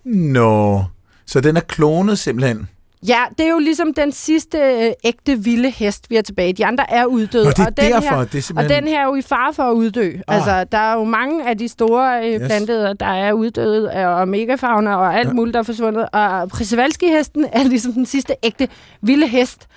Nå. 0.03 0.83
Så 1.29 1.41
den 1.41 1.57
er 1.57 1.61
klonet 1.61 2.19
simpelthen. 2.19 2.69
Ja, 3.07 3.19
det 3.37 3.45
er 3.45 3.49
jo 3.49 3.59
ligesom 3.59 3.93
den 3.93 4.11
sidste 4.11 4.57
øh, 4.57 4.91
ægte 5.03 5.39
vilde 5.43 5.69
hest, 5.69 6.09
vi 6.09 6.15
har 6.15 6.21
tilbage. 6.21 6.53
De 6.53 6.65
andre 6.65 6.91
er 6.91 7.05
uddøde. 7.05 7.43
Nå, 7.45 7.49
det 7.51 7.59
er 7.59 7.65
og 7.65 7.77
den 7.77 7.91
derfor. 7.91 8.15
Her, 8.15 8.23
det 8.23 8.33
er 8.33 8.37
Og 8.37 8.43
simpelthen... 8.43 8.83
den 8.83 8.87
her 8.87 8.99
er 9.01 9.05
jo 9.05 9.15
i 9.15 9.21
fare 9.21 9.53
for 9.53 9.63
at 9.63 9.73
uddø. 9.73 10.11
Ah. 10.27 10.35
Altså, 10.35 10.63
der 10.63 10.77
er 10.77 10.93
jo 10.93 11.03
mange 11.03 11.49
af 11.49 11.57
de 11.57 11.67
store 11.67 12.27
øh, 12.27 12.33
Yes. 12.33 12.41
planteder, 12.45 12.93
der 12.93 13.05
er 13.05 13.33
uddøde, 13.33 13.91
og 13.91 14.15
omegafauna 14.15 14.95
og 14.95 15.15
alt 15.15 15.27
ja. 15.27 15.33
muligt, 15.33 15.53
der 15.53 15.59
er 15.59 15.63
forsvundet. 15.63 16.09
Og 16.11 16.49
Przewalski-hesten 16.53 17.45
er 17.53 17.63
ligesom 17.63 17.93
den 17.93 18.05
sidste 18.05 18.35
ægte 18.43 18.67
vilde 19.01 19.27
hest. 19.27 19.67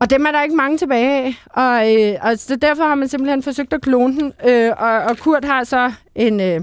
Og 0.00 0.10
dem 0.10 0.26
er 0.26 0.30
der 0.30 0.42
ikke 0.42 0.56
mange 0.56 0.78
tilbage 0.78 1.22
af. 1.24 1.34
Og, 1.46 1.94
øh, 1.94 2.14
og 2.22 2.38
så 2.38 2.56
derfor 2.56 2.82
har 2.84 2.94
man 2.94 3.08
simpelthen 3.08 3.42
forsøgt 3.42 3.72
at 3.72 3.82
klone 3.82 4.16
den. 4.20 4.32
Øh, 4.48 4.72
og, 4.78 4.90
og 4.98 5.18
Kurt 5.18 5.44
har 5.44 5.64
så 5.64 5.92
en 6.14 6.40
øh, 6.40 6.60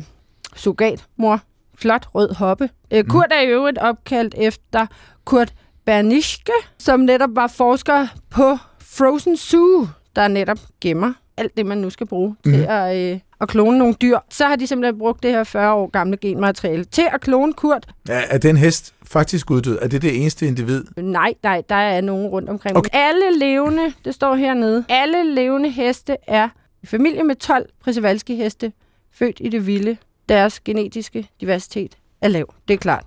surrogatmor. 0.55 1.39
Flot 1.77 2.07
rød 2.15 2.35
hoppe. 2.35 2.69
Øh, 2.93 3.03
Kurt 3.03 3.31
er 3.31 3.41
i 3.41 3.47
øvrigt 3.47 3.77
opkaldt 3.77 4.35
efter 4.37 4.85
Kurt 5.25 5.53
Bernischke, 5.85 6.53
som 6.79 6.99
netop 6.99 7.29
var 7.33 7.47
forsker 7.47 8.07
på 8.29 8.57
Frozen 8.79 9.37
Zoo, 9.37 9.87
der 10.15 10.27
netop 10.27 10.59
gemmer 10.81 11.13
alt 11.37 11.57
det, 11.57 11.65
man 11.65 11.77
nu 11.77 11.89
skal 11.89 12.07
bruge 12.07 12.35
mm. 12.45 12.51
til 12.51 12.65
at, 12.69 12.97
øh, 12.97 13.19
at 13.41 13.47
klone 13.47 13.77
nogle 13.77 13.93
dyr. 13.93 14.19
Så 14.29 14.47
har 14.47 14.55
de 14.55 14.67
simpelthen 14.67 14.97
brugt 14.99 15.23
det 15.23 15.31
her 15.31 15.43
40 15.43 15.73
år 15.73 15.87
gamle 15.87 16.17
genmateriale 16.17 16.83
til 16.83 17.07
at 17.13 17.21
klone 17.21 17.53
Kurt. 17.53 17.87
Er, 18.09 18.21
er 18.29 18.37
den 18.37 18.57
hest 18.57 18.93
faktisk 19.03 19.51
uddød? 19.51 19.79
Er 19.81 19.87
det 19.87 20.01
det 20.01 20.21
eneste 20.21 20.47
individ? 20.47 20.83
Nej, 20.97 21.33
nej, 21.43 21.63
der 21.69 21.75
er 21.75 22.01
nogen 22.01 22.27
rundt 22.27 22.49
omkring. 22.49 22.77
Okay. 22.77 22.89
Alle 22.93 23.39
levende, 23.39 23.93
det 24.05 24.13
står 24.13 24.35
hernede, 24.35 24.85
alle 24.89 25.35
levende 25.35 25.69
heste 25.69 26.17
er 26.27 26.49
i 26.83 26.85
familie 26.85 27.23
med 27.23 27.35
12 27.35 27.69
Przewalski-heste, 27.87 28.71
født 29.13 29.37
i 29.39 29.49
det 29.49 29.67
vilde. 29.67 29.97
Deres 30.29 30.59
genetiske 30.59 31.29
diversitet 31.41 31.97
er 32.21 32.27
lav, 32.27 32.53
det 32.67 32.73
er 32.73 32.77
klart. 32.77 33.05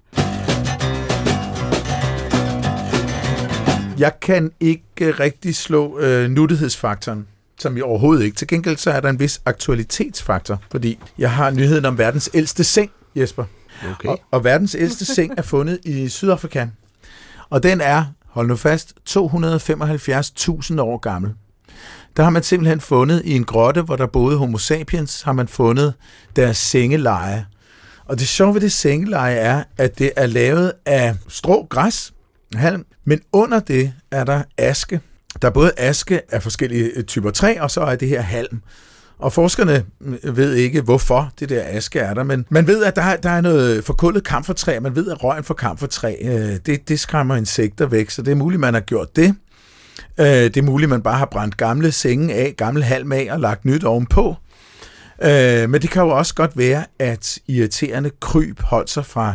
Jeg 3.99 4.21
kan 4.21 4.53
ikke 4.61 5.11
rigtig 5.11 5.57
slå 5.57 5.99
øh, 5.99 6.31
nuttighedsfaktoren, 6.31 7.27
som 7.59 7.75
vi 7.75 7.83
overhovedet 7.83 8.25
ikke. 8.25 8.37
Til 8.37 8.49
gengæld 8.49 8.77
så 8.77 8.91
er 8.91 9.01
der 9.01 9.09
en 9.09 9.21
vis 9.21 9.41
aktualitetsfaktor, 9.45 10.63
fordi 10.71 10.99
jeg 11.19 11.33
har 11.33 11.51
nyheden 11.51 11.85
om 11.85 11.99
verdens 11.99 12.31
ældste 12.35 12.65
seng, 12.65 12.91
Jesper. 13.17 13.45
Okay. 13.93 14.09
Og, 14.09 14.21
og 14.31 14.45
verdens 14.45 14.75
ældste 14.79 15.05
seng 15.05 15.35
er 15.37 15.43
fundet 15.43 15.79
i 15.85 16.09
Sydafrika. 16.09 16.67
Og 17.51 17.63
den 17.63 17.81
er, 17.81 18.05
hold 18.27 18.49
nu 18.49 18.57
fast, 18.57 18.95
275.000 19.11 20.81
år 20.81 20.99
gammel. 20.99 21.35
Der 22.19 22.25
har 22.25 22.31
man 22.31 22.43
simpelthen 22.43 22.81
fundet 22.81 23.23
i 23.25 23.33
en 23.37 23.45
grotte, 23.45 23.83
hvor 23.83 23.97
der 23.97 24.07
boede 24.07 24.37
homo 24.39 24.59
sapiens, 24.59 25.23
har 25.23 25.33
man 25.33 25.49
fundet 25.49 25.95
deres 26.37 26.57
sengeleje. 26.57 27.47
Og 28.05 28.19
det 28.19 28.29
sjove 28.29 28.55
ved 28.55 28.61
det 28.61 28.73
sengeleje 28.73 29.35
er, 29.37 29.65
at 29.77 29.99
det 29.99 30.11
er 30.17 30.27
lavet 30.27 30.73
af 30.87 31.15
strå, 31.29 31.67
græs, 31.71 32.13
halm, 32.55 32.85
men 33.05 33.21
under 33.33 33.61
det 33.61 33.93
er 34.11 34.25
der 34.25 34.43
aske. 34.59 35.01
Der 35.43 35.49
er 35.49 35.53
både 35.53 35.73
aske 35.77 36.35
af 36.35 36.43
forskellige 36.43 36.91
øh, 36.97 37.05
typer 37.05 37.31
træ, 37.31 37.57
og 37.61 37.71
så 37.71 37.81
er 37.81 37.97
det 37.97 38.09
her 38.09 38.21
halm. 38.21 38.61
Og 39.19 39.33
forskerne 39.33 39.85
øh, 40.23 40.37
ved 40.37 40.55
ikke, 40.55 40.81
hvorfor 40.81 41.31
det 41.41 41.49
der 41.49 41.63
aske 41.67 41.99
er 41.99 42.15
der, 42.15 42.23
men 42.23 42.47
man 42.51 42.67
ved, 42.67 42.85
at 42.85 42.97
der, 42.97 43.03
er- 43.03 43.17
der 43.17 43.31
er 43.31 43.41
noget 43.41 43.85
forkullet 43.85 44.25
kamfertræ, 44.25 44.79
man 44.81 44.97
ved, 44.97 45.11
at 45.11 45.25
røgen 45.25 45.45
fra 45.45 45.55
kamfertræ, 45.55 46.15
øh, 46.23 46.57
det, 46.67 46.89
det 46.89 47.01
skræmmer 47.01 47.37
insekter 47.37 47.87
væk, 47.87 48.11
så 48.11 48.23
det 48.23 48.31
er 48.31 48.37
muligt, 48.37 48.61
man 48.61 48.75
har 48.75 48.81
gjort 48.81 49.17
det. 49.17 49.35
Øh, 50.21 50.27
det 50.27 50.57
er 50.57 50.63
muligt, 50.63 50.89
man 50.89 51.03
bare 51.03 51.19
har 51.19 51.27
brændt 51.27 51.57
gamle 51.57 51.93
senge 51.93 52.35
af, 52.35 52.55
gammel 52.57 52.83
halm 52.83 53.13
af 53.13 53.29
og 53.31 53.41
lagt 53.41 53.65
nyt 53.65 53.85
ovenpå. 53.85 54.37
Øh, 55.23 55.71
men 55.71 55.83
det 55.83 55.91
kan 55.91 56.03
jo 56.03 56.09
også 56.09 56.35
godt 56.35 56.59
være, 56.59 56.85
at 56.99 57.39
irriterende 57.49 58.11
kryb 58.21 58.61
holdt 58.61 58.91
sig 58.91 59.07
fra 59.07 59.35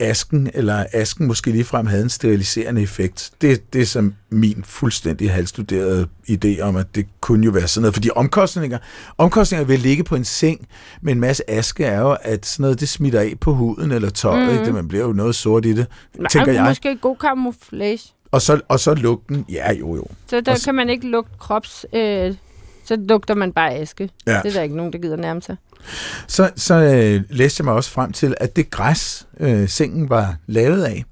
asken, 0.00 0.50
eller 0.54 0.84
asken 0.92 1.26
måske 1.26 1.50
ligefrem 1.50 1.86
havde 1.86 2.02
en 2.02 2.08
steriliserende 2.08 2.82
effekt. 2.82 3.30
Det, 3.40 3.72
det 3.72 3.82
er 3.82 3.86
som 3.86 4.14
min 4.30 4.64
fuldstændig 4.66 5.32
halvstuderede 5.32 6.06
idé 6.30 6.60
om, 6.60 6.76
at 6.76 6.86
det 6.94 7.06
kunne 7.20 7.44
jo 7.44 7.50
være 7.50 7.68
sådan 7.68 7.82
noget. 7.82 7.94
Fordi 7.94 8.10
omkostninger, 8.16 8.78
omkostninger 9.18 9.66
ved 9.66 9.74
at 9.74 9.80
ligge 9.80 10.04
på 10.04 10.14
en 10.14 10.24
seng 10.24 10.68
med 11.02 11.12
en 11.12 11.20
masse 11.20 11.50
aske 11.50 11.84
er 11.84 12.00
jo, 12.00 12.16
at 12.22 12.46
sådan 12.46 12.62
noget, 12.62 12.80
det 12.80 12.88
smitter 12.88 13.20
af 13.20 13.34
på 13.40 13.54
huden 13.54 13.92
eller 13.92 14.10
tøjet. 14.10 14.58
Mm. 14.58 14.64
Det, 14.64 14.74
man 14.74 14.88
bliver 14.88 15.04
jo 15.04 15.12
noget 15.12 15.34
sort 15.34 15.66
i 15.66 15.72
det, 15.72 15.86
Men 16.18 16.26
tænker 16.26 16.52
jeg. 16.52 16.64
Måske 16.64 16.98
god 17.00 17.16
camouflage. 17.16 18.00
Og 18.30 18.42
så, 18.42 18.60
og 18.68 18.80
så 18.80 18.94
lugten, 18.94 19.44
ja 19.48 19.72
jo 19.72 19.96
jo. 19.96 20.04
Så 20.26 20.40
der 20.40 20.52
Og 20.52 20.58
kan 20.64 20.74
man 20.74 20.90
ikke 20.90 21.08
lugte 21.08 21.32
krops... 21.38 21.86
Øh, 21.92 22.34
så 22.84 22.96
lugter 22.96 23.34
man 23.34 23.52
bare 23.52 23.74
aske. 23.74 24.10
Ja. 24.26 24.40
Det 24.42 24.48
er 24.48 24.52
der 24.52 24.62
ikke 24.62 24.76
nogen, 24.76 24.92
der 24.92 24.98
gider 24.98 25.16
nærme 25.16 25.42
sig. 25.42 25.56
Så, 26.26 26.50
så 26.56 26.74
øh, 26.74 27.22
læste 27.30 27.60
jeg 27.60 27.64
mig 27.64 27.74
også 27.74 27.90
frem 27.90 28.12
til, 28.12 28.34
at 28.40 28.56
det 28.56 28.70
græs, 28.70 29.26
øh, 29.40 29.68
sengen 29.68 30.10
var 30.10 30.36
lavet 30.46 30.84
af, 30.84 31.04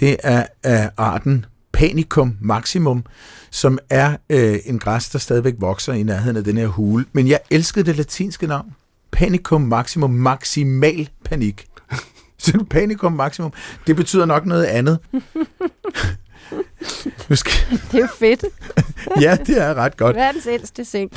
det 0.00 0.16
er 0.22 0.46
af 0.62 0.90
arten 0.96 1.46
Panicum 1.72 2.36
maximum, 2.40 3.04
som 3.50 3.78
er 3.90 4.16
øh, 4.30 4.58
en 4.64 4.78
græs, 4.78 5.08
der 5.08 5.18
stadigvæk 5.18 5.54
vokser 5.58 5.92
i 5.92 6.02
nærheden 6.02 6.36
af 6.36 6.44
den 6.44 6.56
her 6.56 6.66
hule. 6.66 7.04
Men 7.12 7.28
jeg 7.28 7.40
elskede 7.50 7.86
det 7.86 7.96
latinske 7.96 8.46
navn. 8.46 8.74
Panicum 9.10 9.60
maximum, 9.60 10.10
maksimal 10.10 11.08
panik. 11.24 11.66
Så 12.38 12.64
panicum 12.70 13.12
maximum, 13.12 13.52
det 13.86 13.96
betyder 13.96 14.24
nok 14.24 14.46
noget 14.46 14.64
andet. 14.64 14.98
Nu 17.28 17.36
skal... 17.36 17.52
Det 17.92 18.00
er 18.00 18.08
fedt. 18.18 18.44
ja, 19.24 19.36
det 19.46 19.62
er 19.62 19.74
ret 19.74 19.96
godt. 19.96 20.16
Verdens 20.16 20.46
ældste 20.46 20.84
seng. 20.84 21.10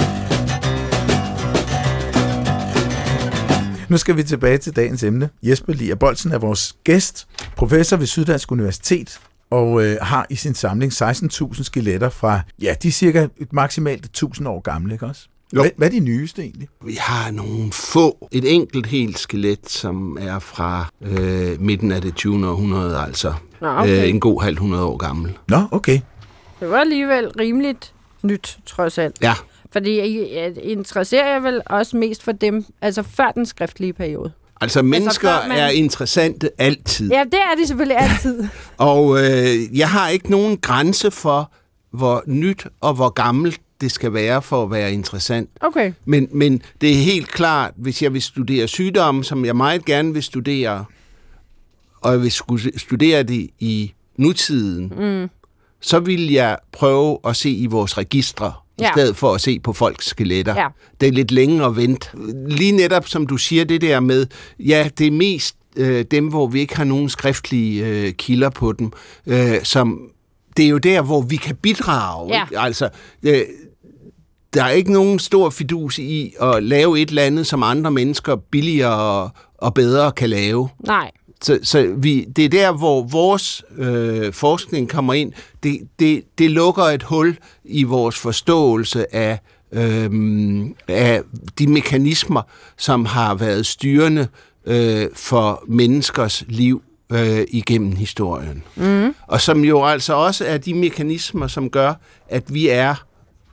Nu 3.89 3.97
skal 3.97 4.17
vi 4.17 4.23
tilbage 4.23 4.57
til 4.57 4.75
dagens 4.75 5.03
emne. 5.03 5.29
Jesper 5.43 5.73
Lia 5.73 5.95
Bolsen 5.95 6.31
er 6.31 6.37
vores 6.37 6.75
gæst, 6.83 7.27
professor 7.55 7.97
ved 7.97 8.05
Syddansk 8.05 8.51
Universitet, 8.51 9.19
og 9.49 9.83
øh, 9.83 9.97
har 10.01 10.25
i 10.29 10.35
sin 10.35 10.53
samling 10.53 10.91
16.000 10.93 11.63
skeletter 11.63 12.09
fra, 12.09 12.39
ja, 12.61 12.75
de 12.83 12.87
er 12.87 12.91
cirka 12.91 13.27
maksimalt 13.51 14.05
1000 14.05 14.47
år 14.47 14.59
gamle, 14.59 14.93
ikke 14.93 15.05
også? 15.05 15.27
Jo. 15.55 15.61
Hvad, 15.61 15.71
hvad 15.77 15.87
er 15.87 15.91
de 15.91 15.99
nyeste 15.99 16.41
egentlig? 16.41 16.67
Vi 16.85 16.93
har 16.99 17.31
nogle 17.31 17.71
få, 17.71 18.27
et 18.31 18.53
enkelt 18.53 18.85
helt 18.87 19.19
skelet, 19.19 19.69
som 19.69 20.17
er 20.21 20.39
fra 20.39 20.85
øh, 21.01 21.61
midten 21.61 21.91
af 21.91 22.01
det 22.01 22.15
20. 22.15 22.47
århundrede, 22.49 22.99
altså 23.01 23.33
Nå, 23.61 23.67
okay. 23.67 24.03
øh, 24.03 24.09
en 24.09 24.19
god 24.19 24.41
halv 24.43 24.57
hundrede 24.59 24.83
år 24.83 24.97
gammel. 24.97 25.37
Nå, 25.47 25.61
okay. 25.71 25.99
Det 26.59 26.69
var 26.69 26.77
alligevel 26.79 27.27
rimeligt 27.39 27.93
nyt, 28.23 28.57
trods 28.65 28.97
alt. 28.97 29.15
Ja, 29.21 29.33
Fordi 29.71 29.97
jeg, 29.97 30.29
jeg 30.33 30.63
interesserer 30.63 31.31
jeg 31.33 31.43
vel 31.43 31.61
også 31.65 31.97
mest 31.97 32.23
for 32.23 32.31
dem, 32.31 32.65
altså 32.81 33.03
før 33.03 33.31
den 33.31 33.45
skriftlige 33.45 33.93
periode. 33.93 34.31
altså 34.61 34.81
mennesker 34.81 35.27
før 35.41 35.47
man- 35.47 35.57
er 35.57 35.67
interessante 35.69 36.49
altid. 36.57 37.09
Ja, 37.11 37.23
det 37.23 37.33
er 37.39 37.55
de 37.61 37.67
selvfølgelig 37.67 37.97
altid. 37.97 38.47
Og 38.77 39.17
øh, 39.23 39.77
jeg 39.77 39.89
har 39.89 40.09
ikke 40.09 40.31
nogen 40.31 40.57
grænse 40.57 41.11
for, 41.11 41.51
hvor 41.93 42.23
nyt 42.27 42.67
og 42.81 42.93
hvor 42.93 43.09
gammelt 43.09 43.61
det 43.81 43.91
skal 43.91 44.13
være 44.13 44.41
for 44.41 44.63
at 44.63 44.71
være 44.71 44.93
interessant. 44.93 45.49
Okay. 45.61 45.93
Men, 46.05 46.27
men 46.31 46.61
det 46.81 46.91
er 46.91 46.95
helt 46.95 47.27
klart, 47.27 47.73
hvis 47.75 48.01
jeg 48.01 48.13
vil 48.13 48.21
studere 48.21 48.67
sygdomme, 48.67 49.23
som 49.23 49.45
jeg 49.45 49.55
meget 49.55 49.85
gerne 49.85 50.13
vil 50.13 50.23
studere, 50.23 50.85
og 52.01 52.11
jeg 52.11 52.21
vil 52.21 52.31
studere 52.77 53.23
det 53.23 53.49
i 53.59 53.93
nutiden, 54.17 54.93
mm. 54.97 55.29
så 55.81 55.99
vil 55.99 56.31
jeg 56.31 56.57
prøve 56.71 57.19
at 57.25 57.35
se 57.35 57.49
i 57.49 57.65
vores 57.65 57.97
registre, 57.97 58.53
ja. 58.79 58.89
I 58.89 58.91
stedet 58.93 59.15
for 59.15 59.33
at 59.33 59.41
se 59.41 59.59
på 59.59 59.73
folks 59.73 60.05
skeletter. 60.05 60.55
Ja. 60.61 60.67
Det 61.01 61.07
er 61.07 61.11
lidt 61.11 61.31
længe 61.31 61.65
at 61.65 61.75
vente. 61.75 62.07
Lige 62.47 62.71
netop, 62.71 63.07
som 63.07 63.27
du 63.27 63.37
siger, 63.37 63.65
det 63.65 63.81
der 63.81 63.99
med, 63.99 64.27
ja, 64.59 64.89
det 64.97 65.07
er 65.07 65.11
mest 65.11 65.55
øh, 65.75 66.05
dem, 66.11 66.27
hvor 66.27 66.47
vi 66.47 66.59
ikke 66.59 66.77
har 66.77 66.83
nogen 66.83 67.09
skriftlige 67.09 67.85
øh, 67.85 68.13
kilder 68.13 68.49
på 68.49 68.71
dem, 68.71 68.91
øh, 69.27 69.63
som 69.63 70.11
det 70.57 70.65
er 70.65 70.69
jo 70.69 70.77
der, 70.77 71.01
hvor 71.01 71.21
vi 71.21 71.35
kan 71.35 71.55
bidrage. 71.55 72.35
Ja. 72.35 72.43
Ikke? 72.43 72.59
Altså, 72.59 72.89
øh, 73.23 73.41
der 74.57 74.63
er 74.63 74.69
ikke 74.69 74.93
nogen 74.93 75.19
stor 75.19 75.49
fidus 75.49 75.99
i 75.99 76.33
at 76.41 76.63
lave 76.63 77.01
et 77.01 77.09
eller 77.09 77.23
andet, 77.23 77.47
som 77.47 77.63
andre 77.63 77.91
mennesker 77.91 78.35
billigere 78.35 78.93
og, 78.93 79.29
og 79.57 79.73
bedre 79.73 80.11
kan 80.11 80.29
lave. 80.29 80.69
Nej. 80.87 81.11
Så, 81.41 81.59
så 81.63 81.93
vi, 81.97 82.23
det 82.35 82.45
er 82.45 82.49
der, 82.49 82.71
hvor 82.71 83.03
vores 83.03 83.63
øh, 83.77 84.33
forskning 84.33 84.89
kommer 84.89 85.13
ind. 85.13 85.33
Det, 85.63 85.79
det, 85.99 86.23
det 86.37 86.51
lukker 86.51 86.83
et 86.83 87.03
hul 87.03 87.37
i 87.65 87.83
vores 87.83 88.17
forståelse 88.17 89.15
af, 89.15 89.39
øh, 89.71 90.65
af 90.87 91.21
de 91.59 91.67
mekanismer, 91.67 92.41
som 92.77 93.05
har 93.05 93.35
været 93.35 93.65
styrende 93.65 94.27
øh, 94.65 95.07
for 95.13 95.63
menneskers 95.67 96.43
liv 96.47 96.81
øh, 97.11 97.41
igennem 97.49 97.95
historien. 97.95 98.63
Mm. 98.75 99.15
Og 99.27 99.41
som 99.41 99.63
jo 99.63 99.85
altså 99.85 100.13
også 100.13 100.45
er 100.45 100.57
de 100.57 100.73
mekanismer, 100.73 101.47
som 101.47 101.69
gør, 101.69 101.93
at 102.29 102.53
vi 102.53 102.67
er, 102.67 102.95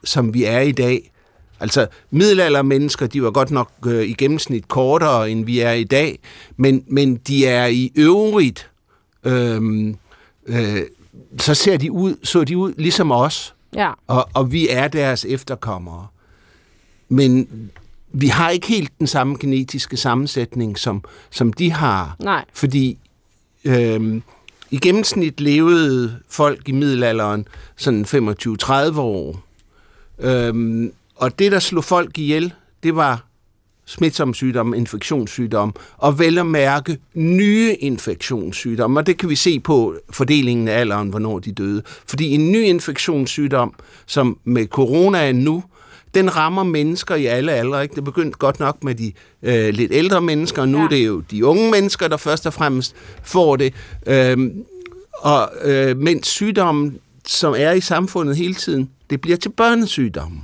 som 0.05 0.33
vi 0.33 0.43
er 0.43 0.59
i 0.59 0.71
dag. 0.71 1.11
Altså, 1.59 1.87
middelaldermennesker, 2.11 3.07
de 3.07 3.23
var 3.23 3.31
godt 3.31 3.51
nok 3.51 3.71
øh, 3.85 4.03
i 4.03 4.13
gennemsnit 4.13 4.67
kortere, 4.67 5.31
end 5.31 5.45
vi 5.45 5.59
er 5.59 5.71
i 5.71 5.83
dag, 5.83 6.19
men, 6.57 6.83
men 6.87 7.15
de 7.15 7.45
er 7.45 7.65
i 7.65 7.91
øvrigt, 7.95 8.69
øh, 9.23 9.93
øh, 10.47 10.81
så 11.39 11.53
ser 11.53 11.77
de 11.77 11.91
ud, 11.91 12.15
så 12.23 12.43
de 12.43 12.57
ud 12.57 12.73
ligesom 12.77 13.11
os, 13.11 13.51
Ja. 13.75 13.91
og, 14.07 14.29
og 14.33 14.51
vi 14.51 14.69
er 14.69 14.87
deres 14.87 15.25
efterkommere. 15.25 16.07
Men 17.09 17.47
vi 18.11 18.27
har 18.27 18.49
ikke 18.49 18.67
helt 18.67 18.91
den 18.99 19.07
samme 19.07 19.37
genetiske 19.39 19.97
sammensætning, 19.97 20.79
som, 20.79 21.03
som 21.29 21.53
de 21.53 21.71
har. 21.71 22.15
Nej. 22.19 22.45
Fordi 22.53 22.97
øhm, 23.65 24.23
i 24.71 24.77
gennemsnit 24.79 25.41
levede 25.41 26.15
folk 26.29 26.69
i 26.69 26.71
middelalderen 26.71 27.47
sådan 27.75 28.05
25-30 28.05 28.99
år. 28.99 29.43
Øhm, 30.19 30.91
og 31.15 31.39
det, 31.39 31.51
der 31.51 31.59
slog 31.59 31.83
folk 31.83 32.17
ihjel, 32.17 32.53
det 32.83 32.95
var 32.95 33.25
smitsomme 33.85 34.35
sygdomme, 34.35 34.77
infektionssygdomme, 34.77 35.73
og 35.97 36.19
vel 36.19 36.37
at 36.37 36.45
mærke 36.45 36.97
nye 37.13 37.75
infektionssygdomme. 37.79 38.99
Og 38.99 39.07
det 39.07 39.17
kan 39.17 39.29
vi 39.29 39.35
se 39.35 39.59
på 39.59 39.95
fordelingen 40.09 40.67
af 40.67 40.79
alderen, 40.79 41.09
hvornår 41.09 41.39
de 41.39 41.51
døde. 41.51 41.81
Fordi 42.07 42.33
en 42.33 42.51
ny 42.51 42.61
infektionssygdom, 42.63 43.73
som 44.05 44.37
med 44.43 44.67
coronaen 44.67 45.35
nu, 45.35 45.63
den 46.13 46.35
rammer 46.35 46.63
mennesker 46.63 47.15
i 47.15 47.25
alle 47.25 47.51
aldre. 47.51 47.83
Ikke? 47.83 47.95
Det 47.95 48.03
begyndte 48.03 48.37
godt 48.37 48.59
nok 48.59 48.83
med 48.83 48.95
de 48.95 49.11
øh, 49.43 49.73
lidt 49.73 49.91
ældre 49.91 50.21
mennesker, 50.21 50.61
og 50.61 50.69
nu. 50.69 50.77
Ja. 50.77 50.83
er 50.83 50.89
det 50.89 51.05
jo 51.05 51.19
de 51.31 51.45
unge 51.45 51.71
mennesker, 51.71 52.07
der 52.07 52.17
først 52.17 52.45
og 52.45 52.53
fremmest 52.53 52.95
får 53.23 53.55
det. 53.55 53.73
Øhm, 54.07 54.65
og 55.13 55.51
øh, 55.63 55.97
mens 55.97 56.27
sygdommen, 56.27 56.99
som 57.27 57.53
er 57.57 57.71
i 57.71 57.81
samfundet 57.81 58.35
hele 58.37 58.53
tiden, 58.53 58.89
det 59.09 59.21
bliver 59.21 59.37
til 59.37 59.49
børnesygdomme. 59.49 60.41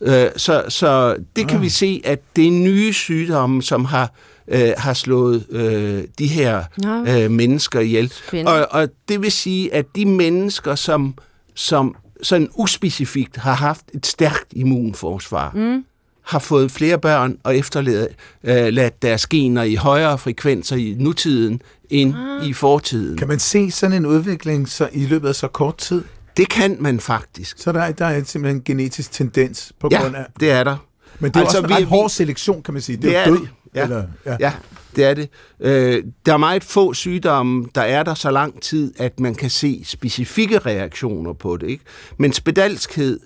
Øh, 0.00 0.26
så, 0.36 0.64
så 0.68 1.16
det 1.36 1.48
kan 1.48 1.60
vi 1.60 1.68
se, 1.68 2.00
at 2.04 2.20
det 2.36 2.46
er 2.46 2.50
nye 2.50 2.92
sygdomme, 2.92 3.62
som 3.62 3.84
har, 3.84 4.12
øh, 4.48 4.72
har 4.76 4.94
slået 4.94 5.46
øh, 5.50 6.04
de 6.18 6.26
her 6.26 6.64
øh, 7.08 7.30
mennesker 7.30 7.80
ihjel. 7.80 8.12
Og, 8.46 8.66
og 8.70 8.88
det 9.08 9.22
vil 9.22 9.32
sige, 9.32 9.74
at 9.74 9.86
de 9.96 10.06
mennesker, 10.06 10.74
som, 10.74 11.14
som 11.54 11.96
sådan 12.22 12.48
uspecifikt 12.54 13.36
har 13.36 13.54
haft 13.54 13.84
et 13.94 14.06
stærkt 14.06 14.52
immunforsvar, 14.52 15.52
mm. 15.54 15.84
Har 16.26 16.38
fået 16.38 16.70
flere 16.70 16.98
børn 16.98 17.36
og 17.44 17.56
efterladt 17.56 18.12
øh, 18.44 18.66
ladt 18.72 19.02
deres 19.02 19.26
gener 19.26 19.62
i 19.62 19.74
højere 19.74 20.18
frekvenser 20.18 20.76
i 20.76 20.96
nutiden 20.98 21.60
end 21.90 22.14
ah. 22.40 22.48
i 22.48 22.52
fortiden. 22.52 23.18
Kan 23.18 23.28
man 23.28 23.38
se 23.38 23.70
sådan 23.70 23.96
en 23.96 24.06
udvikling 24.06 24.68
så 24.68 24.88
i 24.92 25.06
løbet 25.06 25.28
af 25.28 25.34
så 25.34 25.48
kort 25.48 25.76
tid? 25.76 26.04
Det 26.36 26.48
kan 26.48 26.76
man 26.80 27.00
faktisk. 27.00 27.58
Så 27.58 27.72
der, 27.72 27.80
er- 27.80 27.92
der 27.92 28.04
er 28.06 28.24
simpelthen 28.24 28.56
en 28.56 28.62
genetisk 28.64 29.12
tendens 29.12 29.72
på 29.80 29.88
Ja, 29.92 30.02
grund 30.02 30.16
af... 30.16 30.26
det 30.40 30.50
er 30.50 30.64
der. 30.64 30.76
Men 31.20 31.30
det 31.30 31.36
er 31.36 31.40
altså, 31.40 31.58
også 31.58 31.66
en 31.66 31.68
vi- 31.68 31.74
ret 31.82 31.84
hård 31.86 32.10
selektion, 32.10 32.62
kan 32.62 32.74
man 32.74 32.82
sige. 32.82 32.96
Det, 32.96 33.04
Det 33.04 33.16
er 33.16 33.20
er 33.20 33.26
død. 33.26 33.38
det. 33.40 33.48
Ja. 33.74 33.82
Eller, 33.82 34.02
ja. 34.26 34.36
Ja, 34.40 34.52
det 34.96 35.04
er 35.04 35.14
det. 35.14 35.28
Øh, 35.60 36.04
der 36.26 36.32
er 36.32 36.36
meget 36.36 36.64
få 36.64 36.94
sygdomme, 36.94 37.66
der 37.74 37.80
er 37.82 38.02
der 38.02 38.14
så 38.14 38.30
lang 38.30 38.62
tid, 38.62 38.92
at 38.98 39.20
man 39.20 39.34
kan 39.34 39.50
se 39.50 39.82
specifikke 39.84 40.58
reaktioner 40.58 41.32
på 41.32 41.56
det. 41.56 41.66
Ikke? 41.68 41.84
Men 42.18 42.32
spedalskhed 42.32 43.20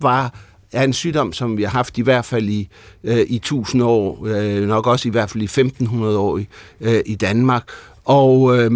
var 0.00 0.34
er 0.72 0.84
en 0.84 0.92
sygdom, 0.92 1.32
som 1.32 1.56
vi 1.56 1.62
har 1.62 1.70
haft 1.70 1.98
i 1.98 2.02
hvert 2.02 2.24
fald 2.24 2.48
i, 2.48 2.68
øh, 3.04 3.18
i 3.18 3.36
1000 3.36 3.82
år, 3.82 4.26
øh, 4.26 4.68
nok 4.68 4.86
også 4.86 5.08
i 5.08 5.10
hvert 5.10 5.30
fald 5.30 5.42
i 5.42 5.46
1500 5.46 6.18
år 6.18 6.38
i, 6.38 6.48
øh, 6.80 7.02
i 7.06 7.14
Danmark. 7.14 7.68
Og 8.04 8.58
øh, 8.58 8.70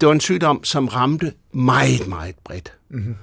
det 0.00 0.06
var 0.06 0.12
en 0.12 0.20
sygdom, 0.20 0.64
som 0.64 0.88
ramte 0.88 1.32
meget, 1.52 2.08
meget 2.08 2.34
bredt. 2.44 2.72
Mm-hmm. 2.90 3.16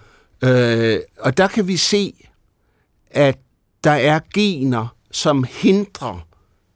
Øh, 0.50 1.00
og 1.20 1.38
der 1.38 1.48
kan 1.48 1.68
vi 1.68 1.78
se, 1.78 2.14
at 3.12 3.38
der 3.84 3.92
er 3.92 4.20
gener, 4.34 4.96
som 5.12 5.46
hindrer 5.50 6.28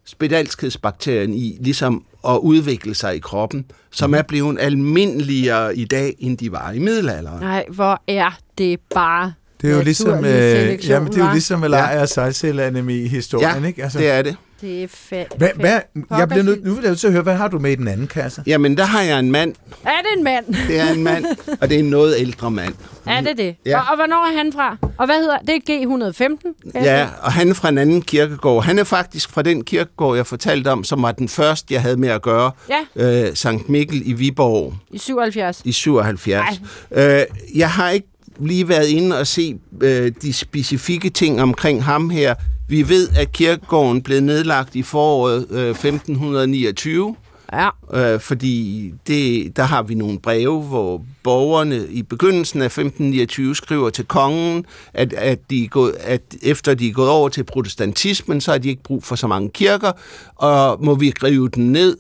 spedalskhedsbakterien 0.06 1.34
i 1.34 1.58
ligesom 1.62 2.06
at 2.28 2.38
udvikle 2.38 2.96
sig 2.96 3.16
i 3.16 3.20
kroppen, 3.20 3.66
som 3.92 4.14
er 4.14 4.22
blevet 4.22 4.60
almindeligere 4.60 5.78
i 5.78 5.86
dag, 5.86 6.16
end 6.20 6.38
de 6.38 6.52
var 6.52 6.72
i 6.72 6.80
middelalderen. 6.80 7.40
Nej, 7.40 7.66
hvor 7.70 8.02
er 8.08 8.40
det 8.58 8.80
bare 8.96 9.34
Det 9.64 9.72
er 9.72 9.76
jo 9.76 9.82
ligesom, 9.82 10.26
øh, 10.26 10.90
jamen, 10.90 11.12
det 11.14 11.22
er 11.22 11.26
jo 11.26 11.32
ligesom 11.32 11.60
Malaria 11.60 12.02
og 12.02 12.10
sejlcelleanemi 12.10 13.02
i 13.02 13.08
historien, 13.08 13.62
Ja, 13.62 13.68
ikke? 13.68 13.84
Altså, 13.84 14.00
det 14.00 14.10
er 14.10 14.22
det. 14.22 14.36
Det 14.62 14.84
er 14.84 14.88
fedt. 14.92 15.34
hvad, 15.38 15.50
hvad, 15.56 15.80
jeg 16.18 16.30
bliver 16.30 16.44
nødt, 16.44 16.64
nu 16.66 16.74
vil 16.74 16.82
jeg 16.82 16.90
nødt 16.90 17.00
til 17.00 17.08
at 17.08 17.14
høre, 17.14 17.24
hvad 17.24 17.36
har 17.36 17.48
du 17.48 17.60
med 17.60 17.72
i 17.72 17.76
den 17.76 17.88
anden 17.88 18.08
kasse? 18.08 18.44
Jamen, 18.48 18.78
der 18.78 18.84
har 18.84 19.02
jeg 19.02 19.20
en 19.20 19.32
mand. 19.32 19.56
Er 19.86 19.90
det 19.90 20.18
en 20.18 20.24
mand? 20.24 20.46
Det 20.68 20.80
er 20.80 20.94
en 20.94 21.04
mand, 21.04 21.26
og 21.62 21.70
det 21.70 21.76
er 21.76 21.80
en 21.80 21.90
noget 21.90 22.16
ældre 22.18 22.52
mand. 22.52 22.74
Er 23.06 23.22
det 23.22 23.38
det? 23.38 23.56
Ja. 23.66 23.80
Og, 23.80 23.86
og 23.90 23.96
hvornår 23.96 24.32
er 24.34 24.38
han 24.38 24.54
fra? 24.54 24.78
Og 24.98 25.06
hvad 25.06 25.16
hedder 25.16 25.38
det? 25.38 25.70
er 25.70 26.40
G115? 26.76 26.82
Ja, 26.84 27.08
og 27.22 27.32
han 27.32 27.50
er 27.50 27.54
fra 27.54 27.70
en 27.70 27.78
anden 27.78 28.02
kirkegård. 28.02 28.64
Han 28.64 28.80
er 28.80 28.84
faktisk 28.84 29.30
fra 29.30 29.42
den 29.42 29.64
kirkegård, 29.64 30.16
jeg 30.16 30.28
fortalte 30.28 30.68
om, 30.68 30.84
som 30.84 31.02
var 31.02 31.12
den 31.12 31.30
første, 31.30 31.74
jeg 31.74 31.82
havde 31.82 31.98
med 31.98 32.10
at 32.10 32.22
gøre. 32.22 32.52
Ja. 32.96 33.26
Øh, 33.26 33.36
Sankt 33.36 33.70
Mikkel 33.70 34.02
i 34.06 34.14
Viborg. 34.14 34.74
I 34.92 34.98
77. 34.98 35.62
i 35.66 35.72
77. 35.72 36.46
Øh, 36.92 37.22
jeg 37.56 37.70
har 37.70 37.90
ikke 37.90 38.08
lige 38.40 38.70
været 38.70 38.88
inde 38.88 39.20
og 39.20 39.28
se 39.28 39.60
øh, 39.82 40.12
de 40.22 40.34
specifikke 40.34 41.10
ting 41.10 41.42
omkring 41.42 41.84
ham 41.84 42.10
her. 42.10 42.36
Vi 42.68 42.90
ved, 42.90 43.10
at 43.16 43.32
kirkegården 43.32 44.02
blev 44.02 44.22
nedlagt 44.22 44.76
i 44.76 44.82
foråret 44.84 45.48
øh, 45.52 45.70
1529. 45.70 47.16
Ja. 47.54 47.70
Øh, 47.94 48.20
fordi 48.20 48.94
det, 49.08 49.56
der 49.58 49.64
har 49.64 49.84
vi 49.84 49.96
nogle 49.96 50.20
breve, 50.20 50.62
hvor 50.62 51.02
borgerne 51.24 51.88
i 51.90 52.04
begyndelsen 52.04 52.62
af 52.62 52.66
1529 52.66 53.56
skriver 53.56 53.90
til 53.90 54.06
kongen, 54.06 54.66
at, 54.94 55.14
at, 55.14 55.50
de 55.50 55.64
er 55.64 55.68
gået, 55.68 55.96
at 56.00 56.22
efter 56.42 56.74
de 56.74 56.90
er 56.90 56.94
gået 56.94 57.10
over 57.10 57.30
til 57.30 57.44
protestantismen, 57.44 58.42
så 58.42 58.52
har 58.52 58.58
de 58.58 58.70
ikke 58.70 58.84
brug 58.84 59.04
for 59.04 59.16
så 59.16 59.28
mange 59.28 59.50
kirker, 59.50 59.92
og 60.36 60.84
må 60.86 60.96
vi 60.96 61.14
rive 61.24 61.50
den 61.50 61.72
ned. 61.72 61.98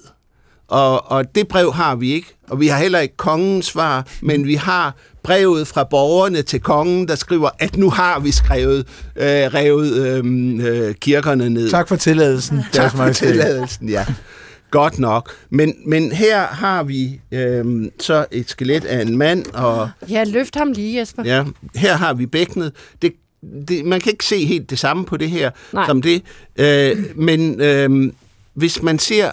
Og, 0.74 1.12
og 1.12 1.36
det 1.36 1.48
brev 1.48 1.74
har 1.74 1.96
vi 1.96 2.12
ikke, 2.14 2.28
og 2.50 2.60
vi 2.60 2.68
har 2.68 2.78
heller 2.78 3.00
ikke 3.00 3.18
kongens 3.18 3.66
svar, 3.66 4.08
men 4.22 4.48
vi 4.48 4.56
har 4.56 4.96
brevet 5.24 5.68
fra 5.68 5.84
borgerne 5.84 6.42
til 6.42 6.60
kongen, 6.60 7.08
der 7.08 7.16
skriver, 7.16 7.50
at 7.60 7.78
nu 7.78 7.90
har 7.90 8.20
vi 8.20 8.32
skrevet, 8.32 8.88
øh, 9.16 9.26
revet 9.26 9.94
øh, 9.94 10.88
øh, 10.88 10.96
kirkerne 10.96 11.50
ned. 11.50 11.70
Tak 11.70 11.88
for 11.88 11.96
tilladelsen. 11.96 12.58
Tak 12.58 12.74
Deres 12.74 12.94
for 12.94 13.10
tilladelsen, 13.26 13.90
ja. 13.90 14.06
Godt 14.72 15.00
nok. 15.00 15.32
Men, 15.50 15.74
men 15.86 16.12
her 16.12 16.46
har 16.48 16.84
vi 16.84 17.22
øhm, 17.32 17.90
så 18.00 18.26
et 18.32 18.50
skelet 18.50 18.86
af 18.86 19.02
en 19.02 19.18
mand, 19.18 19.46
og 19.54 19.90
Ja, 20.10 20.24
løft 20.24 20.56
ham 20.56 20.72
lige, 20.72 21.00
Jesper. 21.00 21.24
ja, 21.26 21.44
her 21.76 21.96
har 21.96 22.14
vi 22.14 22.26
bækkenet. 22.26 22.72
Det, 23.02 23.14
det, 23.68 23.86
man 23.86 24.02
kan 24.02 24.12
ikke 24.12 24.26
se 24.26 24.46
helt 24.46 24.70
det 24.70 24.80
samme 24.80 25.06
på 25.06 25.18
det 25.18 25.30
her, 25.30 25.52
Nej. 25.74 25.86
som 25.88 26.02
det. 26.02 26.22
Øh, 26.56 26.98
men 27.16 27.62
øhm, 27.62 28.14
hvis 28.54 28.82
man 28.82 29.00
ser 29.00 29.32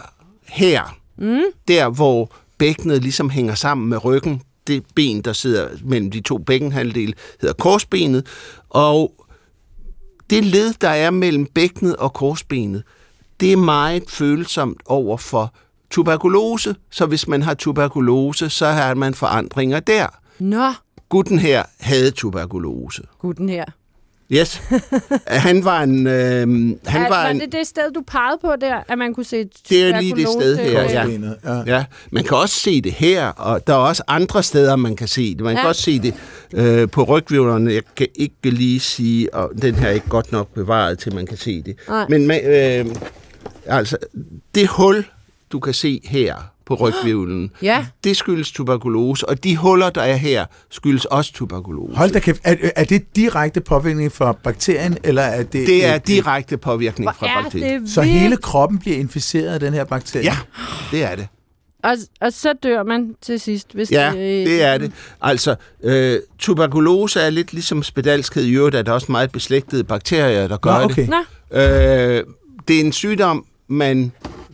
her, 0.48 0.96
mm. 1.20 1.42
der 1.68 1.88
hvor 1.88 2.32
bækkenet 2.58 3.02
ligesom 3.02 3.30
hænger 3.30 3.54
sammen 3.54 3.88
med 3.88 4.04
ryggen, 4.04 4.42
det 4.66 4.84
ben, 4.94 5.22
der 5.22 5.32
sidder 5.32 5.68
mellem 5.84 6.10
de 6.10 6.20
to 6.20 6.38
bækkenhalvdele, 6.38 7.12
hedder 7.40 7.54
korsbenet, 7.54 8.26
og 8.68 9.14
det 10.30 10.44
led, 10.44 10.74
der 10.80 10.88
er 10.88 11.10
mellem 11.10 11.46
bækkenet 11.46 11.96
og 11.96 12.12
korsbenet, 12.12 12.82
det 13.40 13.52
er 13.52 13.56
meget 13.56 14.02
følsomt 14.08 14.82
over 14.86 15.16
for 15.16 15.54
tuberkulose, 15.90 16.76
så 16.90 17.06
hvis 17.06 17.28
man 17.28 17.42
har 17.42 17.54
tuberkulose, 17.54 18.50
så 18.50 18.66
har 18.66 18.94
man 18.94 19.14
forandringer 19.14 19.80
der. 19.80 20.06
Nå, 20.38 20.72
Gutten 21.08 21.38
her 21.38 21.62
havde 21.80 22.10
tuberkulose. 22.10 23.02
gutten 23.18 23.48
her. 23.48 23.64
Yes. 24.32 24.62
han 25.26 25.64
var 25.64 25.82
en... 25.82 26.06
Øh, 26.06 26.12
han 26.12 26.76
er, 26.86 27.00
var 27.00 27.08
var 27.08 27.28
en 27.28 27.40
det 27.40 27.52
det 27.52 27.66
sted, 27.66 27.92
du 27.94 28.02
pegede 28.06 28.38
på 28.40 28.52
der, 28.60 28.80
at 28.88 28.98
man 28.98 29.14
kunne 29.14 29.24
se 29.26 29.44
Det 29.68 29.82
er 29.84 30.00
lige 30.00 30.14
det 30.14 30.28
sted 30.28 30.56
her, 30.56 30.82
ja. 30.82 31.06
Ja. 31.44 31.62
Ja, 31.76 31.84
man 32.10 32.24
kan 32.24 32.36
også 32.36 32.54
se 32.54 32.80
det 32.80 32.92
her, 32.92 33.26
og 33.28 33.66
der 33.66 33.72
er 33.72 33.78
også 33.78 34.02
andre 34.08 34.42
steder, 34.42 34.76
man 34.76 34.96
kan 34.96 35.08
se 35.08 35.34
det. 35.34 35.40
Man 35.44 35.54
kan 35.54 35.62
Ja. 35.64 35.68
også 35.68 35.82
se 35.82 35.98
det 35.98 36.14
øh, 36.54 36.88
på 36.90 37.02
rygvivlerne. 37.02 37.72
Jeg 37.72 37.82
kan 37.96 38.06
ikke 38.14 38.50
lige 38.50 38.80
sige, 38.80 39.34
og 39.34 39.50
den 39.62 39.74
her 39.74 39.88
er 39.88 39.92
ikke 39.92 40.08
godt 40.08 40.32
nok 40.32 40.48
bevaret, 40.54 40.98
til 40.98 41.14
man 41.14 41.26
kan 41.26 41.36
se 41.36 41.62
det. 41.62 41.76
Nej. 41.88 42.06
Men 42.08 42.30
øh, 42.30 42.86
altså, 43.66 43.96
det 44.54 44.68
hul, 44.68 45.04
du 45.52 45.60
kan 45.60 45.74
se 45.74 46.00
her 46.04 46.34
på 46.70 46.74
rygvivlen, 46.74 47.50
Ja. 47.62 47.86
det 48.04 48.16
skyldes 48.16 48.52
tuberkulose, 48.52 49.28
og 49.28 49.44
de 49.44 49.56
huller, 49.56 49.90
der 49.90 50.00
er 50.02 50.16
her, 50.16 50.46
skyldes 50.70 51.04
også 51.04 51.32
tuberkulose. 51.32 51.96
Hold 51.96 52.10
da 52.10 52.18
kæft. 52.18 52.40
Er, 52.44 52.54
er 52.76 52.84
det 52.84 53.16
direkte 53.16 53.60
påvirkning 53.60 54.12
fra 54.12 54.32
bakterien, 54.32 54.98
eller 55.04 55.22
er 55.22 55.42
det... 55.42 55.66
Det 55.66 55.86
er 55.86 55.98
direkte 55.98 56.56
påvirkning 56.56 57.06
Hvor 57.10 57.12
fra 57.18 57.38
er 57.38 57.42
bakterier. 57.42 57.78
det 57.78 57.90
Så 57.90 58.02
hele 58.02 58.36
kroppen 58.36 58.78
bliver 58.78 58.96
inficeret 58.96 59.48
af 59.54 59.60
den 59.60 59.74
her 59.74 59.84
bakterie? 59.84 60.24
Ja, 60.24 60.36
det 60.90 61.04
er 61.04 61.14
det. 61.16 61.28
Og, 61.84 61.94
og 62.20 62.32
så 62.32 62.52
dør 62.62 62.82
man 62.82 63.14
til 63.22 63.40
sidst, 63.40 63.66
hvis 63.74 63.90
Ja, 63.90 64.06
det, 64.14 64.46
det 64.46 64.62
er 64.62 64.78
det. 64.78 64.92
Altså, 65.22 65.54
øh, 65.84 66.18
tuberkulose 66.38 67.20
er 67.20 67.30
lidt 67.30 67.52
ligesom 67.52 67.82
spedalskhed. 67.82 68.42
I 68.44 68.52
øvrigt 68.54 68.76
er 68.76 68.82
der 68.82 68.92
også 68.92 69.12
meget 69.12 69.32
beslægtede 69.32 69.84
bakterier, 69.84 70.48
der 70.48 70.56
gør 70.56 70.78
Nå, 70.78 70.84
okay. 70.84 71.06
Nå, 71.08 71.16
det. 71.52 72.18
Øh, 72.18 72.24
det 72.68 72.76
er 72.76 72.80
en 72.80 72.92
sygdom, 72.92 73.44
man 73.68 74.12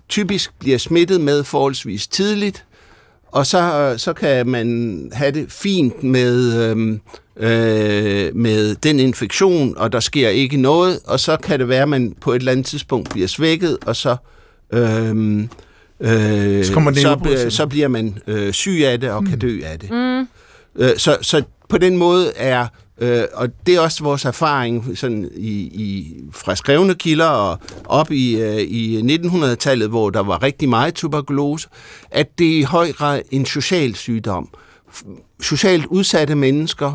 typisk 0.09 0.51
bliver 0.59 0.79
smittet 0.79 1.21
med 1.21 1.45
forholdsvis 1.45 2.07
tidligt, 2.07 2.65
og 3.27 3.47
så, 3.47 3.95
så 3.97 4.13
kan 4.13 4.49
man 4.49 5.11
have 5.13 5.31
det 5.31 5.53
fint 5.53 6.03
med, 6.03 6.63
øhm, 6.71 7.01
øh, 7.37 8.37
med 8.37 8.75
den 8.75 9.01
infektion, 9.01 9.79
og 9.79 9.93
der 9.93 10.01
sker 10.01 10.29
ikke 10.29 10.57
noget, 10.57 11.01
og 11.05 11.21
så 11.21 11.37
kan 11.37 11.59
det 11.59 11.69
være, 11.69 11.83
at 11.83 11.89
man 11.89 12.15
på 12.21 12.33
et 12.33 12.39
eller 12.39 12.53
andet 12.53 12.67
tidspunkt 12.67 13.11
bliver 13.11 13.29
svækket, 13.29 13.79
og 13.87 13.97
så... 13.97 14.17
Øhm, 14.73 15.49
øh, 16.01 16.65
Så 16.65 16.73
kommer 16.73 16.91
den 16.91 16.99
i 16.99 17.03
så, 17.03 17.45
øh, 17.45 17.51
så 17.51 17.67
bliver 17.67 17.89
man 17.89 18.19
øh, 18.27 18.53
syg 18.53 18.83
af 18.85 19.01
det 19.01 19.11
og 19.11 19.23
mm. 19.23 19.29
kan 19.29 19.39
dø 19.39 19.61
af 19.65 19.79
det. 19.79 19.91
mm, 19.91 20.29
Øh, 20.79 20.91
så, 20.97 21.17
så 21.23 21.43
på 21.69 21.79
den 21.79 21.97
måde 21.97 22.33
er, 22.37 22.67
øh, 22.99 23.25
og 23.35 23.49
det 23.67 23.77
er 23.77 23.81
også 23.81 24.05
vores 24.05 24.25
erfaring 24.25 24.99
sådan 24.99 25.31
i, 25.37 25.51
i, 25.61 26.17
fra 26.33 26.57
skrevne 26.57 26.95
kilder 26.95 27.29
og 27.29 27.59
op 27.85 28.11
i, 28.11 28.41
øh, 28.41 28.57
i 28.57 29.17
1900-tallet, 29.17 29.89
hvor 29.89 30.11
der 30.11 30.23
var 30.23 30.43
rigtig 30.43 30.69
meget 30.69 30.95
tuberkulose, 30.95 31.69
at 32.11 32.39
det 32.39 32.55
er 32.55 32.59
i 32.59 32.63
høj 32.63 32.93
grad 32.93 33.23
en 33.31 33.47
social 33.47 33.95
sygdom. 33.95 34.49
Socialt 35.41 35.87
udsatte 35.87 36.35
mennesker, 36.35 36.93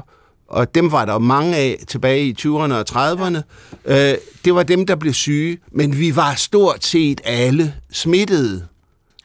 og 0.48 0.76
dem 0.76 0.92
var 0.92 1.06
der 1.06 1.20
mange 1.20 1.56
af 1.56 1.84
tilbage 1.88 2.26
i 2.26 2.36
20'erne 2.40 2.74
og 2.74 2.86
30'erne, 2.90 3.42
øh, 3.86 4.16
det 4.46 4.56
var 4.56 4.64
dem, 4.64 4.86
der 4.86 4.96
blev 4.96 5.14
syge, 5.14 5.58
men 5.72 6.00
vi 6.00 6.16
var 6.16 6.34
stort 6.36 6.86
set 6.86 7.22
alle 7.24 7.74
smittede. 7.92 8.68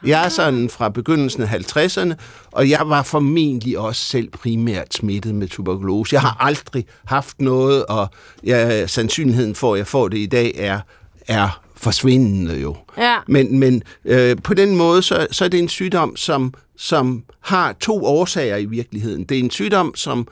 Jeg 0.05 0.25
er 0.25 0.29
sådan 0.29 0.69
fra 0.69 0.89
begyndelsen 0.89 1.43
af 1.43 1.49
50'erne, 1.49 2.15
og 2.53 2.71
jeg 2.71 2.81
var 2.87 3.03
formentlig 3.03 3.79
også 3.79 4.05
selv 4.05 4.29
primært 4.31 4.95
smittet 4.95 5.35
med 5.35 5.49
tuberkulose. 5.49 6.15
Jeg 6.15 6.21
har 6.21 6.37
aldrig 6.41 6.87
haft 7.05 7.41
noget, 7.41 7.87
og 7.87 8.09
ja, 8.45 8.87
sandsynligheden 8.87 9.55
for, 9.55 9.75
at 9.75 9.79
jeg 9.79 9.87
får 9.87 10.09
det 10.09 10.19
i 10.19 10.27
dag, 10.27 10.53
er, 10.57 10.81
er 11.29 11.61
forsvindende 11.77 12.55
jo. 12.61 12.77
ja. 12.99 13.17
Men, 13.27 13.59
men 13.59 13.83
øh, 14.05 14.37
på 14.45 14.55
den 14.55 14.77
måde, 14.77 15.03
så, 15.03 15.27
så 15.31 15.45
er 15.45 15.49
det 15.49 15.61
en 15.61 15.69
sygdom, 15.69 16.17
som, 16.17 16.55
som 16.77 17.25
har 17.41 17.73
to 17.81 18.05
årsager 18.05 18.57
i 18.57 18.65
virkeligheden. 18.65 19.25
Det 19.25 19.39
er 19.39 19.43
en 19.43 19.51
sygdom, 19.51 19.95
som 19.95 20.29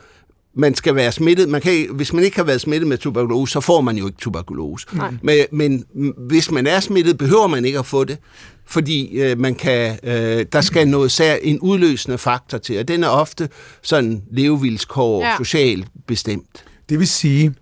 man 0.55 0.75
skal 0.75 0.95
være 0.95 1.13
smittet. 1.13 1.49
Man 1.49 1.61
kan, 1.61 1.87
hvis 1.95 2.13
man 2.13 2.25
ikke 2.25 2.37
har 2.37 2.45
været 2.45 2.61
smittet 2.61 2.89
med 2.89 2.99
tuberkulose, 2.99 3.53
så 3.53 3.61
får 3.61 3.81
man 3.81 3.97
jo 3.97 4.07
ikke 4.07 4.19
tuberkulose. 4.19 4.87
Nej. 4.93 5.15
Men, 5.23 5.39
men 5.53 5.85
hvis 6.19 6.51
man 6.51 6.67
er 6.67 6.81
smittet, 6.81 7.19
behøver 7.19 7.47
man 7.47 7.65
ikke 7.65 7.79
at 7.79 7.87
få 7.87 8.05
det, 8.05 8.19
fordi 8.67 9.19
øh, 9.21 9.39
man 9.39 9.55
kan, 9.55 9.99
øh, 10.03 10.47
der 10.53 10.61
skal 10.61 10.89
noget 10.89 11.13
sær, 11.13 11.35
en 11.43 11.61
udløsende 11.61 12.19
faktor 12.19 12.59
til, 12.59 12.79
og 12.79 12.89
den 12.89 13.05
er 13.05 13.09
ofte 13.09 13.49
sådan 13.83 14.23
levevilskår, 14.33 15.23
Ja. 15.25 15.37
socialt 15.39 15.87
bestemt. 16.07 16.65
Det 16.89 16.99
vil 16.99 17.09
sige, 17.09 17.55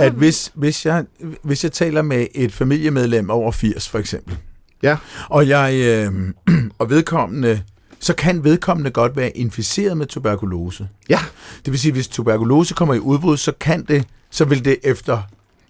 at 0.00 0.12
hvis, 0.12 0.50
hvis, 0.54 0.86
jeg, 0.86 1.04
hvis 1.42 1.64
jeg 1.64 1.72
taler 1.72 2.02
med 2.02 2.26
et 2.34 2.52
familiemedlem 2.52 3.30
over 3.30 3.52
80 3.52 3.88
for 3.88 3.98
eksempel, 3.98 4.36
Ja. 4.82 4.96
og 5.28 5.48
jeg 5.48 5.74
øh, 5.74 6.12
og 6.78 6.90
vedkommende, 6.90 7.62
så 8.00 8.14
kan 8.14 8.44
vedkommende 8.44 8.90
godt 8.90 9.16
være 9.16 9.36
inficeret 9.36 9.96
med 9.96 10.06
tuberkulose. 10.06 10.88
Ja. 11.08 11.18
Det 11.64 11.72
vil 11.72 11.80
sige, 11.80 11.92
hvis 11.92 12.08
tuberkulose 12.08 12.74
kommer 12.74 12.94
i 12.94 12.98
udbrud, 12.98 13.36
så 13.36 13.52
kan 13.60 13.84
det, 13.84 14.04
så 14.30 14.44
vil 14.44 14.64
det 14.64 14.76
efter 14.82 15.22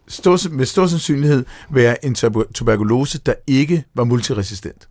stor, 0.09 0.49
med 0.51 0.67
stor 0.67 0.87
sandsynlighed 0.87 1.45
være 1.71 2.05
en 2.05 2.15
tuber- 2.15 2.53
tuberkulose, 2.55 3.19
der 3.27 3.35
ikke 3.47 3.85
var 3.95 4.05
multiresistent. 4.05 4.89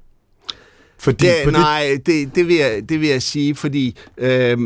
Fordi 1.00 1.26
Det, 1.26 1.36
på 1.44 1.52
nej, 1.52 1.98
det, 2.06 2.36
det, 2.36 2.48
vil 2.48 2.56
jeg, 2.56 2.90
det 2.90 3.02
vil 3.02 3.10
jeg 3.10 3.22
sige, 3.22 3.56
fordi 3.56 3.98
øh, 4.18 4.58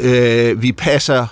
øh, 0.00 0.62
vi 0.62 0.72
passer 0.72 1.26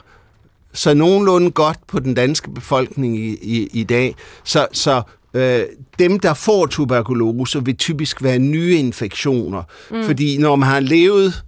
så 0.73 0.95
nogenlunde 0.95 1.51
godt 1.51 1.79
på 1.87 1.99
den 1.99 2.15
danske 2.15 2.51
befolkning 2.51 3.19
i, 3.19 3.39
i, 3.43 3.69
i 3.73 3.85
dag. 3.85 4.15
Så, 4.45 4.67
så 4.73 5.03
øh, 5.35 5.63
dem, 5.99 6.21
der 6.21 6.35
får 6.35 6.67
tuberkulose, 6.67 7.65
vil 7.65 7.77
typisk 7.77 8.23
være 8.23 8.39
nye 8.39 8.77
infektioner. 8.77 9.63
Mm. 9.91 10.05
Fordi 10.05 10.39
når 10.39 10.57
man 10.57 10.69
har 10.69 10.81
levet 10.81 11.43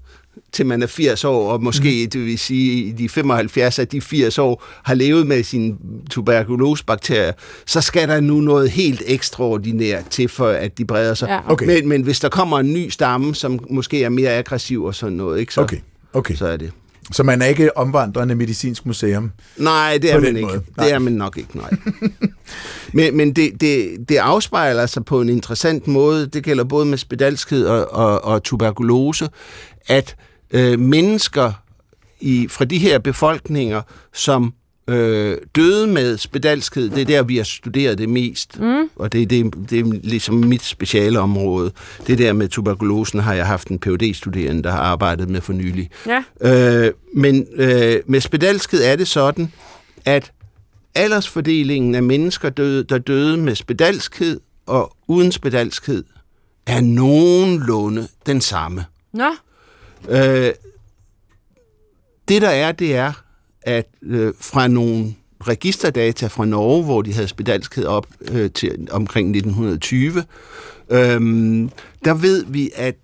til 0.52 0.66
man 0.66 0.82
er 0.82 0.86
80 0.86 1.24
år, 1.24 1.52
og 1.52 1.62
måske, 1.62 2.02
mm. 2.04 2.10
det 2.10 2.26
vil 2.26 2.38
sige, 2.38 2.84
i 2.84 2.92
de 2.92 3.08
75 3.08 3.78
af 3.78 3.88
de 3.88 4.00
80 4.00 4.38
år, 4.38 4.64
har 4.84 4.94
levet 4.94 5.26
med 5.26 5.42
sine 5.42 5.76
tuberkulosebakterier, 6.10 7.32
så 7.66 7.80
skal 7.80 8.08
der 8.08 8.20
nu 8.20 8.40
noget 8.40 8.70
helt 8.70 9.02
ekstraordinært 9.06 10.06
til, 10.10 10.28
for 10.28 10.48
at 10.48 10.78
de 10.78 10.84
breder 10.84 11.14
sig. 11.14 11.28
Ja. 11.28 11.52
Okay. 11.52 11.66
Men, 11.66 11.88
men 11.88 12.02
hvis 12.02 12.20
der 12.20 12.28
kommer 12.28 12.58
en 12.58 12.72
ny 12.72 12.88
stamme, 12.88 13.34
som 13.34 13.58
måske 13.70 14.04
er 14.04 14.08
mere 14.08 14.30
aggressiv 14.30 14.84
og 14.84 14.94
sådan 14.94 15.16
noget, 15.16 15.40
ikke, 15.40 15.54
så, 15.54 15.60
Okay, 15.60 15.78
okay. 16.12 16.34
så 16.34 16.46
er 16.46 16.56
det. 16.56 16.72
Så 17.12 17.22
man 17.22 17.42
er 17.42 17.46
ikke 17.46 17.76
omvandrende 17.76 18.34
medicinsk 18.34 18.86
museum. 18.86 19.32
Nej, 19.56 19.98
det 20.02 20.12
er 20.12 20.20
man 20.20 20.36
ikke. 20.36 20.48
måde. 20.48 20.62
Nej. 20.76 20.86
Det 20.86 20.94
er 20.94 20.98
man 20.98 21.12
nok 21.12 21.38
ikke, 21.38 21.56
nej. 21.56 21.70
men 22.92 23.16
men 23.16 23.32
det, 23.32 23.60
det, 23.60 23.96
det 24.08 24.16
afspejler 24.16 24.86
sig 24.86 25.04
på 25.04 25.20
en 25.20 25.28
interessant 25.28 25.88
måde, 25.88 26.26
det 26.26 26.44
gælder 26.44 26.64
både 26.64 26.86
med 26.86 26.98
spedalskhed 26.98 27.66
og, 27.66 27.92
og, 27.92 28.24
og 28.24 28.42
tuberkulose, 28.42 29.28
at 29.86 30.16
øh, 30.50 30.78
mennesker 30.78 31.52
i, 32.20 32.48
fra 32.48 32.64
de 32.64 32.78
her 32.78 32.98
befolkninger, 32.98 33.82
som 34.12 34.54
øh, 34.88 35.38
døde 35.56 35.86
med 35.86 36.18
spedalskhed, 36.18 36.90
det 36.90 37.00
er 37.00 37.04
der, 37.04 37.22
vi 37.22 37.36
har 37.36 37.44
studeret 37.44 37.98
det 37.98 38.08
mest. 38.08 38.60
Mm. 38.60 38.90
Og 38.96 39.12
det, 39.12 39.30
det, 39.30 39.54
det 39.70 39.78
er 39.80 39.84
ligesom 40.02 40.34
mit 40.34 40.62
speciale 40.62 41.20
område. 41.20 41.72
Det 42.06 42.18
der 42.18 42.32
med 42.32 42.48
tuberkulosen 42.48 43.20
har 43.20 43.34
jeg 43.34 43.46
haft 43.46 43.68
en 43.68 43.78
phd 43.78 44.14
studerende 44.14 44.62
der 44.62 44.70
har 44.70 44.80
arbejdet 44.80 45.28
med 45.28 45.40
for 45.40 45.52
nylig. 45.52 45.90
Ja. 46.06 46.24
Øh, 46.40 46.92
men 47.14 47.46
øh, 47.54 47.96
med 48.06 48.20
spedalskhed 48.20 48.82
er 48.84 48.96
det 48.96 49.08
sådan, 49.08 49.52
at 50.04 50.32
aldersfordelingen 50.94 51.94
af 51.94 52.02
mennesker, 52.02 52.50
døde, 52.50 52.84
der 52.84 52.98
døde 52.98 53.36
med 53.36 53.54
spedalskhed 53.54 54.40
og 54.66 54.96
uden 55.08 55.32
spedalskhed, 55.32 56.04
er 56.66 56.80
nogenlunde 56.80 58.08
den 58.26 58.40
samme. 58.40 58.84
Nå, 59.12 59.30
Øh, 60.08 60.52
det 62.28 62.42
der 62.42 62.48
er, 62.48 62.72
det 62.72 62.96
er, 62.96 63.12
at 63.62 63.86
øh, 64.02 64.34
fra 64.40 64.68
nogle 64.68 65.14
registerdata 65.40 66.26
fra 66.26 66.44
Norge, 66.44 66.84
hvor 66.84 67.02
de 67.02 67.12
havde 67.12 67.28
spedalskhed 67.28 67.84
op 67.84 68.06
øh, 68.20 68.50
til 68.50 68.88
omkring 68.90 69.28
1920, 69.36 70.24
øh, 70.90 71.20
der 72.04 72.14
ved 72.14 72.44
vi, 72.48 72.70
at 72.76 72.96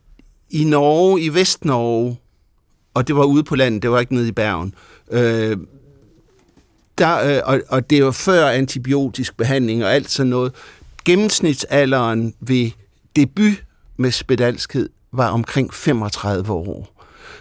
i 0.50 0.64
Norge, 0.64 1.20
i 1.20 1.34
Vestnorge, 1.34 2.16
og 2.94 3.08
det 3.08 3.16
var 3.16 3.24
ude 3.24 3.44
på 3.44 3.56
landet, 3.56 3.82
det 3.82 3.90
var 3.90 4.00
ikke 4.00 4.14
nede 4.14 4.28
i 4.28 4.32
Bergen, 4.32 4.74
øh, 5.10 5.56
der, 6.98 7.36
øh, 7.36 7.42
og, 7.44 7.60
og 7.68 7.90
det 7.90 8.04
var 8.04 8.10
før 8.10 8.48
antibiotisk 8.48 9.36
behandling 9.36 9.84
og 9.84 9.94
alt 9.94 10.10
sådan 10.10 10.30
noget, 10.30 10.52
gennemsnitsalderen 11.04 12.34
ved 12.40 12.70
debut 13.16 13.64
med 13.96 14.10
spedalskhed 14.10 14.88
var 15.16 15.28
omkring 15.30 15.74
35 15.74 16.52
år. 16.52 16.92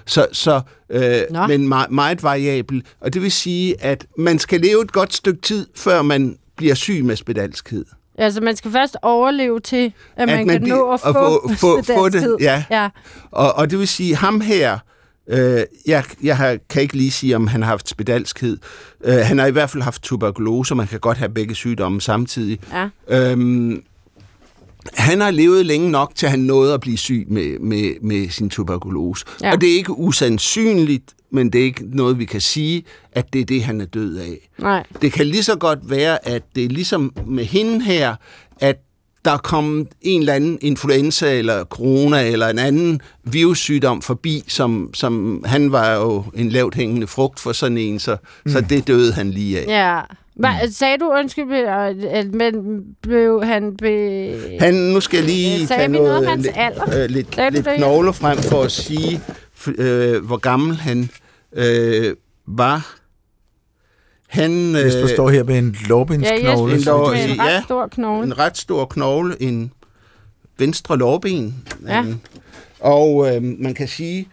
Så, 0.05 0.28
så 0.32 0.61
øh, 0.89 1.21
Nå. 1.32 1.47
men 1.47 1.67
meget, 1.67 1.91
meget 1.91 2.23
variabel. 2.23 2.84
Og 3.01 3.13
det 3.13 3.21
vil 3.21 3.32
sige, 3.32 3.82
at 3.84 4.05
man 4.17 4.39
skal 4.39 4.61
leve 4.61 4.82
et 4.82 4.91
godt 4.91 5.13
stykke 5.13 5.41
tid, 5.41 5.67
før 5.76 6.01
man 6.01 6.38
bliver 6.57 6.76
syg 6.76 7.03
med 7.05 7.15
spedalskhed. 7.15 7.86
altså 8.17 8.41
man 8.41 8.55
skal 8.55 8.71
først 8.71 8.97
overleve 9.01 9.59
til, 9.59 9.86
at, 9.86 9.93
At 10.15 10.28
man, 10.28 10.38
man 10.38 10.47
kan 10.47 10.61
bliver- 10.61 10.76
nå 10.78 10.91
at 10.91 10.99
at 11.05 11.13
få, 11.15 11.49
få- 11.49 11.55
få- 11.55 11.82
få 11.95 12.09
det, 12.09 12.36
ja. 12.39 12.63
ja. 12.71 12.89
Og, 13.32 13.53
og 13.55 13.69
det 13.71 13.80
vil 13.80 13.88
sige, 13.88 14.15
ham 14.15 14.41
her, 14.41 14.78
øh, 15.30 15.63
jeg, 15.88 16.03
jeg 16.23 16.38
har, 16.38 16.57
kan 16.69 16.82
ikke 16.82 16.97
lige 16.97 17.11
sige, 17.11 17.36
om 17.36 17.47
han 17.47 17.61
har 17.61 17.69
haft 17.69 17.89
spedalskhed. 17.89 18.57
Øh, 19.03 19.15
han 19.15 19.38
har 19.39 19.45
i 19.45 19.51
hvert 19.51 19.69
fald 19.69 19.84
haft 19.84 20.01
tuberkulose, 20.03 20.71
og 20.73 20.78
man 20.78 20.88
kan 20.88 20.99
godt 20.99 21.17
have 21.17 21.30
begge 21.30 21.55
sygdomme 21.55 22.01
samtidig. 22.01 22.59
ja. 22.73 22.89
Øhm, 23.32 23.84
han 24.93 25.21
har 25.21 25.31
levet 25.31 25.65
længe 25.65 25.91
nok 25.91 26.11
til, 26.15 26.25
at 26.25 26.29
han 26.29 26.39
nåede 26.39 26.73
at 26.73 26.81
blive 26.81 26.97
syg 26.97 27.25
med, 27.29 27.59
med, 27.59 27.93
med 28.01 28.29
sin 28.29 28.49
tuberkulose. 28.49 29.25
Ja. 29.41 29.51
Og 29.51 29.61
det 29.61 29.71
er 29.71 29.75
ikke 29.75 29.97
usandsynligt, 29.97 31.13
men 31.31 31.49
det 31.49 31.61
er 31.61 31.65
ikke 31.65 31.83
noget, 31.97 32.19
vi 32.19 32.25
kan 32.25 32.41
sige, 32.41 32.83
at 33.11 33.33
det 33.33 33.41
er 33.41 33.45
det, 33.45 33.63
han 33.63 33.81
er 33.81 33.86
død 33.86 34.17
af. 34.17 34.49
Nej. 34.59 34.83
Det 35.01 35.11
kan 35.11 35.27
lige 35.27 35.43
så 35.43 35.55
godt 35.55 35.79
være, 35.89 36.27
at 36.27 36.43
det 36.55 36.65
er 36.65 36.69
ligesom 36.69 37.13
med 37.27 37.45
hende 37.45 37.83
her, 37.83 38.15
at 38.59 38.77
der 39.25 39.38
kom 39.38 39.88
en 40.01 40.19
eller 40.19 40.33
anden 40.33 40.57
influenza 40.61 41.38
eller 41.38 41.63
corona 41.63 42.31
eller 42.31 42.47
en 42.47 42.59
anden 42.59 43.01
virussygdom 43.23 44.01
forbi, 44.01 44.43
som, 44.47 44.89
som 44.93 45.43
han 45.45 45.71
var 45.71 45.93
jo 45.93 46.23
en 46.33 46.49
lavt 46.49 46.75
hængende 46.75 47.07
frugt 47.07 47.39
for 47.39 47.51
sådan 47.51 47.77
en, 47.77 47.99
så, 47.99 48.17
mm. 48.45 48.51
så 48.51 48.61
det 48.61 48.88
døde 48.88 49.13
han 49.13 49.31
lige 49.31 49.59
af. 49.59 49.65
Ja. 49.67 50.01
Hva, 50.36 50.49
sagde 50.71 50.97
du, 50.97 51.05
undskyld, 51.11 51.53
at- 51.53 52.03
at 52.05 52.33
men 52.33 52.53
blev 53.01 53.43
han... 53.43 53.77
Be... 53.77 54.57
Han, 54.59 54.73
nu 54.73 54.99
skal 54.99 55.17
jeg 55.17 55.25
lige 55.25 55.61
Øh, 55.61 55.67
sagde 55.67 55.79
tage 55.81 55.91
vi 55.91 55.97
noget 55.97 56.11
noget, 56.13 56.29
hans 56.29 56.43
lidt, 56.45 56.55
alder? 56.57 57.03
øh, 57.03 57.09
lidt, 57.09 57.36
Sagde 57.36 57.49
lidt 57.51 57.65
det? 57.65 57.75
knogle 57.77 58.13
frem 58.13 58.38
for 58.38 58.61
at 58.63 58.71
sige, 58.71 59.21
øh, 59.77 60.25
hvor 60.25 60.38
gammel 60.38 60.75
han 60.75 61.09
øh, 61.53 62.15
var. 62.47 62.95
Han, 64.27 64.71
Hvis 64.71 64.93
du 64.95 65.07
står 65.07 65.29
her 65.29 65.43
med 65.43 65.57
en 65.57 65.75
Ja, 65.81 65.88
lårbindsknogle, 65.88 66.49
jeg 66.49 66.61
En 66.63 66.69
synes, 66.69 66.86
lår- 66.86 67.09
med 67.11 67.23
en 67.29 67.39
ret 67.39 67.51
ja. 67.51 67.61
stor 67.65 67.88
knogle. 67.88 68.25
en 68.27 68.39
ret 68.39 68.57
stor 68.57 68.86
knogle, 68.86 69.41
en 69.41 69.71
venstre 70.57 70.97
lårben. 70.97 71.67
Ja. 71.88 72.05
Og 72.79 73.36
øh, 73.36 73.43
man 73.43 73.73
kan 73.73 73.88
sige, 73.88 74.27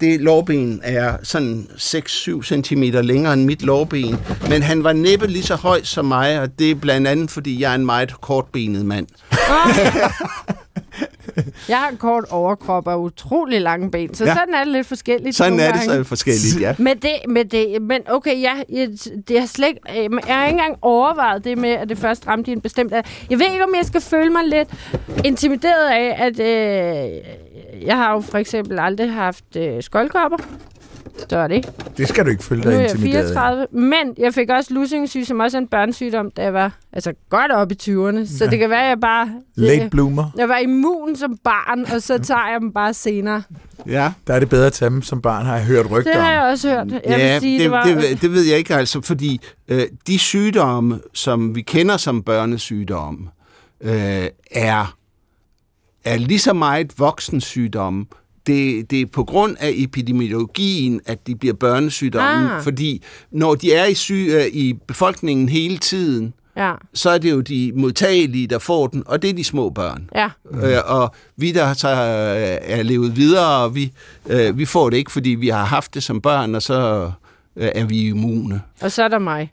det 0.00 0.20
lårben 0.20 0.80
er 0.84 1.16
sådan 1.22 1.66
6-7 1.76 2.42
cm 2.42 2.82
længere 2.82 3.32
end 3.32 3.44
mit 3.44 3.62
lårben, 3.62 4.16
men 4.48 4.62
han 4.62 4.84
var 4.84 4.92
næppe 4.92 5.26
lige 5.26 5.42
så 5.42 5.54
høj 5.54 5.82
som 5.82 6.04
mig, 6.04 6.40
og 6.40 6.58
det 6.58 6.70
er 6.70 6.74
blandt 6.74 7.08
andet, 7.08 7.30
fordi 7.30 7.60
jeg 7.60 7.70
er 7.70 7.74
en 7.74 7.86
meget 7.86 8.20
kortbenet 8.20 8.86
mand. 8.86 9.06
Jeg 11.68 11.78
har 11.78 11.88
en 11.88 11.96
kort 11.96 12.24
overkrop 12.30 12.86
og 12.86 13.02
utrolig 13.02 13.60
lange 13.60 13.90
ben, 13.90 14.14
så 14.14 14.24
ja. 14.24 14.30
Ja. 14.30 14.36
sådan 14.36 14.54
er 14.54 14.64
det 14.64 14.72
lidt 14.72 14.86
forskelligt. 14.86 15.36
Sådan 15.36 15.60
er 15.60 15.72
det 15.72 15.82
så 15.82 16.04
forskelligt, 16.04 16.60
ja. 16.60 16.74
Med 16.78 16.94
det, 16.96 17.10
med 17.28 17.44
det, 17.44 17.82
men 17.82 18.00
okay, 18.08 18.42
jeg, 18.42 18.64
jeg, 18.72 18.88
det 19.28 19.40
har 19.40 19.46
slet 19.46 19.78
øh, 19.96 20.10
jeg 20.26 20.36
har 20.36 20.44
ikke 20.46 20.58
engang 20.58 20.78
overvejet 20.82 21.44
det 21.44 21.58
med, 21.58 21.70
at 21.70 21.88
det 21.88 21.98
først 21.98 22.26
ramte 22.26 22.50
i 22.50 22.54
en 22.54 22.60
bestemt 22.60 22.92
alder. 22.92 23.08
Jeg 23.30 23.38
ved 23.38 23.46
ikke, 23.52 23.64
om 23.64 23.74
jeg 23.76 23.84
skal 23.84 24.00
føle 24.00 24.30
mig 24.30 24.42
lidt 24.44 24.68
intimideret 25.24 25.88
af, 25.90 26.16
at 26.18 26.40
øh, 26.40 27.20
jeg 27.86 27.96
har 27.96 28.12
jo 28.12 28.20
for 28.20 28.38
eksempel 28.38 28.78
aldrig 28.78 29.12
haft 29.12 29.56
øh, 29.56 29.82
skoldkopper. 29.82 30.38
Så 31.30 31.38
er 31.38 31.48
det. 31.48 31.72
det 31.98 32.08
skal 32.08 32.24
du 32.24 32.30
ikke 32.30 32.44
føle 32.44 32.60
Nu 32.60 32.66
er 32.66 32.70
dig 32.70 32.80
jeg 32.80 32.90
intimideret 32.90 33.24
af. 33.24 33.28
34, 33.32 33.66
men 33.72 34.14
jeg 34.18 34.34
fik 34.34 34.50
også 34.50 34.74
lusingesyge, 34.74 35.24
som 35.24 35.40
også 35.40 35.56
er 35.56 35.60
en 35.60 35.68
børnesygdom, 35.68 36.30
da 36.30 36.42
jeg 36.42 36.54
var 36.54 36.72
altså 36.92 37.12
godt 37.30 37.52
op 37.52 37.72
i 37.72 37.74
20'erne. 37.82 38.36
Så 38.38 38.44
Ja. 38.44 38.50
det 38.50 38.58
kan 38.58 38.70
være, 38.70 38.82
at 38.82 38.88
jeg 38.88 39.00
bare... 39.00 39.30
Late 39.54 39.88
bloomer. 39.90 40.30
Jeg 40.38 40.48
var 40.48 40.56
immun 40.58 41.16
som 41.16 41.36
barn, 41.44 41.94
og 41.94 42.02
så 42.02 42.18
tager 42.18 42.50
jeg 42.52 42.60
dem 42.60 42.72
bare 42.72 42.94
senere. 42.94 43.42
Ja, 43.86 44.12
Der 44.26 44.34
er 44.34 44.38
det 44.38 44.48
bedre 44.48 44.66
at 44.66 44.72
tage 44.72 44.90
dem 44.90 45.02
som 45.02 45.22
barn, 45.22 45.46
har 45.46 45.56
jeg 45.56 45.64
hørt 45.64 45.90
rygter 45.90 46.12
Det 46.12 46.20
har 46.22 46.28
om. 46.28 46.34
jeg 46.34 46.42
også 46.52 46.68
hørt. 46.68 46.92
Jeg 46.92 47.00
ja 47.06 47.32
vil 47.32 47.40
sige, 47.40 47.54
det, 47.58 47.62
det, 47.64 47.70
var... 47.70 47.84
det, 47.84 48.22
det 48.22 48.32
ved 48.32 48.42
jeg 48.42 48.58
ikke 48.58 48.74
altså, 48.74 49.00
fordi 49.00 49.40
øh, 49.68 49.82
de 50.06 50.18
sygdomme, 50.18 51.00
som 51.14 51.54
vi 51.54 51.62
kender 51.62 51.96
som 51.96 52.22
børnesygdomme, 52.22 53.26
øh, 53.80 54.26
er, 54.50 54.94
er 56.04 56.16
lige 56.16 56.38
så 56.38 56.52
meget 56.52 56.98
voksensygdomme. 56.98 58.06
Det, 58.48 58.90
det 58.90 59.00
er 59.00 59.06
på 59.06 59.24
grund 59.24 59.56
af 59.60 59.70
epidemiologien, 59.74 61.00
at 61.06 61.26
de 61.26 61.34
bliver 61.34 61.54
børnesygdomme, 61.54 62.54
Ah. 62.56 62.62
fordi 62.62 63.02
når 63.30 63.54
de 63.54 63.72
er 63.74 63.84
i, 63.84 63.94
syg, 63.94 64.28
øh, 64.30 64.46
i 64.52 64.72
befolkningen 64.88 65.48
hele 65.48 65.78
tiden, 65.78 66.32
Ja, 66.56 66.72
så 66.94 67.10
er 67.10 67.18
det 67.18 67.30
jo 67.30 67.40
de 67.40 67.72
modtagelige, 67.76 68.46
der 68.46 68.58
får 68.58 68.86
den, 68.86 69.02
og 69.06 69.22
det 69.22 69.30
er 69.30 69.34
de 69.34 69.44
små 69.44 69.70
børn. 69.70 70.10
ja. 70.14 70.28
Øh, 70.50 70.78
og 70.86 71.14
vi, 71.36 71.52
der 71.52 71.72
så 71.74 71.88
øh, 71.88 72.58
er 72.76 72.82
levet 72.82 73.16
videre, 73.16 73.64
og 73.64 73.74
vi, 73.74 73.92
øh, 74.28 74.58
vi 74.58 74.64
får 74.64 74.90
det 74.90 74.96
ikke, 74.96 75.12
fordi 75.12 75.30
vi 75.30 75.48
har 75.48 75.64
haft 75.64 75.94
det 75.94 76.02
som 76.02 76.20
børn, 76.20 76.54
og 76.54 76.62
så 76.62 77.10
øh, 77.56 77.68
er 77.74 77.84
vi 77.84 78.08
immune. 78.08 78.62
Og 78.80 78.92
så 78.92 79.02
er 79.02 79.08
der 79.08 79.18
mig. 79.18 79.52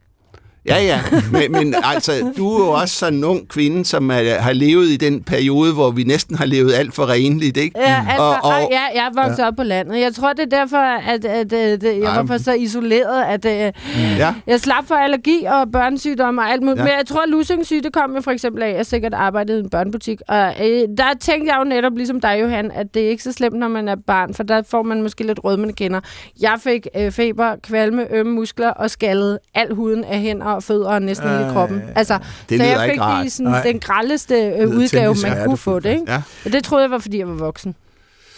Ja, 0.67 0.83
ja, 0.83 0.99
men, 1.31 1.51
men 1.51 1.75
altså, 1.83 2.11
du 2.37 2.53
er 2.55 2.65
jo 2.65 2.71
også 2.71 2.95
sådan 2.95 3.17
en 3.19 3.23
ung 3.23 3.47
kvinde, 3.49 3.85
som 3.85 4.09
er, 4.11 4.39
har 4.39 4.53
levet 4.53 4.85
i 4.87 4.97
den 4.97 5.23
periode, 5.23 5.73
hvor 5.73 5.91
vi 5.91 6.03
næsten 6.03 6.35
har 6.35 6.45
levet 6.45 6.73
alt 6.73 6.93
for 6.93 7.09
renligt, 7.09 7.57
ikke? 7.57 7.79
Ja, 7.79 8.05
altså, 8.09 8.21
Og- 8.23 8.43
og, 8.43 8.67
ja, 8.71 8.81
jeg 8.95 9.05
er 9.15 9.23
vokset 9.23 9.43
ja. 9.43 9.47
op 9.47 9.53
på 9.57 9.63
landet. 9.63 9.99
Jeg 9.99 10.13
tror, 10.13 10.33
det 10.33 10.53
er 10.53 10.57
derfor, 10.57 10.77
at, 10.77 11.25
at, 11.25 11.53
at, 11.53 11.83
at 11.83 12.01
jeg 12.01 12.11
var 12.15 12.25
for 12.25 12.37
så 12.37 12.53
isoleret, 12.53 13.23
at 13.23 13.45
at 13.45 13.75
Ja, 14.17 14.35
jeg 14.47 14.59
slap 14.59 14.87
for 14.87 14.95
allergi 14.95 15.43
og 15.45 15.71
børnesygdomme 15.71 16.41
og 16.41 16.51
alt 16.51 16.61
muligt. 16.63 16.79
Ja. 16.79 16.83
Men 16.83 16.93
jeg 16.97 17.05
tror, 17.07 17.21
at 17.21 17.29
lusingssyge, 17.29 17.81
det 17.81 17.93
kom 17.93 18.15
jo 18.15 18.21
for 18.21 18.31
eksempel 18.31 18.63
af, 18.63 18.69
at 18.69 18.75
jeg 18.75 18.85
sikkert 18.85 19.13
arbejdede 19.13 19.59
i 19.59 19.63
en 19.63 19.69
børnebutik. 19.69 20.19
Og 20.27 20.53
øh, 20.61 20.81
der 20.97 21.03
tænkte 21.21 21.51
jeg 21.51 21.59
jo 21.59 21.63
netop, 21.63 21.97
ligesom 21.97 22.21
dig, 22.21 22.37
Johan, 22.41 22.71
at 22.71 22.93
det 22.93 23.05
er 23.05 23.09
ikke 23.09 23.23
så 23.23 23.31
slemt, 23.31 23.55
når 23.55 23.67
man 23.67 23.87
er 23.87 23.95
barn, 24.07 24.33
for 24.33 24.43
der 24.43 24.61
får 24.69 24.83
man 24.83 25.01
måske 25.01 25.23
lidt 25.23 25.39
rødmende 25.43 25.73
kinder. 25.73 25.99
Jeg 26.41 26.55
fik 26.59 26.87
øh, 26.97 27.11
feber, 27.11 27.55
kvalme, 27.63 28.13
ømme 28.13 28.31
muskler 28.33 28.69
og 28.69 28.89
skallede 28.91 29.39
al 29.55 29.73
huden 29.73 30.03
af 30.03 30.19
hænder 30.19 30.54
og 30.55 30.63
fødder 30.63 30.89
og 30.89 31.01
næsten 31.01 31.29
hele 31.29 31.43
Ej. 31.45 31.51
kroppen. 31.53 31.81
Altså, 31.95 32.19
det 32.49 32.59
så 32.59 32.65
jeg 32.65 32.79
fik 32.89 32.93
det 32.93 33.01
rart. 33.01 33.31
sådan, 33.31 33.51
Nej. 33.51 33.63
den 33.63 33.79
grældeste 33.79 34.35
øh, 34.35 34.69
udgave, 34.69 35.15
man 35.23 35.45
kunne 35.45 35.57
få 35.57 35.79
det. 35.79 35.89
Ikke? 35.89 36.11
Ja. 36.11 36.21
Og 36.45 36.51
det 36.51 36.63
troede 36.63 36.83
jeg 36.83 36.91
var, 36.91 36.97
fordi 36.99 37.17
jeg 37.19 37.27
var 37.27 37.33
voksen. 37.33 37.75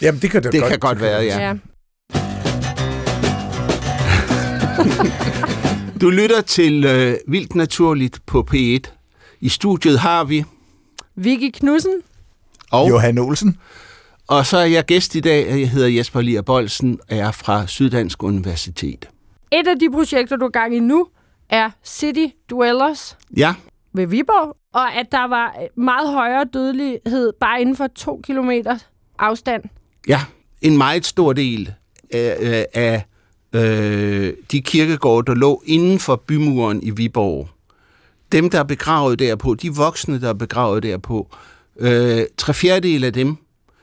Jamen, 0.02 0.22
det 0.22 0.30
kan 0.30 0.42
det, 0.42 0.52
det 0.52 0.60
godt. 0.60 0.70
kan 0.70 0.78
godt 0.78 1.00
være, 1.00 1.22
ja. 1.22 1.38
ja. 1.48 1.54
Du 6.00 6.10
lytter 6.10 6.40
til 6.40 6.84
øh, 6.84 7.16
Vildt 7.28 7.54
Naturligt 7.54 8.18
på 8.26 8.46
P1. 8.54 8.80
I 9.40 9.48
studiet 9.48 9.98
har 9.98 10.24
vi, 10.24 10.44
Vicky 11.16 11.50
Knudsen. 11.58 11.92
og, 12.70 12.88
Johan 12.88 13.18
Olsen. 13.18 13.56
og 14.28 14.46
så 14.46 14.58
er 14.58 14.64
jeg 14.64 14.84
gæst 14.84 15.14
i 15.14 15.20
dag, 15.20 15.52
og 15.52 15.60
jeg 15.60 15.70
hedder 15.70 15.88
Jesper 15.88 16.20
Lier 16.20 16.42
Bolsen, 16.42 16.98
og 17.10 17.16
jeg 17.16 17.26
er 17.26 17.30
fra 17.32 17.66
Syddansk 17.66 18.22
Universitet. 18.22 19.08
Et 19.52 19.66
af 19.68 19.78
de 19.80 19.90
projekter, 19.90 20.36
du 20.36 20.44
er 20.44 20.50
gang 20.50 20.76
i 20.76 20.80
nu, 20.80 21.06
er 21.50 21.70
City 21.84 22.26
Dwellers 22.50 23.16
Ja, 23.36 23.54
ved 23.92 24.06
Viborg, 24.06 24.56
og 24.74 24.94
at 24.94 25.12
der 25.12 25.24
var 25.24 25.54
meget 25.76 26.12
højere 26.12 26.44
dødelighed 26.44 27.32
bare 27.40 27.60
inden 27.60 27.76
for 27.76 27.86
to 27.86 28.20
kilometer 28.24 28.78
afstand. 29.18 29.64
Ja, 30.08 30.20
en 30.60 30.76
meget 30.76 31.06
stor 31.06 31.32
del 31.32 31.72
af, 32.10 32.36
øh, 32.40 32.64
af 32.74 33.04
øh, 33.52 34.34
de 34.52 34.60
kirkegårde, 34.60 35.26
der 35.26 35.34
lå 35.34 35.62
inden 35.66 35.98
for 35.98 36.16
bymuren 36.16 36.82
i 36.82 36.90
Viborg. 36.90 37.48
Dem, 38.32 38.50
der 38.50 38.58
er 38.58 38.64
begravet 38.64 39.18
derpå, 39.18 39.54
de 39.54 39.74
voksne, 39.74 40.20
der 40.20 40.28
er 40.28 40.34
begravet 40.34 40.82
derpå, 40.82 41.28
øh, 41.76 42.22
tre 42.36 42.54
fjerdedel 42.54 43.04
af 43.04 43.12
dem 43.12 43.36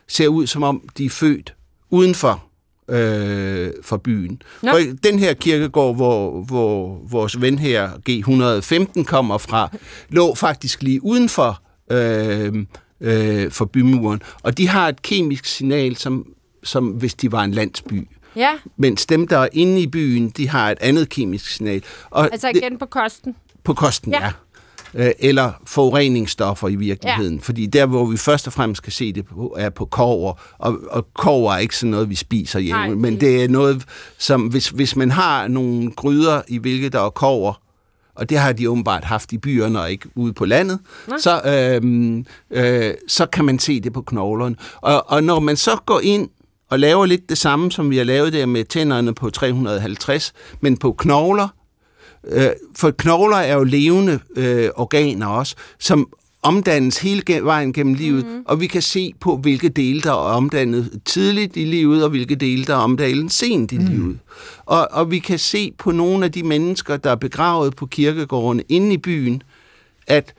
ser 0.08 0.28
ud, 0.28 0.46
som 0.46 0.62
om 0.62 0.88
de 0.98 1.04
er 1.04 1.10
født 1.10 1.54
uden 1.90 2.14
for, 2.14 2.45
øh, 2.90 3.70
for 3.82 3.96
byen. 3.96 4.42
Nå. 4.62 4.70
For 4.70 4.78
den 5.02 5.18
her 5.18 5.34
kirkegård, 5.34 5.94
hvor, 5.96 6.42
hvor 6.42 7.00
vores 7.10 7.40
ven 7.40 7.58
her, 7.58 7.90
G115, 8.10 9.04
kommer 9.04 9.38
fra, 9.38 9.68
lå 10.08 10.34
faktisk 10.34 10.82
lige 10.82 11.04
uden 11.04 11.28
for, 11.28 11.62
øh, 11.90 12.54
øh, 13.00 13.50
for 13.50 13.64
bymuren. 13.64 14.22
Og 14.42 14.58
de 14.58 14.68
har 14.68 14.88
et 14.88 15.02
kemisk 15.02 15.44
signal, 15.44 15.96
som, 15.96 16.26
som 16.64 16.86
hvis 16.88 17.14
de 17.14 17.32
var 17.32 17.44
en 17.44 17.52
landsby. 17.52 18.08
Ja, 18.36 18.50
Mens 18.76 19.06
dem, 19.06 19.28
der 19.28 19.38
er 19.38 19.48
inde 19.52 19.80
i 19.80 19.86
byen, 19.86 20.28
de 20.30 20.48
har 20.48 20.70
et 20.70 20.78
andet 20.80 21.08
kemisk 21.08 21.46
signal. 21.50 21.82
Og 22.10 22.32
altså 22.32 22.48
det, 22.48 22.56
igen 22.56 22.78
på 22.78 22.86
kosten. 22.86 23.36
på 23.64 23.74
kosten, 23.74 24.12
Ja. 24.12 24.24
ja. 24.24 24.30
Øh, 24.94 25.10
eller 25.18 25.52
forureningsstoffer 25.66 26.68
i 26.68 26.74
virkeligheden. 26.74 27.34
Ja. 27.34 27.40
Fordi 27.42 27.66
der, 27.66 27.86
hvor 27.86 28.04
vi 28.06 28.16
først 28.16 28.46
og 28.46 28.52
fremmest 28.52 28.82
kan 28.82 28.92
se 28.92 29.12
det 29.12 29.26
på, 29.26 29.56
er 29.58 29.70
på 29.70 29.84
kover, 29.84 30.32
og, 30.58 30.78
og 30.90 31.06
kover 31.14 31.52
er 31.52 31.58
ikke 31.58 31.76
sådan 31.76 31.90
noget, 31.90 32.10
vi 32.10 32.14
spiser 32.14 32.58
hjemme, 32.58 32.86
Nej, 32.86 32.94
men 32.94 33.20
det- 33.20 33.44
er 33.44 33.48
noget, 33.48 33.84
som 34.18 34.42
hvis, 34.46 34.68
hvis 34.68 34.96
man 34.96 35.10
har 35.10 35.48
nogle 35.48 35.90
gryder, 35.90 36.42
i 36.48 36.58
hvilke 36.58 36.88
der 36.88 37.00
er 37.00 37.10
kover, 37.10 37.60
og 38.14 38.30
det 38.30 38.38
har 38.38 38.52
de 38.52 38.70
åbenbart 38.70 39.04
haft 39.04 39.32
i 39.32 39.38
byerne 39.38 39.80
og 39.80 39.90
ikke 39.90 40.08
ude 40.14 40.32
på 40.32 40.44
landet, 40.44 40.78
så, 41.20 41.40
øh, 41.44 42.24
øh, 42.50 42.94
så 43.08 43.26
kan 43.26 43.44
man 43.44 43.58
se 43.58 43.80
det 43.80 43.92
på 43.92 44.02
knoglerne. 44.02 44.56
Og, 44.76 45.10
og 45.10 45.24
når 45.24 45.40
man 45.40 45.56
så 45.56 45.70
går 45.86 46.00
ind 46.02 46.28
og 46.70 46.78
laver 46.78 47.06
lidt 47.06 47.28
det 47.28 47.38
samme, 47.38 47.72
som 47.72 47.90
vi 47.90 47.96
har 47.96 48.04
lavet 48.04 48.32
der 48.32 48.46
med 48.46 48.64
tænderne 48.64 49.14
på 49.14 49.30
350, 49.30 50.32
men 50.60 50.76
på 50.76 50.92
knogler, 50.92 51.48
øh, 52.26 52.48
for 52.76 52.90
knogler 52.90 53.36
er 53.36 53.54
jo 53.54 53.64
levende 53.64 54.18
øh, 54.36 54.68
organer 54.76 55.26
også, 55.26 55.54
som 55.78 56.08
omdannes 56.42 56.98
hele 56.98 57.22
vejen 57.42 57.72
gennem 57.72 57.94
livet, 57.94 58.26
mm. 58.26 58.42
og 58.46 58.60
vi 58.60 58.66
kan 58.66 58.82
se 58.82 59.14
på, 59.20 59.36
hvilke 59.36 59.68
dele, 59.68 60.00
der 60.02 60.10
er 60.10 60.14
omdannet 60.14 61.00
tidligt 61.04 61.56
i 61.56 61.64
livet, 61.64 62.04
og 62.04 62.10
hvilke 62.10 62.34
dele, 62.34 62.64
der 62.64 62.74
er 62.74 62.78
omdannet 62.78 63.32
sent 63.32 63.72
i 63.72 63.78
mm. 63.78 63.86
livet. 63.86 64.18
Og, 64.66 64.88
og 64.90 65.10
vi 65.10 65.18
kan 65.18 65.38
se 65.38 65.72
på 65.78 65.90
nogle 65.90 66.24
af 66.24 66.32
de 66.32 66.42
mennesker, 66.42 66.96
der 66.96 67.10
er 67.10 67.16
begravet 67.16 67.76
på 67.76 67.86
kirkegårdene 67.86 68.62
inde 68.68 68.92
i 68.92 68.98
byen, 68.98 69.42
at 70.06 70.34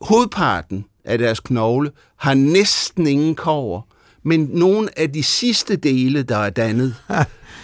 hovedparten 0.00 0.84
af 1.04 1.18
deres 1.18 1.40
knogle 1.40 1.90
har 2.16 2.34
næsten 2.34 3.06
ingen 3.06 3.34
kover, 3.34 3.80
men 4.22 4.50
nogle 4.52 4.98
af 4.98 5.12
de 5.12 5.22
sidste 5.22 5.76
dele, 5.76 6.22
der 6.22 6.36
er 6.36 6.50
dannet, 6.50 6.94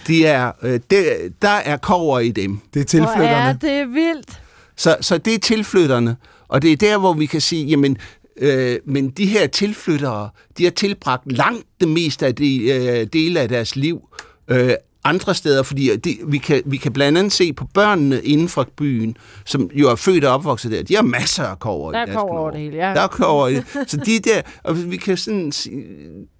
de 0.07 0.25
er, 0.25 0.51
øh, 0.63 0.79
der, 0.91 1.03
der 1.41 1.47
er 1.49 1.77
kover 1.77 2.19
i 2.19 2.31
dem. 2.31 2.59
Det 2.73 2.93
er 2.93 2.97
Hvor 2.97 3.07
er 3.07 3.07
tilflytterne. 3.07 3.59
det 3.61 3.93
vildt. 3.93 4.41
Så, 4.75 4.97
så 5.01 5.17
det 5.17 5.33
er 5.33 5.39
tilflytterne, 5.39 6.15
og 6.47 6.61
det 6.61 6.71
er 6.71 6.75
der, 6.77 6.97
hvor 6.97 7.13
vi 7.13 7.25
kan 7.25 7.41
sige, 7.41 7.65
jamen, 7.65 7.97
øh, 8.37 8.79
men 8.85 9.09
de 9.09 9.25
her 9.25 9.47
tilflyttere, 9.47 10.29
de 10.57 10.63
har 10.63 10.71
tilbragt 10.71 11.31
langt 11.31 11.65
det 11.79 11.87
meste 11.87 12.25
af 12.25 12.35
de 12.35 12.71
øh, 12.71 13.07
dele 13.13 13.39
af 13.39 13.49
deres 13.49 13.75
liv 13.75 14.01
øh, 14.47 14.73
andre 15.03 15.35
steder, 15.35 15.63
fordi 15.63 15.95
det, 15.95 16.17
vi, 16.27 16.37
kan, 16.37 16.61
vi 16.65 16.77
kan 16.77 16.93
blandt 16.93 17.17
andet 17.17 17.33
se 17.33 17.53
på 17.53 17.65
børnene 17.73 18.21
inden 18.21 18.49
for 18.49 18.67
byen, 18.77 19.17
som 19.45 19.69
jo 19.73 19.89
er 19.89 19.95
født 19.95 20.23
og 20.25 20.33
opvokset 20.33 20.71
der, 20.71 20.83
de 20.83 20.95
har 20.95 21.01
masser 21.03 21.43
af 21.43 21.59
kover 21.59 21.91
Der 21.91 21.99
i 21.99 22.01
er 22.01 22.05
deres 22.05 22.15
kover 22.17 22.39
over 22.39 22.51
det 22.51 22.59
hele, 22.59 22.75
ja. 22.77 22.93
Der 22.93 23.01
er 23.01 23.07
kover 23.07 23.47
i 23.47 23.55
det. 23.55 23.63
Så 23.87 23.97
de 23.97 24.19
der, 24.19 24.41
og 24.63 24.91
vi 24.91 24.97
kan 24.97 25.17
sådan, 25.17 25.51
sige- 25.51 25.83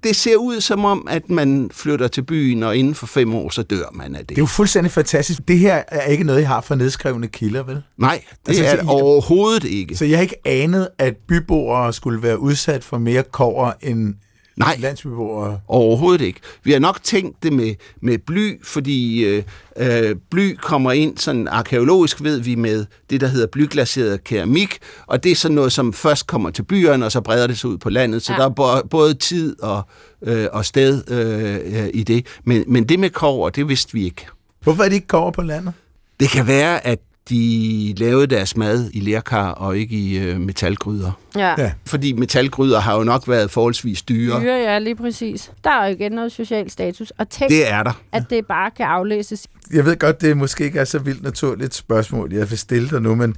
det 0.04 0.16
ser 0.16 0.36
ud 0.36 0.62
som 0.62 0.86
om, 0.86 1.08
at 1.10 1.30
man 1.30 1.70
flytter 1.74 2.08
til 2.08 2.22
byen, 2.22 2.64
og 2.64 2.78
inden 2.78 2.96
for 2.96 3.06
fem 3.08 3.36
år, 3.36 3.50
så 3.50 3.64
dør 3.64 3.86
man 3.94 4.16
af 4.16 4.20
det. 4.20 4.30
Det 4.30 4.38
er 4.38 4.42
jo 4.42 4.46
fuldstændig 4.46 4.92
fantastisk. 4.92 5.48
Det 5.48 5.60
her 5.60 5.84
er 5.88 6.02
ikke 6.06 6.24
noget, 6.24 6.40
I 6.42 6.44
har 6.44 6.62
fra 6.62 6.76
nedskrevne 6.76 7.28
kilder, 7.28 7.64
vel? 7.64 7.82
Nej, 7.98 8.22
det 8.32 8.48
Altså, 8.48 8.64
er 8.66 8.76
det 8.76 8.86
overhovedet 8.90 9.64
ikke. 9.64 9.96
Så 9.96 10.06
jeg 10.06 10.18
har 10.18 10.22
ikke 10.22 10.48
anet, 10.48 10.88
at 10.98 11.16
byboere 11.28 11.94
skulle 11.94 12.22
være 12.24 12.40
udsat 12.40 12.84
for 12.84 12.98
mere 12.98 13.24
kover 13.24 13.72
end 13.82 14.14
Nej. 14.62 14.78
landsbyboere. 14.80 15.60
Overhovedet 15.68 16.26
ikke. 16.26 16.40
Vi 16.64 16.72
har 16.72 16.80
nok 16.80 17.04
tænkt 17.04 17.44
det 17.44 17.54
med, 17.54 17.76
med 18.02 18.18
bly, 18.18 18.64
fordi 18.64 19.24
øh, 19.24 19.44
øh, 19.78 20.16
bly 20.32 20.56
kommer 20.62 20.92
ind 20.92 21.18
sådan 21.18 21.48
arkeologisk, 21.48 22.24
ved 22.24 22.40
vi, 22.40 22.56
med 22.56 22.86
det, 23.10 23.22
der 23.22 23.28
hedder 23.28 23.48
blyglaseret 23.48 24.24
keramik, 24.24 24.78
og 25.08 25.24
det 25.24 25.32
er 25.32 25.36
sådan 25.36 25.56
noget, 25.56 25.72
som 25.72 25.94
først 25.94 26.28
kommer 26.28 26.50
til 26.50 26.64
byerne, 26.64 27.06
og 27.06 27.12
så 27.12 27.22
breder 27.22 27.48
det 27.48 27.58
sig 27.58 27.70
ud 27.70 27.78
på 27.78 27.90
landet. 27.90 28.22
Så 28.22 28.34
Ja. 28.34 28.38
der 28.38 28.46
er 28.46 28.82
både 28.90 29.14
tid 29.14 29.62
og, 29.64 29.82
øh, 30.24 30.48
og 30.52 30.66
sted 30.66 31.04
øh, 31.12 31.84
øh, 31.84 31.90
i 31.94 32.04
det. 32.04 32.26
Men, 32.44 32.64
men 32.68 32.84
det 32.90 33.00
med 33.00 33.10
kover, 33.10 33.50
det 33.50 33.70
vidste 33.70 33.94
vi 33.94 34.04
ikke. 34.06 34.26
Hvorfor 34.64 34.84
er 34.84 34.90
de 34.90 34.96
ikke 34.96 35.08
kover 35.08 35.32
på 35.32 35.42
landet? 35.42 35.74
Det 36.20 36.30
kan 36.30 36.48
være, 36.48 36.88
at 36.88 37.00
de 37.30 37.94
lavede 37.98 38.28
deres 38.28 38.58
mad 38.58 38.90
i 38.94 39.00
lerkar 39.00 39.50
og 39.50 39.78
ikke 39.78 39.96
i 39.96 40.18
øh, 40.20 40.40
metalgryder. 40.40 41.12
Ja. 41.36 41.62
Ja. 41.62 41.72
Fordi 41.86 42.14
metalgryder 42.14 42.80
har 42.80 42.98
jo 42.98 43.04
nok 43.04 43.28
været 43.28 43.52
forholdsvis 43.52 44.02
dyre. 44.02 44.42
Dyre, 44.42 44.56
ja, 44.56 44.80
lige 44.80 44.96
præcis. 44.96 45.52
Der 45.64 45.70
er 45.70 45.88
jo 45.88 45.96
igen 45.96 46.12
noget 46.12 46.32
social 46.32 46.70
status. 46.70 47.12
Og 47.18 47.30
tænk, 47.30 47.52
Det 47.52 47.72
er 47.72 47.84
der. 47.84 48.02
at 48.12 48.24
det 48.30 48.46
bare 48.46 48.72
kan 48.72 48.86
aflæses. 48.86 49.48
Jeg 49.74 49.86
ved 49.86 50.00
godt, 50.00 50.22
det 50.22 50.38
måske 50.38 50.64
ikke 50.64 50.80
er 50.80 50.86
så 50.86 51.00
vildt 51.00 51.24
naturligt 51.24 51.74
spørgsmål, 51.74 52.34
jeg 52.34 52.50
vil 52.50 52.58
stille 52.58 52.90
dig 52.90 53.02
nu, 53.02 53.16
men, 53.16 53.36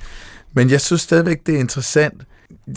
men 0.54 0.70
jeg 0.70 0.82
synes 0.82 1.02
stadigvæk, 1.02 1.46
det 1.46 1.56
er 1.56 1.60
interessant. 1.60 2.22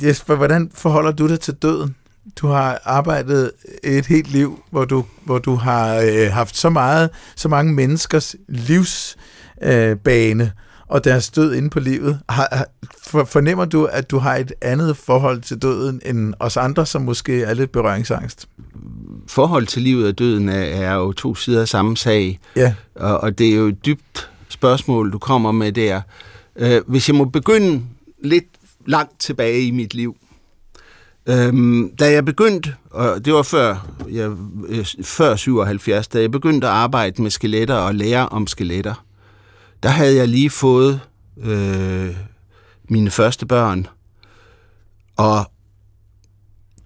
Jesper, 0.03 0.35
hvordan 0.35 0.71
forholder 0.75 1.13
du 1.13 1.29
dig 1.29 1.41
til 1.41 1.55
døden? 1.55 1.95
Du 2.37 2.47
har 2.47 2.81
arbejdet 2.85 3.51
et 3.85 4.07
helt 4.07 4.29
liv, 4.31 4.63
hvor 4.71 4.85
du, 4.85 5.05
hvor 5.25 5.39
du 5.39 5.55
har 5.55 5.97
øh, 5.97 6.33
haft 6.33 6.57
så 6.57 6.71
meget, 6.71 7.11
så 7.37 7.49
mange 7.49 7.73
menneskers 7.73 8.37
livsbane 8.49 9.91
øh, 9.91 9.97
bane 9.97 10.53
og 10.89 11.05
deres 11.05 11.31
død 11.31 11.55
inde 11.55 11.71
på 11.71 11.81
livet. 11.81 12.21
Har, 12.29 12.49
har, 12.53 12.67
for, 13.03 13.25
fornemmer 13.25 13.65
du, 13.65 13.85
at 13.85 14.11
du 14.11 14.19
har 14.19 14.37
et 14.37 14.53
andet 14.63 14.97
forhold 14.97 15.41
til 15.41 15.63
døden 15.63 16.01
end 16.05 16.35
os 16.39 16.57
andre, 16.57 16.87
som 16.87 17.03
måske 17.03 17.43
er 17.43 17.55
lidt 17.55 17.73
berøringsangst? 17.73 18.49
forhold 19.27 19.67
til 19.67 19.83
livet 19.83 20.09
og 20.09 20.19
døden 20.19 20.49
er, 20.49 20.55
er 20.55 20.95
jo 20.95 21.13
to 21.13 21.35
sider 21.35 21.61
af 21.61 21.69
samme 21.69 21.97
sag, 21.97 22.41
Ja, 22.57 22.75
og, 22.95 23.19
og 23.19 23.39
det 23.39 23.49
er 23.49 23.57
jo 23.57 23.67
et 23.67 23.87
dybt 23.87 24.31
spørgsmål, 24.49 25.13
du 25.13 25.19
kommer 25.19 25.53
med 25.53 25.73
der. 25.73 26.01
Øh, 26.57 26.83
hvis 26.87 27.09
jeg 27.09 27.17
må 27.17 27.25
begynde 27.25 27.83
lidt 28.23 28.45
langt 28.87 29.21
tilbage 29.21 29.63
i 29.63 29.71
mit 29.71 29.95
liv. 29.95 30.17
Øhm, 31.29 31.97
da 31.97 32.13
jeg 32.13 32.25
begyndte, 32.25 32.75
og 32.91 33.25
det 33.25 33.33
var 33.33 33.43
før, 33.43 33.87
jeg, 34.11 34.31
øh, 34.69 34.87
før 35.03 35.37
77, 35.37 36.09
da 36.09 36.21
jeg 36.21 36.31
begyndte 36.31 36.67
at 36.67 36.73
arbejde 36.73 37.23
med 37.23 37.31
skeletter 37.31 37.75
og 37.75 37.95
lære 37.95 38.29
om 38.29 38.47
skeletter, 38.47 39.05
der 39.83 39.89
havde 39.89 40.17
jeg 40.17 40.29
lige 40.29 40.51
fået 40.51 41.01
øh, 41.43 42.17
mine 42.89 43.11
første 43.11 43.47
børn, 43.47 43.87
og 45.17 45.51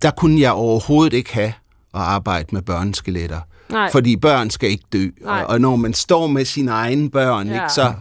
der 0.02 0.10
kunne 0.10 0.40
jeg 0.40 0.52
overhovedet 0.52 1.12
ikke 1.16 1.34
have 1.34 1.52
at 1.94 2.00
arbejde 2.00 2.46
med 2.52 2.62
børneskeletter. 2.62 3.40
Nej. 3.70 3.90
Fordi 3.92 4.16
børn 4.16 4.50
skal 4.50 4.70
ikke 4.70 4.84
dø. 4.92 5.08
Nej. 5.24 5.44
Og, 5.48 5.60
når 5.60 5.76
man 5.76 5.94
står 5.94 6.26
med 6.26 6.44
sine 6.44 6.70
egne 6.70 7.10
børn, 7.10 7.48
Ja. 7.48 7.54
ikke, 7.54 7.72
så... 7.74 7.92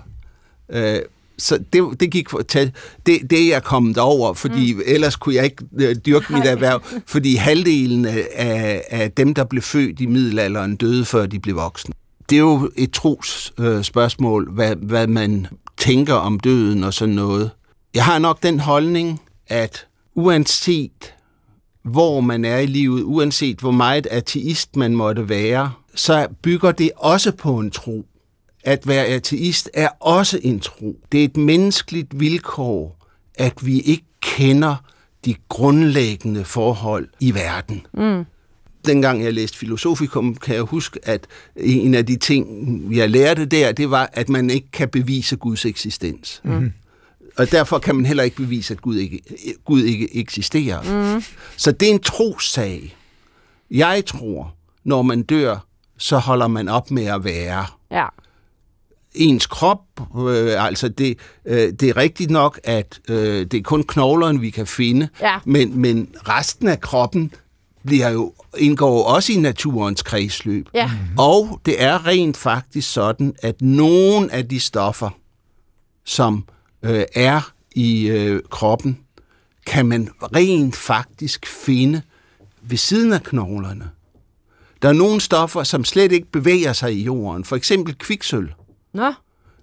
Øh, 0.69 0.99
så 1.37 1.59
det, 1.73 1.99
det 1.99 2.11
gik 2.11 2.29
for, 2.29 2.41
til, 2.41 2.71
det, 3.05 3.19
det 3.29 3.43
er 3.43 3.47
jeg 3.47 3.63
kommet 3.63 3.97
over, 3.97 4.33
fordi 4.33 4.73
mm. 4.73 4.81
ellers 4.85 5.15
kunne 5.15 5.35
jeg 5.35 5.43
ikke 5.43 5.63
øh, 5.79 5.95
dyrke 6.05 6.33
mit 6.33 6.45
erhverv, 6.45 6.81
fordi 7.07 7.35
halvdelen 7.35 8.05
af, 8.05 8.83
af 8.89 9.11
dem, 9.11 9.33
der 9.33 9.43
blev 9.43 9.61
født 9.61 9.99
i 9.99 10.05
middelalderen, 10.05 10.75
døde 10.75 11.05
før 11.05 11.25
de 11.25 11.39
blev 11.39 11.55
voksne. 11.55 11.93
Det 12.29 12.35
er 12.35 12.39
jo 12.39 12.71
et 12.75 12.91
tros 12.91 13.53
øh, 13.59 13.83
spørgsmål, 13.83 14.51
hvad, 14.51 14.75
hvad 14.75 15.07
man 15.07 15.47
tænker 15.77 16.13
om 16.13 16.39
døden 16.39 16.83
og 16.83 16.93
sådan 16.93 17.15
noget. 17.15 17.51
Jeg 17.93 18.05
har 18.05 18.19
nok 18.19 18.43
den 18.43 18.59
holdning, 18.59 19.21
at 19.47 19.87
uanset 20.15 21.13
hvor 21.83 22.21
man 22.21 22.45
er 22.45 22.57
i 22.57 22.65
livet, 22.65 23.03
uanset 23.03 23.59
hvor 23.59 23.71
meget 23.71 24.07
ateist 24.11 24.75
man 24.75 24.95
måtte 24.95 25.29
være, 25.29 25.71
så 25.95 26.27
bygger 26.41 26.71
det 26.71 26.91
også 26.95 27.31
på 27.31 27.59
en 27.59 27.71
tro. 27.71 28.05
At 28.63 28.87
være 28.87 29.05
ateist 29.05 29.69
er 29.73 29.87
også 29.99 30.39
en 30.43 30.59
tro. 30.59 30.95
Det 31.11 31.19
er 31.19 31.25
et 31.25 31.37
menneskeligt 31.37 32.19
vilkår, 32.19 33.05
at 33.35 33.65
vi 33.65 33.79
ikke 33.79 34.05
kender 34.21 34.75
de 35.25 35.35
grundlæggende 35.49 36.45
forhold 36.45 37.07
i 37.19 37.33
verden. 37.33 37.87
Mm. 37.93 38.25
Dengang 38.89 39.23
jeg 39.23 39.33
læste 39.33 39.57
filosofikum, 39.57 40.35
kan 40.35 40.55
jeg 40.55 40.63
huske, 40.63 40.99
at 41.03 41.27
en 41.55 41.93
af 41.93 42.05
de 42.05 42.15
ting, 42.15 42.47
jeg 42.95 43.09
lærte 43.09 43.45
der, 43.45 43.71
det 43.71 43.91
var, 43.91 44.09
at 44.13 44.29
man 44.29 44.49
ikke 44.49 44.71
kan 44.71 44.89
bevise 44.89 45.35
Guds 45.35 45.65
eksistens. 45.65 46.41
Mm. 46.43 46.71
Og 47.37 47.51
derfor 47.51 47.79
kan 47.79 47.95
man 47.95 48.05
heller 48.05 48.23
ikke 48.23 48.35
bevise, 48.35 48.73
at 48.73 48.81
Gud 48.81 48.95
ikke, 48.97 49.19
Gud 49.65 49.83
ikke 49.83 50.15
eksisterer. 50.17 51.13
Mm. 51.15 51.23
Så 51.57 51.71
det 51.71 51.87
er 51.89 51.91
en 51.93 51.99
trossag. 51.99 52.95
Jeg 53.71 54.03
tror, 54.05 54.53
når 54.83 55.01
man 55.01 55.21
dør, 55.23 55.65
så 55.97 56.17
holder 56.17 56.47
man 56.47 56.67
op 56.67 56.91
med 56.91 57.05
at 57.05 57.23
være 57.23 57.65
Ja. 57.91 58.05
ens 59.13 59.47
krop, 59.47 59.81
øh, 60.17 60.65
altså 60.65 60.89
det, 60.89 61.17
øh, 61.45 61.73
det 61.79 61.83
er 61.83 61.97
rigtigt 61.97 62.31
nok, 62.31 62.59
at 62.63 62.99
øh, 63.09 63.45
det 63.45 63.53
er 63.53 63.61
kun 63.61 63.83
knoglerne, 63.83 64.39
vi 64.39 64.49
kan 64.49 64.67
finde, 64.67 65.09
Ja. 65.21 65.37
men, 65.45 65.79
men 65.81 66.09
resten 66.15 66.67
af 66.67 66.79
kroppen 66.81 67.31
bliver 67.85 68.09
jo, 68.09 68.33
indgår 68.57 69.03
også 69.03 69.33
i 69.33 69.35
naturens 69.35 70.01
kredsløb. 70.01 70.69
Ja. 70.73 70.91
Og 71.17 71.61
det 71.65 71.83
er 71.83 72.07
rent 72.07 72.37
faktisk 72.37 72.91
sådan, 72.91 73.35
at 73.41 73.61
nogle 73.61 74.33
af 74.33 74.47
de 74.47 74.59
stoffer, 74.59 75.09
som 76.05 76.45
øh, 76.83 77.03
er 77.15 77.51
i 77.75 78.07
øh, 78.07 78.41
kroppen, 78.49 78.99
kan 79.65 79.85
man 79.85 80.09
rent 80.21 80.75
faktisk 80.75 81.45
finde 81.45 82.01
ved 82.61 82.77
siden 82.77 83.13
af 83.13 83.23
knoglerne. 83.23 83.89
Der 84.81 84.89
er 84.89 84.93
nogle 84.93 85.21
stoffer, 85.21 85.63
som 85.63 85.83
slet 85.83 86.11
ikke 86.11 86.31
bevæger 86.31 86.73
sig 86.73 86.93
i 86.93 87.03
jorden. 87.03 87.43
For 87.43 87.55
eksempel 87.55 87.95
kviksøl. 87.97 88.53
Nå, 88.93 89.13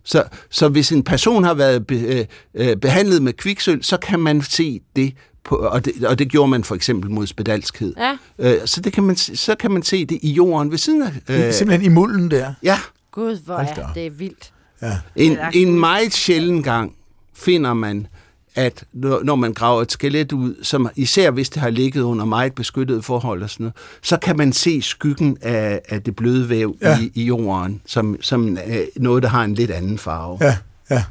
Så, 0.05 0.25
så 0.51 0.69
hvis 0.69 0.93
en 0.93 1.03
person 1.03 1.45
har 1.45 1.55
været 1.55 1.87
be, 1.87 1.95
øh, 1.95 2.27
øh, 2.55 2.77
behandlet 2.77 3.23
med 3.23 3.33
kviksøl, 3.33 3.85
så 3.85 3.97
kan 3.97 4.21
man 4.21 4.43
se 4.43 4.81
det, 4.97 5.15
på, 5.47 5.57
og, 5.57 5.85
det 5.85 6.05
og 6.07 6.19
det 6.19 6.29
gjorde 6.29 6.51
man 6.51 6.65
for 6.65 6.75
eksempel 6.75 7.11
mod 7.11 7.27
spedalskhed. 7.27 7.95
ja. 7.99 8.17
Øh, 8.39 8.59
så, 8.65 8.81
det 8.81 8.93
kan 8.93 9.05
man, 9.05 9.17
se- 9.17 9.37
så 9.37 9.55
kan 9.55 9.71
man 9.71 9.83
se 9.83 10.05
det 10.05 10.19
i 10.23 10.33
jorden 10.33 10.71
ved 10.71 10.79
siden 10.79 11.03
af. 11.03 11.13
øh. 11.29 11.53
simpelthen 11.53 11.91
i 11.93 11.95
mulden 11.95 12.31
der. 12.31 12.53
ja, 12.63 12.79
Gud, 13.13 13.39
hvor 13.45 13.55
er 13.55 13.93
det 13.95 14.19
vildt. 14.19 14.53
Ja. 14.83 14.99
en, 15.17 15.39
en 15.55 15.81
meget 15.81 16.13
sjælden 16.13 16.63
gang 16.63 16.93
finder 17.35 17.75
man 17.75 18.07
at 18.55 18.85
når 19.25 19.35
man 19.35 19.53
graver 19.55 19.83
et 19.83 19.93
skelet 19.93 20.33
ud, 20.33 20.55
som 20.63 20.89
især 20.97 21.31
hvis 21.31 21.51
det 21.51 21.63
har 21.63 21.71
ligget 21.71 22.03
under 22.03 22.25
meget 22.25 22.55
beskyttede 22.55 23.03
forhold 23.03 23.43
og 23.43 23.51
sådan 23.51 23.65
noget, 23.65 23.75
så 24.03 24.17
kan 24.17 24.37
man 24.37 24.53
se 24.53 24.83
skyggen 24.83 25.39
af, 25.43 25.81
af 25.89 26.03
det 26.03 26.17
bløde 26.17 26.49
væv 26.49 26.77
Ja. 26.83 26.91
ja. 26.91 26.99
i, 27.01 27.13
i 27.15 27.25
jorden, 27.25 27.81
som, 27.87 28.17
som 28.21 28.59
øh, 28.69 28.79
noget, 28.97 29.23
der 29.23 29.29
har 29.29 29.45
en 29.45 29.55
lidt 29.55 29.71
anden 29.71 29.99
farve. 29.99 30.39
Ja, 30.41 30.57
ja. 30.91 31.05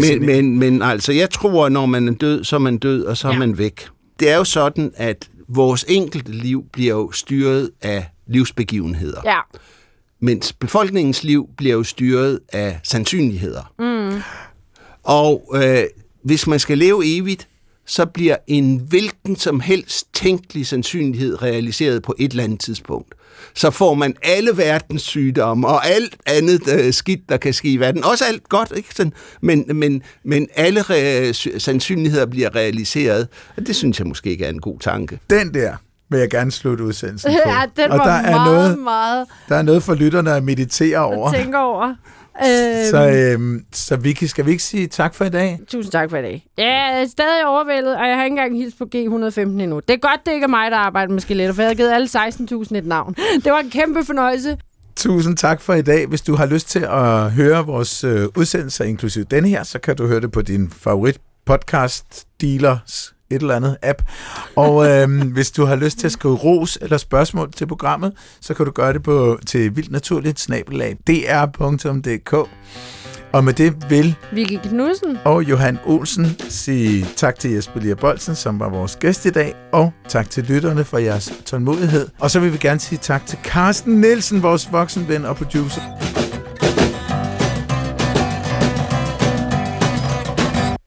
Men, 0.00 0.26
men, 0.26 0.58
men 0.58 0.82
altså, 0.82 1.12
jeg 1.12 1.30
tror, 1.30 1.68
når 1.68 1.86
man 1.86 2.08
er 2.08 2.12
død, 2.12 2.44
så 2.44 2.56
er 2.56 2.60
man 2.60 2.78
død, 2.78 3.04
og 3.04 3.16
så 3.16 3.28
er 3.28 3.32
Ja. 3.32 3.38
man 3.38 3.58
væk. 3.58 3.86
Det 4.20 4.30
er 4.30 4.36
jo 4.36 4.44
sådan, 4.44 4.92
at 4.96 5.28
vores 5.48 5.84
enkelte 5.88 6.32
liv 6.32 6.64
bliver 6.72 6.94
jo 6.94 7.12
styret 7.12 7.70
af 7.82 8.06
livsbegivenheder, 8.26 9.20
Ja. 9.24 9.38
mens 10.20 10.52
befolkningens 10.52 11.24
liv 11.24 11.48
bliver 11.56 11.74
jo 11.74 11.82
styret 11.84 12.40
af 12.52 12.80
sandsynligheder. 12.84 13.72
Mm. 13.78 14.20
Og 15.02 15.52
øh, 15.54 15.82
hvis 16.24 16.46
man 16.46 16.58
skal 16.58 16.78
leve 16.78 17.02
evigt, 17.18 17.48
så 17.92 18.06
bliver 18.06 18.36
en 18.46 18.76
hvilken 18.88 19.36
som 19.36 19.60
helst 19.60 20.06
tænkelig 20.14 20.66
sandsynlighed 20.66 21.42
realiseret 21.42 22.02
på 22.02 22.14
et 22.18 22.30
eller 22.30 22.44
andet 22.44 22.60
tidspunkt. 22.60 23.14
Så 23.54 23.70
får 23.70 23.94
man 23.94 24.14
alle 24.22 24.50
verdens 24.56 25.02
sygdomme 25.02 25.68
og 25.68 25.86
alt 25.86 26.16
andet 26.26 26.60
øh, 26.78 26.92
skidt, 26.92 27.20
der 27.28 27.36
kan 27.36 27.52
ske 27.52 27.68
i 27.68 27.76
verden. 27.76 28.04
Også 28.04 28.24
alt 28.24 28.48
godt, 28.48 28.72
ikke? 28.76 28.94
Sådan, 28.94 29.12
men, 29.40 29.64
men, 29.74 30.02
men 30.24 30.48
alle 30.54 30.80
re- 30.80 31.32
sy- 31.32 31.48
sandsynligheder 31.58 32.26
bliver 32.26 32.54
realiseret. 32.54 33.28
Og 33.56 33.66
det 33.66 33.76
synes 33.76 33.98
jeg 33.98 34.06
måske 34.06 34.30
ikke 34.30 34.44
er 34.44 34.50
en 34.50 34.60
god 34.60 34.78
tanke. 34.78 35.18
Den 35.30 35.54
der 35.54 35.74
vil 36.10 36.20
jeg 36.20 36.30
gerne 36.30 36.50
slutte 36.52 36.84
udsendelsen 36.84 37.30
på. 37.44 37.50
ja, 37.50 37.62
den 37.82 37.90
og 37.90 37.98
var 37.98 38.04
der 38.04 38.12
er, 38.12 38.30
meget, 38.30 38.52
noget, 38.54 38.78
meget 38.78 39.26
der 39.48 39.56
er 39.56 39.62
noget 39.62 39.82
for 39.82 39.94
lytterne 39.94 40.32
at 40.34 40.44
meditere 40.44 40.98
over. 40.98 41.32
tænke 41.32 41.58
over. 41.58 41.94
Øhm, 42.40 42.90
Så, 42.90 43.10
øhm, 43.10 43.64
så 43.72 43.96
Vicky, 43.96 44.24
skal 44.24 44.46
vi 44.46 44.50
ikke 44.50 44.62
sige 44.62 44.86
tak 44.86 45.14
for 45.14 45.24
i 45.24 45.28
dag? 45.28 45.58
Tusind 45.68 45.92
tak 45.92 46.10
for 46.10 46.16
i 46.16 46.22
dag. 46.22 46.46
Jeg 46.58 47.00
er 47.00 47.06
stadig 47.06 47.46
overvældet, 47.46 47.96
og 47.96 48.08
jeg 48.08 48.16
har 48.16 48.24
ikke 48.24 48.32
engang 48.32 48.56
hilst 48.56 48.78
på 48.78 48.84
G115 48.94 49.40
endnu. 49.40 49.80
Det 49.80 49.94
er 49.94 49.98
godt, 49.98 50.26
det 50.26 50.32
ikke 50.32 50.44
er 50.44 50.48
mig, 50.48 50.70
der 50.70 50.76
arbejder 50.76 51.12
med 51.12 51.20
skeletter, 51.20 51.54
for 51.54 51.62
jeg 51.62 51.68
har 51.70 51.74
givet 51.74 51.92
alle 51.92 52.08
16.000 52.08 52.76
et 52.76 52.86
navn. 52.86 53.14
Det 53.44 53.52
var 53.52 53.58
en 53.58 53.70
kæmpe 53.70 54.04
fornøjelse. 54.04 54.58
Tusind 54.96 55.36
tak 55.36 55.60
for 55.60 55.74
i 55.74 55.82
dag. 55.82 56.06
Hvis 56.06 56.20
du 56.20 56.34
har 56.34 56.46
lyst 56.46 56.68
til 56.70 56.78
at 56.90 57.30
høre 57.30 57.66
vores 57.66 58.04
øh, 58.04 58.28
udsendelser, 58.36 58.84
inklusive 58.84 59.24
denne 59.24 59.48
her, 59.48 59.62
så 59.62 59.78
kan 59.78 59.96
du 59.96 60.06
høre 60.06 60.20
det 60.20 60.32
på 60.32 60.42
din 60.42 60.70
favorit 60.70 61.18
podcast 61.46 62.24
dealers 62.40 63.11
et 63.34 63.40
eller 63.42 63.56
andet 63.56 63.76
app. 63.82 64.02
Og 64.56 64.88
øhm, 64.88 65.20
hvis 65.36 65.50
du 65.50 65.64
har 65.64 65.76
lyst 65.76 65.98
til 65.98 66.06
at 66.06 66.12
skrive 66.12 66.34
ros 66.34 66.78
eller 66.80 66.96
spørgsmål 66.96 67.52
til 67.52 67.66
programmet, 67.66 68.12
så 68.40 68.54
kan 68.54 68.66
du 68.66 68.72
gøre 68.72 68.92
det 68.92 69.02
på 69.02 69.38
til 69.46 69.76
vildnaturligt 69.76 70.40
snabelag 70.40 70.96
dr.dk. 71.06 72.48
Og 73.32 73.44
med 73.44 73.52
det 73.52 73.90
vil 73.90 74.16
Vicky 74.32 74.58
Knudsen. 74.68 75.18
og 75.24 75.42
Johan 75.42 75.78
Olsen 75.86 76.26
sige 76.48 77.06
tak 77.16 77.38
til 77.38 77.50
Jesper 77.50 77.80
Lier 77.80 77.94
Bolsen, 77.94 78.34
som 78.34 78.60
var 78.60 78.68
vores 78.68 78.96
gæst 78.96 79.26
i 79.26 79.30
dag, 79.30 79.54
og 79.72 79.92
tak 80.08 80.30
til 80.30 80.44
lytterne 80.44 80.84
for 80.84 80.98
jeres 80.98 81.32
tålmodighed. 81.44 82.08
Og 82.18 82.30
så 82.30 82.40
vil 82.40 82.52
vi 82.52 82.58
gerne 82.58 82.80
sige 82.80 82.98
tak 82.98 83.26
til 83.26 83.38
Carsten 83.44 84.00
Nielsen, 84.00 84.42
vores 84.42 84.72
voksenven 84.72 85.24
og 85.24 85.36
producer. 85.36 86.21